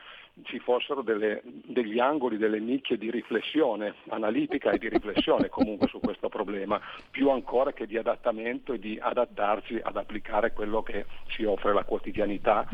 ci 0.43 0.59
fossero 0.59 1.01
delle, 1.01 1.41
degli 1.43 1.99
angoli, 1.99 2.37
delle 2.37 2.59
nicchie 2.59 2.97
di 2.97 3.11
riflessione 3.11 3.95
analitica 4.09 4.71
e 4.71 4.77
di 4.77 4.89
riflessione 4.89 5.49
comunque 5.49 5.87
su 5.87 5.99
questo 5.99 6.29
problema, 6.29 6.79
più 7.09 7.29
ancora 7.29 7.73
che 7.73 7.85
di 7.85 7.97
adattamento 7.97 8.73
e 8.73 8.79
di 8.79 8.97
adattarci 9.01 9.79
ad 9.81 9.97
applicare 9.97 10.53
quello 10.53 10.81
che 10.81 11.05
ci 11.27 11.43
offre 11.43 11.73
la 11.73 11.83
quotidianità, 11.83 12.67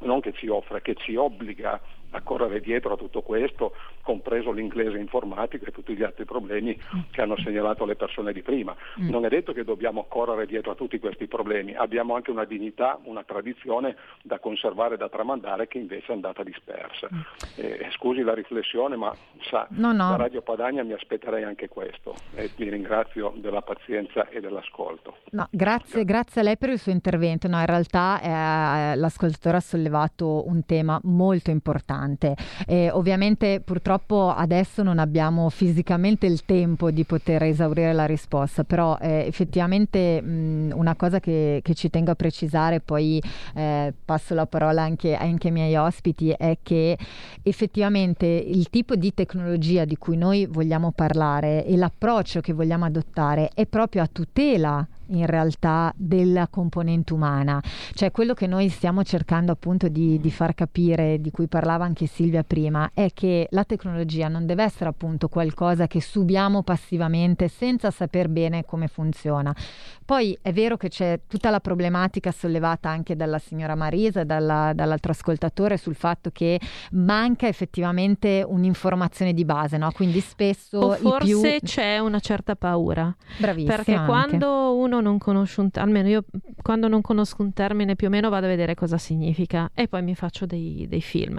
non 0.00 0.20
che 0.20 0.32
ci 0.32 0.48
offre, 0.48 0.82
che 0.82 0.94
ci 0.94 1.16
obbliga 1.16 1.80
a 2.12 2.20
correre 2.22 2.60
dietro 2.60 2.94
a 2.94 2.96
tutto 2.96 3.22
questo, 3.22 3.74
compreso 4.02 4.50
l'inglese 4.50 4.98
informatico 4.98 5.66
e 5.66 5.70
tutti 5.70 5.94
gli 5.94 6.02
altri 6.02 6.24
problemi 6.24 6.78
che 7.10 7.20
hanno 7.20 7.36
segnalato 7.36 7.84
le 7.84 7.96
persone 7.96 8.32
di 8.32 8.42
prima. 8.42 8.74
Mm. 9.00 9.08
Non 9.08 9.24
è 9.24 9.28
detto 9.28 9.52
che 9.52 9.64
dobbiamo 9.64 10.04
correre 10.08 10.46
dietro 10.46 10.72
a 10.72 10.74
tutti 10.74 10.98
questi 10.98 11.26
problemi, 11.26 11.74
abbiamo 11.74 12.14
anche 12.14 12.30
una 12.30 12.44
dignità, 12.44 12.98
una 13.04 13.22
tradizione 13.24 13.96
da 14.22 14.38
conservare 14.38 14.94
e 14.94 14.98
da 14.98 15.08
tramandare 15.08 15.68
che 15.68 15.78
invece 15.78 16.12
è 16.12 16.14
andata 16.14 16.42
dispersa. 16.42 17.08
Eh, 17.56 17.88
scusi 17.96 18.22
la 18.22 18.34
riflessione, 18.34 18.96
ma 18.96 19.14
sa, 19.42 19.66
no, 19.70 19.92
no. 19.92 20.10
da 20.10 20.16
Radio 20.16 20.42
Padania 20.42 20.84
mi 20.84 20.92
aspetterei 20.92 21.44
anche 21.44 21.68
questo 21.68 22.14
e 22.34 22.50
vi 22.56 22.68
ringrazio 22.68 23.32
della 23.36 23.62
pazienza 23.62 24.28
e 24.28 24.40
dell'ascolto. 24.40 25.16
No, 25.30 25.48
grazie, 25.50 26.04
grazie, 26.04 26.40
a 26.40 26.44
lei 26.44 26.58
per 26.58 26.70
il 26.70 26.78
suo 26.78 26.92
intervento. 26.92 27.48
No, 27.48 27.58
in 27.58 27.66
realtà 27.66 28.20
eh, 28.20 28.96
l'ascoltatore 28.96 29.56
ha 29.56 29.60
sollevato 29.60 30.46
un 30.46 30.64
tema 30.66 31.00
molto 31.04 31.50
importante 31.50 32.01
importante. 32.02 32.34
E 32.66 32.90
ovviamente 32.90 33.60
purtroppo 33.60 34.30
adesso 34.30 34.82
non 34.82 34.98
abbiamo 34.98 35.48
fisicamente 35.48 36.26
il 36.26 36.44
tempo 36.44 36.90
di 36.90 37.04
poter 37.04 37.44
esaurire 37.44 37.92
la 37.92 38.06
risposta, 38.06 38.64
però 38.64 38.98
eh, 39.00 39.24
effettivamente 39.26 40.20
mh, 40.20 40.72
una 40.74 40.94
cosa 40.94 41.20
che, 41.20 41.60
che, 41.62 41.74
ci 41.74 41.90
tengo 41.90 42.10
a 42.10 42.14
precisare, 42.14 42.80
poi 42.80 43.22
eh, 43.54 43.92
passo 44.04 44.34
la 44.34 44.46
parola 44.46 44.82
anche, 44.82 45.14
anche 45.14 45.48
ai 45.48 45.52
miei 45.52 45.76
ospiti, 45.76 46.30
è 46.30 46.58
che 46.62 46.98
effettivamente 47.42 48.26
il 48.26 48.68
tipo 48.70 48.94
di 48.94 49.14
tecnologia 49.14 49.84
di 49.84 49.96
cui 49.96 50.16
noi 50.16 50.46
vogliamo 50.46 50.92
parlare 50.92 51.64
e 51.64 51.76
l'approccio 51.76 52.40
che 52.40 52.52
vogliamo 52.52 52.84
adottare 52.84 53.50
è 53.54 53.66
proprio 53.66 54.02
a 54.02 54.08
tutela 54.10 54.86
in 55.12 55.26
realtà 55.26 55.92
della 55.96 56.48
componente 56.48 57.12
umana, 57.12 57.62
cioè 57.94 58.10
quello 58.10 58.34
che 58.34 58.46
noi 58.46 58.68
stiamo 58.68 59.02
cercando 59.02 59.52
appunto 59.52 59.88
di, 59.88 60.18
di, 60.20 60.30
far 60.30 60.54
capire, 60.54 61.20
di 61.20 61.30
cui 61.30 61.46
parlava 61.46 61.84
anche 61.84 62.06
Silvia 62.06 62.42
prima, 62.42 62.90
è 62.94 63.10
che 63.12 63.46
la 63.50 63.64
tecnologia 63.64 64.28
non 64.28 64.46
deve 64.46 64.64
essere 64.64 64.88
appunto 64.90 65.28
qualcosa 65.28 65.86
che 65.86 66.00
subiamo 66.00 66.62
passivamente 66.62 67.48
senza 67.48 67.90
saper 67.90 68.28
bene 68.28 68.64
come 68.64 68.88
funziona. 68.88 69.54
Poi 70.04 70.36
è 70.42 70.52
vero 70.52 70.76
che 70.76 70.88
c'è 70.88 71.20
tutta 71.26 71.50
la 71.50 71.60
problematica 71.60 72.32
sollevata 72.32 72.88
anche 72.88 73.14
dalla 73.16 73.38
signora 73.38 73.74
Marisa 73.74 74.20
e 74.20 74.24
dalla, 74.24 74.72
dall'altro 74.74 75.12
ascoltatore 75.12 75.76
sul 75.76 75.94
fatto 75.94 76.30
che 76.32 76.60
manca 76.92 77.46
effettivamente 77.46 78.44
un'informazione 78.46 79.32
di 79.32 79.44
base, 79.44 79.76
no? 79.76 79.90
quindi 79.92 80.20
spesso... 80.20 80.78
O 80.78 80.92
forse 80.94 81.58
più... 81.58 81.68
c'è 81.68 81.98
una 81.98 82.20
certa 82.20 82.56
paura. 82.56 83.14
Bravissima. 83.38 83.76
Perché 83.76 83.94
anche. 83.94 84.06
quando 84.06 84.76
uno 84.76 85.00
non 85.02 85.18
conosce 85.18 85.60
un 85.60 85.68
almeno 85.74 86.08
io 86.08 86.24
quando 86.62 86.88
non 86.88 87.02
conosco 87.02 87.42
un 87.42 87.52
termine 87.52 87.96
più 87.96 88.06
o 88.06 88.10
meno 88.10 88.30
vado 88.30 88.46
a 88.46 88.48
vedere 88.48 88.74
cosa 88.74 88.96
significa 88.96 89.70
e 89.74 89.88
poi 89.88 90.02
mi 90.02 90.14
faccio 90.14 90.46
dei, 90.46 90.86
dei 90.88 91.02
film. 91.02 91.36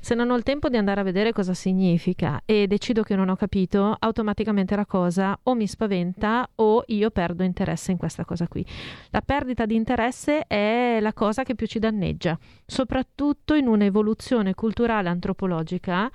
Se 0.00 0.14
non 0.14 0.30
ho 0.30 0.36
il 0.36 0.42
tempo 0.42 0.68
di 0.68 0.76
andare 0.76 1.00
a 1.00 1.04
vedere 1.04 1.32
cosa 1.32 1.54
significa 1.54 2.42
e 2.44 2.66
decido 2.66 3.02
che 3.02 3.14
non 3.14 3.28
ho 3.28 3.36
capito, 3.36 3.94
automaticamente 3.98 4.74
la 4.74 4.86
cosa 4.86 5.38
o 5.44 5.54
mi 5.54 5.66
spaventa 5.66 6.48
o 6.56 6.82
io 6.88 7.10
perdo 7.10 7.42
interesse 7.42 7.92
in 7.92 7.98
questa 7.98 8.24
cosa 8.24 8.48
qui. 8.48 8.64
La 9.10 9.20
perdita 9.20 9.66
di 9.66 9.74
interesse 9.76 10.46
è 10.46 10.98
la 11.00 11.12
cosa 11.12 11.42
che 11.42 11.54
più 11.54 11.66
ci 11.66 11.78
danneggia, 11.78 12.38
soprattutto 12.66 13.54
in 13.54 13.68
un'evoluzione 13.68 14.54
culturale 14.54 15.08
antropologica 15.08 16.10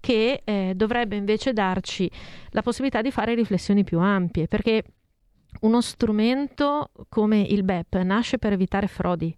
che 0.00 0.42
eh, 0.44 0.72
dovrebbe 0.76 1.16
invece 1.16 1.52
darci 1.52 2.10
la 2.50 2.62
possibilità 2.62 3.02
di 3.02 3.10
fare 3.10 3.34
riflessioni 3.34 3.84
più 3.84 3.98
ampie, 3.98 4.46
perché 4.46 4.82
uno 5.60 5.80
strumento 5.80 6.90
come 7.08 7.40
il 7.40 7.62
BEP 7.62 8.00
nasce 8.02 8.38
per 8.38 8.52
evitare 8.52 8.86
frodi, 8.86 9.36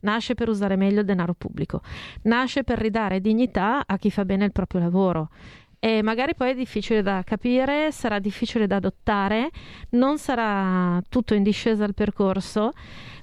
nasce 0.00 0.34
per 0.34 0.48
usare 0.48 0.76
meglio 0.76 1.00
il 1.00 1.06
denaro 1.06 1.34
pubblico, 1.34 1.82
nasce 2.22 2.64
per 2.64 2.78
ridare 2.78 3.20
dignità 3.20 3.84
a 3.86 3.96
chi 3.96 4.10
fa 4.10 4.24
bene 4.24 4.44
il 4.44 4.52
proprio 4.52 4.80
lavoro. 4.80 5.30
E 5.80 6.02
magari 6.02 6.34
poi 6.34 6.50
è 6.50 6.54
difficile 6.54 7.02
da 7.02 7.22
capire, 7.24 7.92
sarà 7.92 8.18
difficile 8.18 8.66
da 8.66 8.76
adottare, 8.76 9.50
non 9.90 10.18
sarà 10.18 11.00
tutto 11.08 11.34
in 11.34 11.44
discesa 11.44 11.84
il 11.84 11.94
percorso, 11.94 12.72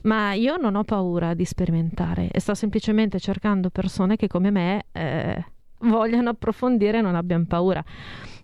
ma 0.04 0.32
io 0.34 0.56
non 0.56 0.76
ho 0.76 0.86
paura 0.86 1.34
di 1.34 1.44
sperimentare 1.44 2.30
e 2.32 2.40
sto 2.40 2.54
semplicemente 2.54 3.20
cercando 3.20 3.70
persone 3.70 4.16
che 4.16 4.28
come 4.28 4.52
me 4.52 4.86
eh, 4.94 5.46
vogliano 5.80 6.30
approfondire 6.30 7.00
e 7.00 7.02
non 7.02 7.16
abbiano 7.16 7.46
paura. 7.46 7.84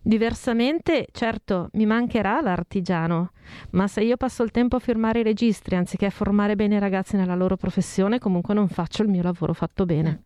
Diversamente, 0.03 1.07
certo, 1.11 1.69
mi 1.73 1.85
mancherà 1.85 2.41
l'artigiano, 2.41 3.33
ma 3.71 3.87
se 3.87 4.01
io 4.01 4.17
passo 4.17 4.41
il 4.41 4.49
tempo 4.49 4.75
a 4.75 4.79
firmare 4.79 5.19
i 5.19 5.23
registri 5.23 5.75
anziché 5.75 6.07
a 6.07 6.09
formare 6.09 6.55
bene 6.55 6.77
i 6.77 6.79
ragazzi 6.79 7.15
nella 7.15 7.35
loro 7.35 7.55
professione, 7.55 8.17
comunque 8.17 8.55
non 8.55 8.67
faccio 8.67 9.03
il 9.03 9.09
mio 9.09 9.21
lavoro 9.21 9.53
fatto 9.53 9.85
bene. 9.85 10.23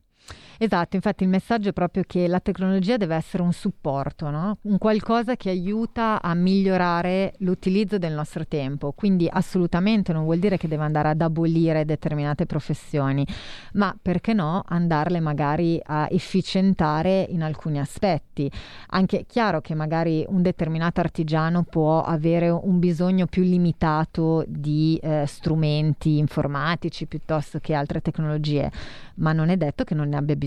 Esatto, 0.58 0.96
infatti 0.96 1.24
il 1.24 1.30
messaggio 1.30 1.70
è 1.70 1.74
proprio 1.74 2.04
che 2.08 2.28
la 2.28 2.40
tecnologia 2.40 2.96
deve 2.96 3.16
essere 3.16 3.44
un 3.44 3.52
supporto, 3.52 4.30
no? 4.30 4.58
un 4.62 4.78
qualcosa 4.78 5.36
che 5.36 5.50
aiuta 5.50 6.22
a 6.22 6.34
migliorare 6.34 7.34
l'utilizzo 7.40 7.98
del 7.98 8.14
nostro 8.14 8.48
tempo, 8.48 8.94
quindi 8.94 9.28
assolutamente 9.30 10.14
non 10.14 10.24
vuol 10.24 10.40
dire 10.40 10.58
che 10.58 10.70
deve 10.70 10.84
andare 10.84 11.10
ad 11.10 11.22
abolire 11.22 11.84
determinate 11.84 12.46
professioni, 12.46 13.26
ma 13.74 13.96
perché 14.02 14.34
no 14.34 14.64
andarle 14.66 15.20
magari 15.20 15.80
a 15.84 16.08
efficientare 16.10 17.26
in 17.30 17.44
alcuni 17.44 17.80
aspetti. 17.80 18.50
Anche 18.88 19.26
chiaro 19.28 19.60
che 19.60 19.76
magari 19.76 20.26
un 20.30 20.42
determinato 20.42 21.02
artigiano 21.02 21.64
può 21.64 22.02
avere 22.02 22.50
un 22.50 22.80
bisogno 22.80 23.26
più 23.26 23.44
limitato 23.44 24.46
di 24.48 24.98
eh, 25.04 25.26
strumenti 25.28 26.18
informatici 26.18 27.08
piuttosto 27.08 27.60
che 27.60 27.74
altre 27.74 28.00
tecnologie, 28.00 28.72
ma 29.16 29.34
non 29.34 29.50
è 29.50 29.58
detto 29.58 29.84
che 29.84 29.96
non 29.96 30.08
ne 30.08 30.16
abbia 30.16 30.36
bisogno. 30.36 30.44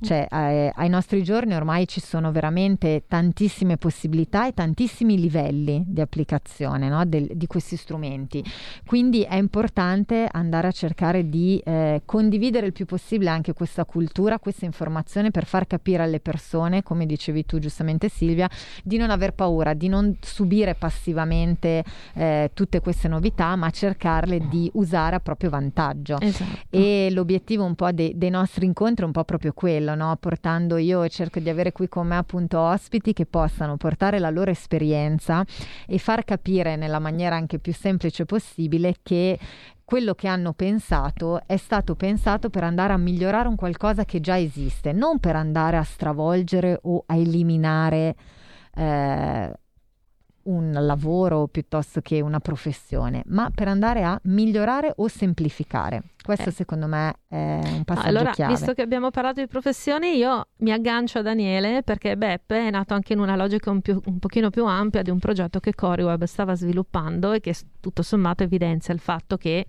Cioè, 0.00 0.26
eh, 0.30 0.72
ai 0.74 0.88
nostri 0.88 1.22
giorni 1.22 1.54
ormai 1.54 1.86
ci 1.86 2.00
sono 2.00 2.32
veramente 2.32 3.04
tantissime 3.08 3.76
possibilità 3.76 4.46
e 4.46 4.54
tantissimi 4.54 5.18
livelli 5.18 5.84
di 5.86 6.00
applicazione 6.00 6.88
no? 6.88 7.04
Del, 7.04 7.30
di 7.34 7.46
questi 7.46 7.76
strumenti. 7.76 8.44
Quindi 8.86 9.22
è 9.22 9.36
importante 9.36 10.28
andare 10.30 10.68
a 10.68 10.72
cercare 10.72 11.28
di 11.28 11.60
eh, 11.64 12.02
condividere 12.04 12.66
il 12.66 12.72
più 12.72 12.84
possibile 12.84 13.30
anche 13.30 13.52
questa 13.52 13.84
cultura, 13.84 14.38
questa 14.38 14.64
informazione 14.64 15.30
per 15.30 15.46
far 15.46 15.66
capire 15.66 16.02
alle 16.02 16.20
persone, 16.20 16.82
come 16.82 17.06
dicevi 17.06 17.44
tu 17.46 17.58
giustamente 17.58 18.08
Silvia, 18.08 18.48
di 18.82 18.96
non 18.96 19.10
aver 19.10 19.32
paura, 19.32 19.74
di 19.74 19.88
non 19.88 20.16
subire 20.20 20.74
passivamente 20.74 21.84
eh, 22.14 22.50
tutte 22.52 22.80
queste 22.80 23.08
novità, 23.08 23.56
ma 23.56 23.70
cercarle 23.70 24.48
di 24.48 24.70
usare 24.74 25.16
a 25.16 25.20
proprio 25.20 25.50
vantaggio. 25.50 26.18
Esatto. 26.20 26.66
E 26.70 27.08
l'obiettivo 27.10 27.64
un 27.64 27.74
po' 27.74 27.90
de- 27.92 28.12
dei 28.14 28.30
nostri 28.30 28.66
incontri 28.66 29.04
un 29.06 29.12
po' 29.12 29.24
proprio 29.24 29.52
quello, 29.52 29.94
no? 29.94 30.16
portando 30.20 30.76
io 30.76 31.08
cerco 31.08 31.40
di 31.40 31.48
avere 31.48 31.72
qui 31.72 31.88
con 31.88 32.06
me 32.06 32.16
appunto 32.16 32.60
ospiti 32.60 33.12
che 33.12 33.26
possano 33.26 33.76
portare 33.76 34.18
la 34.18 34.30
loro 34.30 34.50
esperienza 34.50 35.44
e 35.86 35.98
far 35.98 36.24
capire 36.24 36.76
nella 36.76 36.98
maniera 36.98 37.36
anche 37.36 37.58
più 37.58 37.72
semplice 37.72 38.24
possibile 38.26 38.96
che 39.02 39.38
quello 39.84 40.14
che 40.14 40.26
hanno 40.26 40.52
pensato 40.52 41.40
è 41.46 41.56
stato 41.56 41.94
pensato 41.94 42.50
per 42.50 42.64
andare 42.64 42.92
a 42.92 42.96
migliorare 42.96 43.46
un 43.46 43.54
qualcosa 43.54 44.04
che 44.04 44.20
già 44.20 44.36
esiste, 44.36 44.92
non 44.92 45.20
per 45.20 45.36
andare 45.36 45.76
a 45.76 45.84
stravolgere 45.84 46.80
o 46.82 47.04
a 47.06 47.14
eliminare 47.14 48.16
eh, 48.74 49.52
un 50.46 50.72
lavoro 50.72 51.46
piuttosto 51.46 52.00
che 52.00 52.20
una 52.20 52.40
professione, 52.40 53.22
ma 53.26 53.50
per 53.54 53.68
andare 53.68 54.02
a 54.02 54.18
migliorare 54.24 54.92
o 54.96 55.08
semplificare. 55.08 56.02
Questo 56.22 56.48
eh. 56.48 56.52
secondo 56.52 56.86
me 56.88 57.14
è 57.28 57.60
un 57.62 57.84
passaggio 57.84 58.08
allora, 58.08 58.30
chiave. 58.32 58.52
visto 58.52 58.72
che 58.72 58.82
abbiamo 58.82 59.10
parlato 59.10 59.40
di 59.40 59.46
professioni, 59.46 60.16
io 60.16 60.48
mi 60.58 60.72
aggancio 60.72 61.18
a 61.18 61.22
Daniele 61.22 61.82
perché 61.84 62.16
Beppe 62.16 62.66
è 62.66 62.70
nato 62.70 62.94
anche 62.94 63.12
in 63.12 63.20
una 63.20 63.36
logica 63.36 63.70
un, 63.70 63.80
più, 63.80 64.00
un 64.04 64.18
pochino 64.18 64.50
più 64.50 64.64
ampia 64.66 65.02
di 65.02 65.10
un 65.10 65.20
progetto 65.20 65.60
che 65.60 65.74
CoriWeb 65.74 66.24
stava 66.24 66.56
sviluppando 66.56 67.32
e 67.32 67.40
che 67.40 67.54
tutto 67.78 68.02
sommato 68.02 68.42
evidenzia 68.42 68.92
il 68.92 69.00
fatto 69.00 69.36
che 69.36 69.66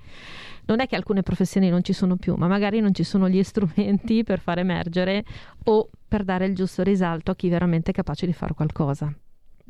non 0.66 0.80
è 0.80 0.88
che 0.88 0.96
alcune 0.96 1.22
professioni 1.22 1.70
non 1.70 1.84
ci 1.84 1.94
sono 1.94 2.16
più, 2.16 2.36
ma 2.36 2.48
magari 2.48 2.80
non 2.80 2.94
ci 2.94 3.04
sono 3.04 3.30
gli 3.30 3.42
strumenti 3.44 4.24
per 4.24 4.40
far 4.40 4.60
emergere 4.60 5.24
o 5.66 5.90
per 6.08 6.24
dare 6.24 6.46
il 6.46 6.56
giusto 6.56 6.82
risalto 6.82 7.32
a 7.32 7.36
chi 7.36 7.50
veramente 7.50 7.92
è 7.92 7.94
capace 7.94 8.26
di 8.26 8.34
fare 8.34 8.54
qualcosa. 8.54 9.14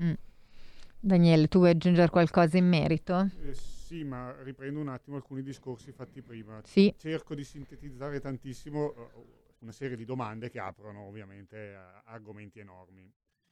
Mm. 0.01 0.14
Daniele, 1.00 1.48
tu 1.48 1.60
vuoi 1.60 1.72
aggiungere 1.72 2.10
qualcosa 2.10 2.58
in 2.58 2.68
merito? 2.68 3.30
Eh, 3.43 3.54
sì, 3.54 4.04
ma 4.04 4.36
riprendo 4.41 4.80
un 4.80 4.89
attimo 4.89 5.16
alcuni 5.16 5.41
discorsi 5.41 5.91
fatti 5.91 6.22
prima. 6.22 6.60
Sì. 6.66 6.93
Cerco 6.98 7.36
di 7.36 7.43
sintetizzare 7.43 8.20
tantissimo 8.20 8.86
uh, 8.86 9.26
una 9.60 9.72
serie 9.72 9.95
di 9.95 10.06
domande 10.06 10.50
che 10.50 10.60
aprono 10.60 11.04
ovviamente 11.08 11.76
a 11.76 12.02
argomenti 12.06 12.60
enormi. 12.60 13.10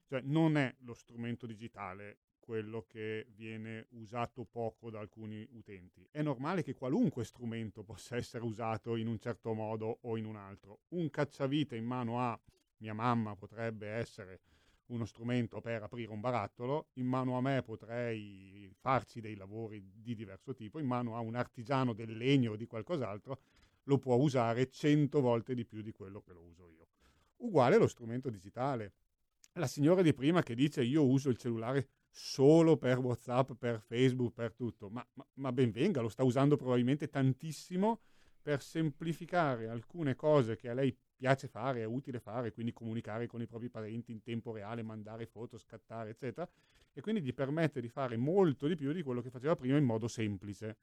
Cioè, 0.08 0.22
non 0.24 0.58
è 0.58 0.76
lo 0.80 0.93
strumento 0.93 1.46
digitale 1.46 2.18
quello 2.39 2.86
che 2.88 3.26
viene 3.36 3.88
usato 3.91 4.46
poco 4.46 4.91
da 4.91 5.00
alcuni 5.00 5.48
utenti. 5.54 6.08
È 6.12 6.22
normale 6.22 6.62
che 6.62 6.76
qualunque 6.76 7.24
strumento 7.24 7.84
possa 7.84 8.16
essere 8.16 8.43
usato 8.43 8.96
in 8.98 9.08
un 9.08 9.18
certo 9.18 9.54
modo 9.54 10.00
o 10.02 10.18
in 10.18 10.26
un 10.26 10.36
altro. 10.36 10.82
Un 10.89 11.10
cacciavite 11.10 11.76
in 11.76 11.86
mano 11.86 12.20
a 12.20 12.39
mia 12.78 12.93
mamma 12.93 13.36
potrebbe 13.36 13.88
essere 13.88 14.41
uno 14.88 15.05
strumento 15.05 15.61
per 15.61 15.83
aprire 15.83 16.11
un 16.11 16.19
barattolo, 16.19 16.89
in 16.93 17.05
mano 17.05 17.38
a 17.38 17.41
me 17.41 17.61
potrei 17.63 18.69
farci 18.79 19.19
dei 19.19 19.36
lavori 19.36 19.83
di 19.93 20.15
diverso 20.15 20.53
tipo, 20.53 20.79
in 20.79 20.86
mano 20.86 21.15
a 21.15 21.19
un 21.19 21.36
artigiano 21.36 21.93
del 21.93 22.15
legno 22.15 22.51
o 22.51 22.55
di 22.55 22.65
qualcos'altro 22.65 23.39
lo 23.83 23.97
può 23.97 24.15
usare 24.15 24.69
cento 24.69 25.21
volte 25.21 25.53
di 25.53 25.65
più 25.65 25.81
di 25.81 25.91
quello 25.91 26.21
che 26.21 26.33
lo 26.33 26.41
uso 26.41 26.69
io. 26.69 26.88
Uguale 27.38 27.77
lo 27.77 27.88
strumento 27.88 28.29
digitale. 28.29 28.93
La 29.53 29.67
signora 29.67 30.01
di 30.01 30.13
prima 30.13 30.41
che 30.41 30.55
dice 30.55 30.83
io 30.83 31.05
uso 31.05 31.29
il 31.29 31.38
cellulare 31.38 31.89
solo 32.09 32.77
per 32.77 32.97
WhatsApp, 32.99 33.53
per 33.53 33.81
Facebook, 33.81 34.33
per 34.33 34.53
tutto, 34.53 34.89
ma, 34.89 35.05
ma, 35.13 35.25
ma 35.36 35.51
ben 35.51 35.71
venga, 35.71 36.01
lo 36.01 36.09
sta 36.09 36.23
usando 36.23 36.55
probabilmente 36.55 37.09
tantissimo 37.09 38.01
per 38.41 38.61
semplificare 38.61 39.67
alcune 39.67 40.15
cose 40.15 40.55
che 40.55 40.69
a 40.69 40.73
lei 40.73 40.95
piace 41.16 41.47
fare, 41.47 41.82
è 41.82 41.86
utile 41.86 42.20
fare, 42.20 42.51
quindi 42.51 42.74
comunicare 42.74 43.28
con 43.28 43.41
i 43.41 43.47
propri 43.47 43.70
parenti 43.70 44.11
in 44.11 44.22
tempo 44.22 44.51
reale, 44.51 44.84
mandare 44.84 45.26
foto, 45.26 45.57
scattare, 45.57 46.11
eccetera, 46.11 46.47
e 46.93 47.01
quindi 47.01 47.22
gli 47.22 47.34
permette 47.34 47.82
di 47.82 47.89
fare 47.89 48.18
molto 48.18 48.68
di 48.68 48.76
più 48.76 48.91
di 48.91 49.01
quello 49.01 49.22
che 49.22 49.30
faceva 49.30 49.55
prima 49.55 49.78
in 49.78 49.84
modo 49.86 50.07
semplice. 50.07 50.78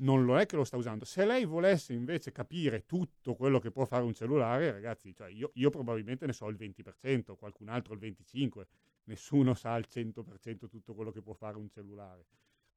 non 0.00 0.24
lo 0.24 0.38
è 0.38 0.46
che 0.46 0.56
lo 0.56 0.64
sta 0.64 0.76
usando. 0.76 1.04
Se 1.04 1.26
lei 1.26 1.44
volesse 1.44 1.92
invece 1.92 2.32
capire 2.32 2.86
tutto 2.86 3.34
quello 3.34 3.58
che 3.58 3.70
può 3.70 3.84
fare 3.84 4.02
un 4.02 4.14
cellulare, 4.14 4.72
ragazzi, 4.72 5.14
cioè 5.14 5.28
io, 5.30 5.50
io, 5.54 5.70
probabilmente 5.70 6.26
ne 6.26 6.32
so 6.32 6.48
il 6.48 6.56
20%, 6.56 7.36
qualcun 7.36 7.68
altro 7.68 7.94
il 7.94 8.00
25%, 8.00 8.66
nessuno 9.04 9.54
sa 9.54 9.74
al 9.74 9.86
100% 9.88 10.68
tutto 10.68 10.94
quello 10.94 11.10
che 11.10 11.20
può 11.20 11.34
fare 11.34 11.56
un 11.56 11.68
cellulare. 11.68 12.24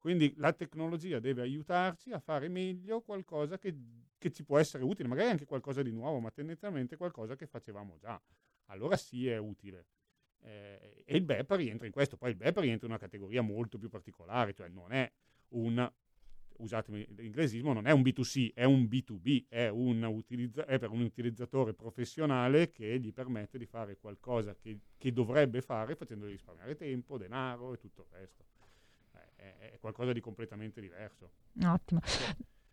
Quindi 0.04 0.34
la 0.36 0.52
tecnologia 0.52 1.18
deve 1.18 1.40
aiutarci 1.40 2.12
a 2.12 2.18
fare 2.18 2.48
meglio 2.48 3.00
qualcosa 3.00 3.56
che, 3.56 3.74
che 4.18 4.30
ci 4.30 4.44
può 4.44 4.58
essere 4.58 4.84
utile, 4.84 5.08
magari 5.08 5.30
anche 5.30 5.46
qualcosa 5.46 5.80
di 5.80 5.92
nuovo, 5.92 6.20
ma 6.20 6.30
tendenzialmente 6.30 6.98
qualcosa 6.98 7.36
che 7.36 7.46
facevamo 7.46 7.96
già. 7.96 8.20
Allora 8.66 8.98
sì 8.98 9.28
è 9.28 9.38
utile. 9.38 9.86
Eh, 10.42 11.04
e 11.06 11.16
il 11.16 11.22
BEP 11.22 11.52
rientra 11.52 11.86
in 11.86 11.92
questo, 11.94 12.18
poi 12.18 12.32
il 12.32 12.36
BEP 12.36 12.58
rientra 12.58 12.86
in 12.86 12.92
una 12.92 13.00
categoria 13.00 13.40
molto 13.40 13.78
più 13.78 13.88
particolare, 13.88 14.52
cioè 14.52 14.68
non 14.68 14.92
è 14.92 15.10
un 15.54 15.90
usatemi 16.58 17.06
l'inglesismo, 17.16 17.72
non 17.72 17.86
è 17.86 17.90
un 17.90 18.02
B2C, 18.02 18.52
è 18.52 18.64
un 18.64 18.82
B2B, 18.82 19.46
è, 19.48 19.68
un 19.68 20.02
utilizza- 20.02 20.66
è 20.66 20.78
per 20.78 20.90
un 20.90 21.00
utilizzatore 21.00 21.72
professionale 21.72 22.70
che 22.70 23.00
gli 23.00 23.10
permette 23.14 23.56
di 23.56 23.64
fare 23.64 23.96
qualcosa 23.96 24.54
che, 24.54 24.80
che 24.98 25.12
dovrebbe 25.14 25.62
fare 25.62 25.96
facendogli 25.96 26.32
risparmiare 26.32 26.74
tempo, 26.74 27.16
denaro 27.16 27.72
e 27.72 27.78
tutto 27.78 28.02
il 28.02 28.18
resto. 28.18 28.44
È, 29.44 29.72
è 29.72 29.78
qualcosa 29.78 30.12
di 30.12 30.20
completamente 30.20 30.80
diverso. 30.80 31.30
Ottimo. 31.64 32.00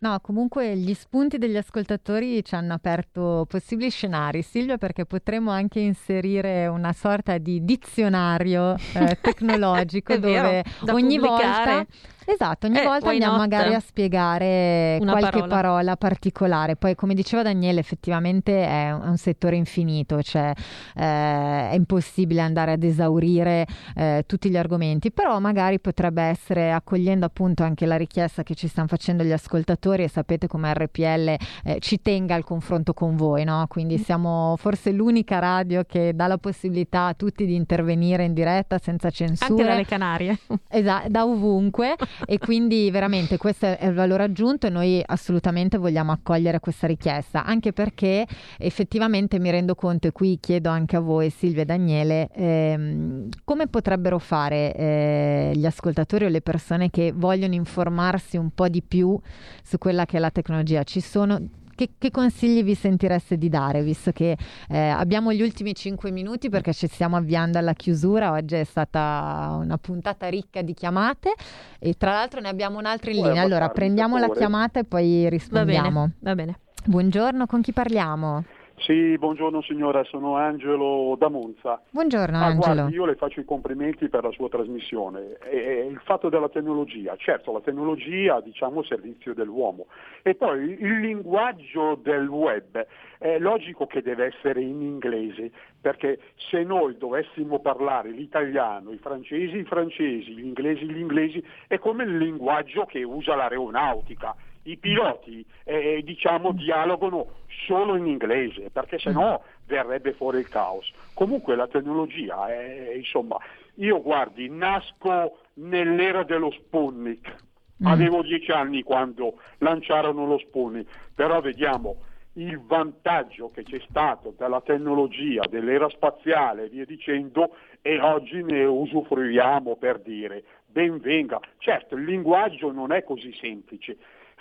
No, 0.02 0.20
comunque 0.20 0.76
gli 0.76 0.96
spunti 0.96 1.38
degli 1.38 1.58
ascoltatori 1.58 2.44
ci 2.44 2.56
hanno 2.56 2.74
aperto 2.74 3.46
possibili 3.48 3.92
scenari, 3.92 4.42
Silvia, 4.42 4.80
perché 4.80 5.06
potremmo 5.06 5.52
anche 5.52 5.80
inserire 5.80 6.66
una 6.66 6.92
sorta 6.92 7.38
di 7.38 7.64
dizionario 7.64 8.76
eh, 8.96 9.18
tecnologico 9.22 10.18
dove 10.18 10.64
ogni 10.88 11.20
pubblicare. 11.20 11.76
volta 11.76 11.86
Esatto, 12.26 12.68
ogni 12.68 12.78
Eh, 12.78 12.84
volta 12.86 13.10
andiamo 13.10 13.38
not? 13.38 13.50
magari 13.50 13.74
a 13.74 13.80
spiegare 13.80 14.98
Una 15.02 15.12
qualche 15.14 15.40
parola. 15.40 15.56
parola. 15.56 15.96
particolare. 15.98 16.76
Poi, 16.76 16.96
come 16.96 17.14
diceva 17.14 17.42
Daniele, 17.44 17.80
effettivamente 17.80 18.64
è 18.66 18.92
un, 18.92 19.02
è 19.02 19.08
un 19.08 19.18
settore 19.18 19.56
infinito, 19.56 20.22
cioè 20.22 20.52
eh, 20.96 21.70
è 21.70 21.74
impossibile 21.74 22.42
andare 22.42 22.74
ad 22.74 22.84
esaurire 22.84 23.66
eh, 23.96 24.24
tutti 24.28 24.50
gli 24.50 24.58
argomenti, 24.58 25.12
però 25.12 25.40
magari 25.40 25.80
potrebbe 25.80 26.22
essere 26.24 26.72
accogliendo 26.72 27.26
appunto 27.26 27.64
anche 27.64 27.86
la 27.86 27.96
richiesta 27.98 28.44
che 28.44 28.54
ci 28.56 28.68
stanno 28.68 28.88
facendo 28.88 29.24
gli 29.24 29.32
ascoltatori 29.32 30.04
e 30.04 30.08
sapete 30.08 30.48
come 30.48 30.74
RPL 30.74 31.28
eh, 31.28 31.38
ci 31.80 32.02
tenga 32.02 32.36
al 32.36 32.44
confronto 32.44 32.94
con 32.94 33.16
voi, 33.16 33.44
no? 33.44 33.66
Quindi 33.68 33.96
Mm. 33.98 34.04
siamo 34.04 34.56
forse 34.58 34.92
l'unica 34.92 35.40
radio 35.40 35.84
che 35.84 36.14
dà 36.16 36.28
la 36.28 36.38
possibilità 36.38 37.08
a 37.08 37.14
tutti 37.14 37.46
di 37.46 37.56
intervenire 37.56 38.24
in 38.24 38.34
diretta 38.34 38.78
senza 38.78 39.10
censura. 39.10 39.50
Anche 39.52 39.64
dalle 39.64 39.86
Canarie. 39.86 40.38
Esatto, 40.70 41.10
da 41.10 41.26
ovunque 41.26 41.96
e 42.26 42.38
quindi 42.38 42.90
veramente 42.92 43.38
questo 43.38 43.66
è 43.66 43.86
il 43.86 43.94
valore 43.94 44.24
aggiunto 44.24 44.68
e 44.68 44.70
noi 44.70 45.02
assolutamente 45.06 45.78
vogliamo 45.78 46.12
accogliere 46.12 46.60
questa 46.60 46.88
richiesta, 46.88 47.46
anche 47.46 47.74
perché 47.74 48.26
effettivamente 48.58 49.40
mi 49.40 49.50
rendo 49.52 49.76
conto 49.76 50.08
e 50.08 50.12
qui 50.12 50.38
chiedo 50.40 50.70
anche 50.70 50.96
a 50.96 51.00
voi 51.00 51.30
Silvia 51.30 51.64
e 51.64 51.66
Daniele 51.66 52.30
ehm, 52.34 53.30
come 53.44 53.68
potrebbero 53.68 54.20
fare 54.20 54.74
eh, 54.76 55.52
gli 55.56 55.66
ascoltatori 55.66 56.26
o 56.26 56.30
le 56.30 56.42
persone 56.42 56.90
che 56.90 57.12
vogliono 57.16 57.54
informarsi 57.54 58.38
un 58.38 58.52
po' 58.54 58.68
di 58.68 58.82
più 58.82 59.20
su 59.64 59.78
quella 59.78 60.06
che 60.06 60.18
è 60.18 60.20
la 60.20 60.32
tecnologia. 60.32 60.84
Ci 60.84 61.02
sono 61.02 61.40
che, 61.82 61.90
che 61.98 62.12
consigli 62.12 62.64
vi 62.64 62.76
sentireste 62.76 63.38
di 63.38 63.50
dare, 63.50 63.82
visto 63.82 64.12
che 64.12 64.38
eh, 64.70 64.78
abbiamo 64.78 65.34
gli 65.34 65.42
ultimi 65.42 65.74
5 65.74 66.12
minuti 66.12 66.50
perché 66.50 66.74
ci 66.74 66.88
stiamo 66.88 67.16
avviando 67.16 67.58
alla 67.58 67.74
chiusura? 67.74 68.32
Oggi 68.34 68.56
è 68.56 68.64
stata 68.64 69.58
una 69.60 69.78
puntata 69.80 70.28
ricca 70.28 70.62
di 70.62 70.74
chiamate 70.76 71.34
e 71.80 71.96
tra 71.98 72.12
l'altro 72.12 72.40
ne 72.40 72.50
abbiamo 72.50 72.78
un'altra 72.78 73.10
in 73.10 73.18
linea. 73.18 73.32
Allora 73.42 73.66
abbassarmi, 73.66 73.74
prendiamo 73.74 74.18
la 74.20 74.30
chiamata 74.30 74.80
e 74.80 74.84
poi 74.84 75.24
Va 75.24 75.30
rispondiamo. 75.30 76.00
bene, 76.02 76.14
va 76.20 76.36
bene. 76.36 76.60
Buongiorno, 76.86 77.48
con 77.48 77.62
chi 77.62 77.74
parliamo? 77.74 78.44
Sì, 78.82 79.16
buongiorno 79.16 79.62
signora, 79.62 80.04
sono 80.06 80.38
Angelo 80.38 81.16
da 81.16 81.30
Monza. 81.30 81.80
Buongiorno 81.92 82.36
Ah, 82.36 82.46
Angelo. 82.46 82.74
guardi, 82.74 82.94
io 82.96 83.06
le 83.06 83.14
faccio 83.16 83.40
i 83.40 83.46
complimenti 83.46 84.10
per 84.10 84.24
la 84.24 84.32
sua 84.32 84.50
trasmissione. 84.50 85.38
E- 85.44 85.86
il 85.88 86.02
fatto 86.04 86.30
della 86.30 86.50
tecnologia, 86.50 87.16
certo, 87.16 87.52
la 87.52 87.62
tecnologia 87.62 88.42
diciamo 88.42 88.80
al 88.80 88.86
servizio 88.86 89.36
dell'uomo. 89.36 89.86
E 90.24 90.34
poi 90.34 90.78
il 90.80 91.00
linguaggio 91.00 92.00
del 92.02 92.28
web 92.28 92.84
è 93.20 93.38
logico 93.38 93.86
che 93.86 94.02
deve 94.02 94.34
essere 94.34 94.62
in 94.62 94.82
inglese, 94.82 95.52
perché 95.80 96.20
se 96.50 96.64
noi 96.64 96.98
dovessimo 96.98 97.60
parlare 97.60 98.10
l'italiano, 98.10 98.92
i 98.92 98.98
francesi 98.98 99.58
i 99.58 99.64
francesi, 99.64 100.32
gli 100.34 100.44
inglesi 100.44 100.86
gli 100.86 100.98
inglesi, 100.98 101.44
è 101.68 101.78
come 101.78 102.04
il 102.04 102.18
linguaggio 102.18 102.86
che 102.86 103.04
usa 103.04 103.36
l'aeronautica. 103.36 104.36
I 104.64 104.78
piloti 104.78 105.46
eh, 105.64 106.02
diciamo 106.04 106.52
dialogano 106.52 107.40
solo 107.66 107.96
in 107.96 108.06
inglese 108.06 108.70
perché 108.70 109.00
sennò 109.00 109.42
verrebbe 109.66 110.14
fuori 110.14 110.40
il 110.40 110.50
caos. 110.50 110.92
Comunque 111.14 111.56
la 111.56 111.68
tecnologia 111.68 112.48
è 112.48 112.94
insomma, 112.96 113.38
io 113.76 114.02
guardi, 114.02 114.50
nasco 114.50 115.40
nell'era 115.56 116.24
dello 116.24 116.52
Sputnik. 116.52 117.50
Avevo 117.84 118.22
dieci 118.22 118.52
anni 118.52 118.84
quando 118.84 119.40
lanciarono 119.58 120.28
lo 120.28 120.38
Sputnik, 120.38 120.88
però 121.16 121.42
vediamo 121.42 121.98
il 122.34 122.62
vantaggio 122.64 123.50
che 123.50 123.64
c'è 123.64 123.82
stato 123.90 124.34
dalla 124.38 124.62
tecnologia, 124.62 125.42
dell'era 125.50 125.90
spaziale 125.90 126.66
e 126.66 126.70
via 126.70 126.86
dicendo 126.86 127.56
e 127.82 128.00
oggi 128.00 128.44
ne 128.44 128.64
usufruiamo 128.64 129.76
per 129.76 130.00
dire 130.00 130.44
ben 130.66 131.00
venga. 131.00 131.40
Certo, 131.58 131.96
il 131.96 132.04
linguaggio 132.04 132.72
non 132.72 132.92
è 132.92 133.04
così 133.04 133.36
semplice. 133.40 133.98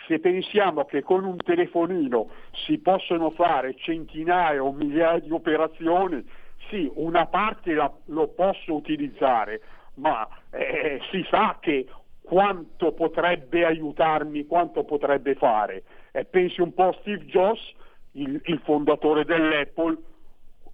Se 0.06 0.18
pensiamo 0.18 0.84
che 0.84 1.02
con 1.02 1.24
un 1.24 1.36
telefonino 1.36 2.30
si 2.66 2.78
possono 2.78 3.30
fare 3.30 3.74
centinaia 3.76 4.62
o 4.62 4.72
migliaia 4.72 5.18
di 5.18 5.30
operazioni, 5.30 6.24
sì, 6.68 6.90
una 6.94 7.26
parte 7.26 7.74
la- 7.74 7.92
lo 8.06 8.28
posso 8.28 8.74
utilizzare, 8.74 9.60
ma 9.94 10.26
eh, 10.50 11.00
si 11.10 11.24
sa 11.30 11.58
che 11.60 11.86
quanto 12.22 12.92
potrebbe 12.92 13.64
aiutarmi, 13.64 14.46
quanto 14.46 14.84
potrebbe 14.84 15.34
fare. 15.34 15.82
Eh, 16.12 16.24
pensi 16.24 16.60
un 16.60 16.72
po' 16.74 16.88
a 16.88 16.96
Steve 17.00 17.24
Jobs, 17.26 17.60
il, 18.12 18.40
il 18.44 18.60
fondatore 18.64 19.24
dell'Apple, 19.24 19.96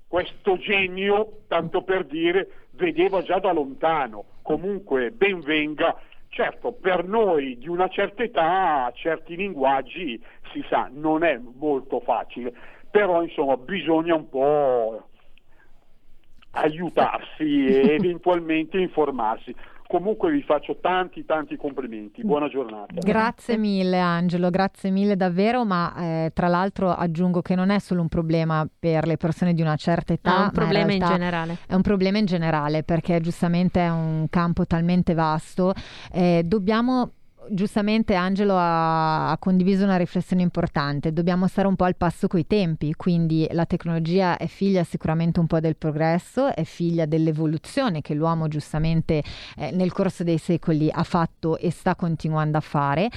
questo 0.08 0.56
genio, 0.58 1.40
tanto 1.48 1.82
per 1.82 2.04
dire, 2.04 2.66
vedeva 2.72 3.22
già 3.22 3.38
da 3.38 3.52
lontano. 3.52 4.24
Comunque, 4.42 5.10
ben 5.10 5.40
venga. 5.40 5.98
Certo, 6.36 6.72
per 6.72 7.06
noi 7.06 7.56
di 7.56 7.66
una 7.66 7.88
certa 7.88 8.22
età 8.22 8.92
certi 8.94 9.36
linguaggi 9.36 10.22
si 10.52 10.62
sa, 10.68 10.90
non 10.92 11.24
è 11.24 11.40
molto 11.54 12.00
facile, 12.00 12.52
però 12.90 13.22
insomma 13.22 13.56
bisogna 13.56 14.16
un 14.16 14.28
po' 14.28 15.08
aiutarsi 16.50 17.64
e 17.68 17.94
eventualmente 17.96 18.76
informarsi. 18.76 19.56
Comunque 19.86 20.30
vi 20.32 20.42
faccio 20.42 20.78
tanti 20.80 21.24
tanti 21.24 21.56
complimenti, 21.56 22.22
buona 22.22 22.48
giornata. 22.48 22.94
Grazie 22.98 23.56
mille 23.56 23.98
Angelo, 23.98 24.50
grazie 24.50 24.90
mille 24.90 25.16
davvero, 25.16 25.64
ma 25.64 25.94
eh, 25.96 26.30
tra 26.34 26.48
l'altro 26.48 26.90
aggiungo 26.90 27.40
che 27.40 27.54
non 27.54 27.70
è 27.70 27.78
solo 27.78 28.00
un 28.00 28.08
problema 28.08 28.68
per 28.78 29.06
le 29.06 29.16
persone 29.16 29.54
di 29.54 29.62
una 29.62 29.76
certa 29.76 30.12
età, 30.12 30.30
è 30.30 30.38
un 30.38 30.44
ma 30.44 30.50
problema 30.50 30.92
in 30.92 30.98
realtà 30.98 31.14
generale. 31.14 31.58
È 31.66 31.74
un 31.74 31.82
problema 31.82 32.18
in 32.18 32.24
generale 32.24 32.82
perché 32.82 33.20
giustamente 33.20 33.80
è 33.80 33.90
un 33.90 34.26
campo 34.28 34.66
talmente 34.66 35.14
vasto. 35.14 35.72
Eh, 36.12 36.42
dobbiamo 36.44 37.12
Giustamente 37.50 38.14
Angelo 38.14 38.56
ha, 38.56 39.30
ha 39.30 39.38
condiviso 39.38 39.84
una 39.84 39.96
riflessione 39.96 40.42
importante, 40.42 41.12
dobbiamo 41.12 41.46
stare 41.46 41.68
un 41.68 41.76
po' 41.76 41.84
al 41.84 41.96
passo 41.96 42.26
coi 42.26 42.46
tempi, 42.46 42.94
quindi 42.94 43.46
la 43.52 43.66
tecnologia 43.66 44.36
è 44.36 44.46
figlia 44.46 44.84
sicuramente 44.84 45.40
un 45.40 45.46
po' 45.46 45.60
del 45.60 45.76
progresso, 45.76 46.54
è 46.54 46.64
figlia 46.64 47.06
dell'evoluzione 47.06 48.00
che 48.00 48.14
l'uomo 48.14 48.48
giustamente 48.48 49.22
eh, 49.56 49.70
nel 49.70 49.92
corso 49.92 50.24
dei 50.24 50.38
secoli 50.38 50.88
ha 50.90 51.02
fatto 51.02 51.58
e 51.58 51.70
sta 51.70 51.94
continuando 51.94 52.58
a 52.58 52.62
fare. 52.62 53.10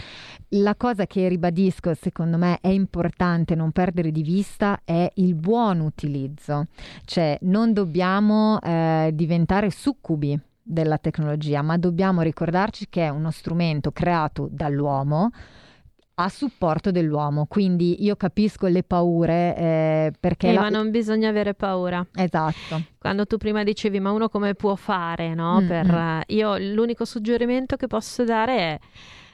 La 0.49 0.75
cosa 0.75 1.05
che 1.05 1.27
ribadisco, 1.27 1.93
secondo 1.93 2.37
me, 2.37 2.59
è 2.61 2.69
importante 2.69 3.55
non 3.55 3.71
perdere 3.71 4.11
di 4.11 4.23
vista 4.23 4.81
è 4.83 5.09
il 5.15 5.35
buon 5.35 5.79
utilizzo, 5.79 6.67
cioè 7.05 7.37
non 7.41 7.73
dobbiamo 7.73 8.59
eh, 8.61 9.11
diventare 9.13 9.69
succubi 9.69 10.39
della 10.69 10.99
tecnologia, 10.99 11.63
ma 11.63 11.77
dobbiamo 11.77 12.21
ricordarci 12.21 12.87
che 12.89 13.05
è 13.05 13.09
uno 13.09 13.31
strumento 13.31 13.91
creato 13.91 14.47
dall'uomo 14.51 15.31
a 16.15 16.29
supporto 16.29 16.91
dell'uomo. 16.91 17.45
Quindi 17.47 18.03
io 18.03 18.15
capisco 18.15 18.67
le 18.67 18.83
paure 18.83 19.55
eh, 19.55 20.13
perché 20.19 20.49
Sì, 20.49 20.53
la- 20.53 20.61
ma 20.61 20.69
non 20.69 20.91
bisogna 20.91 21.29
avere 21.29 21.53
paura. 21.55 22.05
Esatto. 22.13 22.81
Quando 22.99 23.25
tu 23.25 23.37
prima 23.37 23.63
dicevi, 23.63 23.99
ma 23.99 24.11
uno 24.11 24.29
come 24.29 24.53
può 24.53 24.75
fare, 24.75 25.33
no? 25.33 25.61
Mm, 25.61 25.67
Per, 25.67 25.91
mm. 25.91 25.95
eh, 25.95 26.23
io 26.27 26.57
l'unico 26.57 27.05
suggerimento 27.05 27.77
che 27.77 27.87
posso 27.87 28.23
dare 28.25 28.57
è 28.57 28.79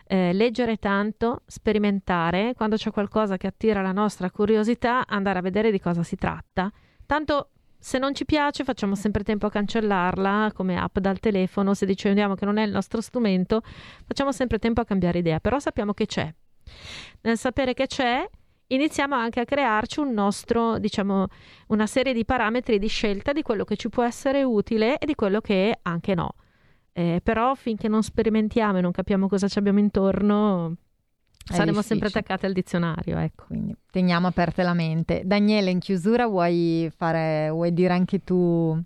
eh, 0.08 0.34
leggere 0.34 0.78
tanto, 0.78 1.42
sperimentare, 1.48 2.54
quando 2.56 2.76
c'è 2.76 2.92
qualcosa 2.92 3.36
che 3.38 3.48
attira 3.48 3.82
la 3.82 3.92
nostra 3.92 4.30
curiosità, 4.30 5.06
andare 5.08 5.40
a 5.40 5.42
vedere 5.42 5.72
di 5.72 5.80
cosa 5.80 6.04
si 6.04 6.16
tratta. 6.16 6.72
Tanto 7.08 7.50
se 7.78 7.98
non 7.98 8.16
ci 8.16 8.26
piace 8.26 8.64
facciamo 8.64 8.96
sempre 8.96 9.24
tempo 9.24 9.46
a 9.46 9.50
cancellarla 9.52 10.52
come 10.54 10.78
app 10.78 10.98
dal 11.00 11.20
telefono, 11.20 11.74
se 11.74 11.86
decidiamo 11.86 12.36
che 12.36 12.46
non 12.46 12.58
è 12.58 12.64
il 12.64 12.72
nostro 12.72 13.02
strumento 13.02 13.62
facciamo 14.06 14.32
sempre 14.32 14.60
tempo 14.60 14.82
a 14.82 14.86
cambiare 14.86 15.20
idea, 15.20 15.40
però 15.40 15.60
sappiamo 15.60 15.94
che 15.94 16.06
c'è 16.06 16.34
Nel 17.22 17.38
sapere 17.38 17.74
che 17.74 17.88
c'è, 17.88 18.28
iniziamo 18.68 19.16
anche 19.16 19.40
a 19.40 19.46
crearci 19.46 20.00
un 20.00 20.14
nostro, 20.14 20.80
diciamo, 20.80 21.28
una 21.68 21.88
serie 21.88 22.14
di 22.14 22.26
parametri 22.26 22.80
di 22.80 22.88
scelta 22.88 23.34
di 23.34 23.42
quello 23.42 23.64
che 23.64 23.76
ci 23.76 23.90
può 23.90 24.04
essere 24.04 24.44
utile 24.44 24.98
e 24.98 25.06
di 25.06 25.16
quello 25.16 25.42
che 25.42 25.80
anche 25.84 26.16
no. 26.16 26.36
Eh, 26.94 27.20
però 27.22 27.56
finché 27.56 27.88
non 27.90 28.04
sperimentiamo 28.04 28.78
e 28.78 28.82
non 28.82 28.92
capiamo 28.92 29.28
cosa 29.28 29.48
ci 29.48 29.60
abbiamo 29.60 29.80
intorno, 29.80 30.78
saremo 31.54 31.78
difficile. 31.78 31.84
sempre 31.84 32.08
attaccati 32.08 32.46
al 32.46 32.54
dizionario. 32.54 33.18
Ecco. 33.18 33.46
Quindi 33.46 33.76
teniamo 33.92 34.28
aperte 34.28 34.64
la 34.64 34.74
mente. 34.74 35.22
Daniele, 35.26 35.72
in 35.72 35.80
chiusura 35.80 36.28
vuoi, 36.28 36.92
fare, 36.96 37.50
vuoi 37.50 37.74
dire 37.74 37.94
anche 37.94 38.24
tu 38.24 38.82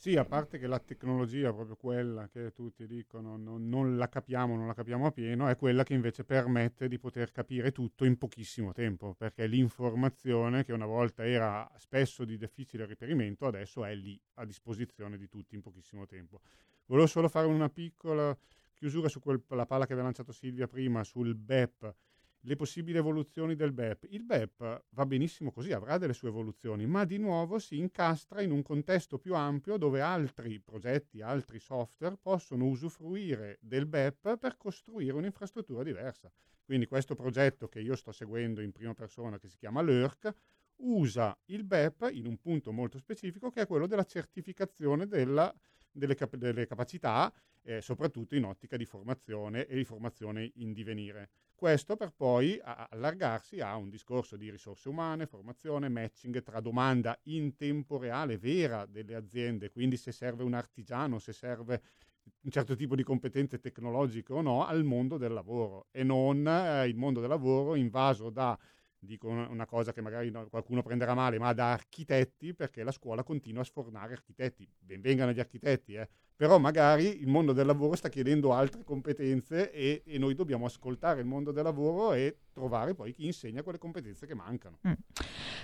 sì, 0.00 0.14
a 0.14 0.24
parte 0.24 0.60
che 0.60 0.68
la 0.68 0.78
tecnologia, 0.78 1.52
proprio 1.52 1.74
quella 1.74 2.28
che 2.28 2.52
tutti 2.52 2.86
dicono 2.86 3.36
non, 3.36 3.68
non, 3.68 3.96
la 3.96 4.08
capiamo, 4.08 4.54
non 4.54 4.68
la 4.68 4.72
capiamo 4.72 5.06
a 5.06 5.10
pieno, 5.10 5.48
è 5.48 5.56
quella 5.56 5.82
che 5.82 5.92
invece 5.92 6.22
permette 6.22 6.86
di 6.86 7.00
poter 7.00 7.32
capire 7.32 7.72
tutto 7.72 8.04
in 8.04 8.16
pochissimo 8.16 8.70
tempo, 8.72 9.14
perché 9.18 9.48
l'informazione 9.48 10.64
che 10.64 10.72
una 10.72 10.86
volta 10.86 11.26
era 11.26 11.68
spesso 11.78 12.24
di 12.24 12.38
difficile 12.38 12.86
reperimento, 12.86 13.46
adesso 13.46 13.84
è 13.84 13.92
lì 13.96 14.16
a 14.34 14.44
disposizione 14.44 15.18
di 15.18 15.28
tutti 15.28 15.56
in 15.56 15.62
pochissimo 15.62 16.06
tempo. 16.06 16.42
Volevo 16.86 17.08
solo 17.08 17.28
fare 17.28 17.48
una 17.48 17.68
piccola 17.68 18.34
chiusura 18.78 19.08
su 19.08 19.20
quella 19.20 19.66
palla 19.66 19.84
che 19.84 19.92
aveva 19.92 20.04
lanciato 20.04 20.32
Silvia 20.32 20.66
prima 20.66 21.04
sul 21.04 21.34
BEP 21.34 21.94
le 22.42 22.56
possibili 22.56 22.96
evoluzioni 22.96 23.56
del 23.56 23.72
BEP. 23.72 24.06
Il 24.10 24.22
BEP 24.22 24.84
va 24.90 25.06
benissimo 25.06 25.50
così, 25.50 25.72
avrà 25.72 25.98
delle 25.98 26.12
sue 26.12 26.28
evoluzioni, 26.28 26.86
ma 26.86 27.04
di 27.04 27.18
nuovo 27.18 27.58
si 27.58 27.76
incastra 27.78 28.40
in 28.42 28.52
un 28.52 28.62
contesto 28.62 29.18
più 29.18 29.34
ampio 29.34 29.76
dove 29.76 30.00
altri 30.00 30.60
progetti, 30.60 31.20
altri 31.20 31.58
software 31.58 32.16
possono 32.16 32.66
usufruire 32.66 33.58
del 33.60 33.86
BEP 33.86 34.38
per 34.38 34.56
costruire 34.56 35.16
un'infrastruttura 35.16 35.82
diversa. 35.82 36.30
Quindi 36.64 36.86
questo 36.86 37.14
progetto 37.14 37.68
che 37.68 37.80
io 37.80 37.96
sto 37.96 38.12
seguendo 38.12 38.60
in 38.60 38.72
prima 38.72 38.94
persona, 38.94 39.38
che 39.38 39.48
si 39.48 39.56
chiama 39.56 39.82
LERC, 39.82 40.32
usa 40.80 41.36
il 41.46 41.64
BEP 41.64 42.10
in 42.12 42.26
un 42.26 42.38
punto 42.38 42.72
molto 42.72 42.98
specifico 42.98 43.50
che 43.50 43.62
è 43.62 43.66
quello 43.66 43.86
della 43.86 44.04
certificazione 44.04 45.06
della, 45.06 45.52
delle, 45.90 46.14
cap- 46.14 46.36
delle, 46.36 46.66
capacità, 46.66 47.32
eh, 47.62 47.80
soprattutto 47.80 48.34
in 48.34 48.44
ottica 48.44 48.76
di 48.76 48.84
formazione 48.84 49.66
e 49.66 49.76
di 49.76 49.84
formazione 49.84 50.52
in 50.56 50.72
divenire. 50.72 51.30
Questo 51.54 51.96
per 51.96 52.12
poi 52.16 52.60
allargarsi 52.62 53.60
a 53.60 53.74
un 53.74 53.88
discorso 53.88 54.36
di 54.36 54.48
risorse 54.48 54.88
umane, 54.88 55.26
formazione, 55.26 55.88
matching 55.88 56.42
tra 56.42 56.60
domanda 56.60 57.18
in 57.24 57.56
tempo 57.56 57.98
reale 57.98 58.38
vera 58.38 58.86
delle 58.86 59.16
aziende, 59.16 59.70
quindi 59.70 59.96
se 59.96 60.12
serve 60.12 60.44
un 60.44 60.54
artigiano, 60.54 61.18
se 61.18 61.32
serve 61.32 61.82
un 62.42 62.50
certo 62.50 62.76
tipo 62.76 62.94
di 62.94 63.02
competenze 63.02 63.58
tecnologiche 63.58 64.32
o 64.32 64.40
no, 64.40 64.66
al 64.66 64.84
mondo 64.84 65.16
del 65.16 65.32
lavoro 65.32 65.88
e 65.90 66.04
non 66.04 66.46
eh, 66.46 66.86
il 66.86 66.96
mondo 66.96 67.20
del 67.20 67.28
lavoro 67.28 67.74
invaso 67.74 68.30
da 68.30 68.56
dico 68.98 69.28
una 69.28 69.66
cosa 69.66 69.92
che 69.92 70.00
magari 70.00 70.30
qualcuno 70.48 70.82
prenderà 70.82 71.14
male, 71.14 71.38
ma 71.38 71.52
da 71.52 71.72
architetti 71.72 72.54
perché 72.54 72.82
la 72.82 72.92
scuola 72.92 73.22
continua 73.22 73.62
a 73.62 73.64
sfornare 73.64 74.12
architetti. 74.12 74.68
Benvengano 74.78 75.32
gli 75.32 75.40
architetti, 75.40 75.94
eh 75.94 76.08
però 76.38 76.60
magari 76.60 77.20
il 77.20 77.26
mondo 77.26 77.52
del 77.52 77.66
lavoro 77.66 77.96
sta 77.96 78.08
chiedendo 78.08 78.52
altre 78.52 78.84
competenze 78.84 79.72
e, 79.72 80.04
e, 80.06 80.18
noi 80.18 80.36
dobbiamo 80.36 80.66
ascoltare 80.66 81.18
il 81.18 81.26
mondo 81.26 81.50
del 81.50 81.64
lavoro 81.64 82.12
e 82.12 82.36
trovare 82.58 82.94
poi 82.94 83.12
chi 83.12 83.26
insegna 83.26 83.62
quelle 83.62 83.78
competenze 83.78 84.26
che 84.26 84.34
mancano. 84.34 84.78
Mm. 84.86 84.92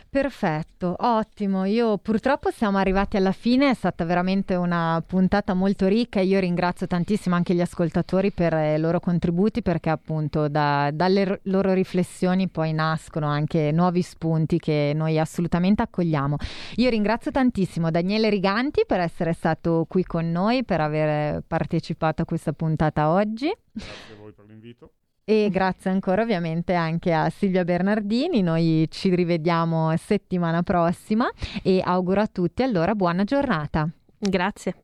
Perfetto, 0.09 0.95
ottimo. 0.99 1.64
Io 1.64 1.99
purtroppo 1.99 2.51
siamo 2.51 2.78
arrivati 2.78 3.16
alla 3.16 3.32
fine, 3.32 3.70
è 3.70 3.74
stata 3.74 4.05
veramente 4.05 4.55
una 4.55 5.03
puntata 5.05 5.55
molto 5.55 5.88
ricca 5.88 6.20
io 6.20 6.38
ringrazio 6.38 6.86
tantissimo 6.86 7.34
anche 7.34 7.55
gli 7.55 7.61
ascoltatori 7.61 8.30
per 8.30 8.53
i 8.53 8.78
loro 8.78 9.01
contributi 9.01 9.61
perché 9.61 9.90
appunto 9.90 10.49
da, 10.49 10.90
dalle 10.92 11.40
loro 11.45 11.72
riflessioni 11.72 12.49
poi 12.49 12.72
nascono 12.72 13.26
anche 13.26 13.72
nuovi 13.72 14.03
spunti 14.03 14.59
che 14.59 14.92
noi 14.95 15.18
assolutamente 15.18 15.82
accogliamo. 15.82 16.36
Io 16.76 16.88
ringrazio 16.88 17.32
tantissimo 17.32 17.90
Daniele 17.90 18.30
Riganti 18.30 18.84
per 18.86 19.01
essere 19.01 19.32
stato 19.32 19.84
qui 19.88 20.05
con 20.05 20.30
noi 20.30 20.64
per 20.64 20.80
aver 20.80 21.42
partecipato 21.45 22.22
a 22.22 22.24
questa 22.24 22.53
puntata 22.53 23.11
oggi. 23.11 23.53
Grazie 23.72 24.14
a 24.14 24.16
voi 24.16 24.32
per 24.32 24.45
l'invito. 24.47 24.92
E 25.26 25.48
grazie 25.50 25.90
ancora 25.90 26.20
ovviamente 26.20 26.74
anche 26.74 27.12
a 27.12 27.30
Silvia 27.30 27.64
Bernardini, 27.64 28.42
noi 28.42 28.86
ci 28.90 29.14
rivediamo 29.14 29.96
settimana 29.96 30.62
prossima 30.62 31.30
e 31.62 31.80
auguro 31.82 32.20
a 32.20 32.26
tutti 32.26 32.62
allora 32.62 32.94
buona 32.94 33.24
giornata. 33.24 33.88
Grazie. 34.18 34.74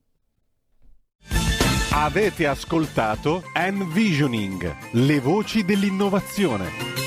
Avete 1.93 2.47
ascoltato 2.47 3.43
Envisioning, 3.53 4.74
le 4.93 5.20
voci 5.20 5.64
dell'innovazione. 5.64 7.00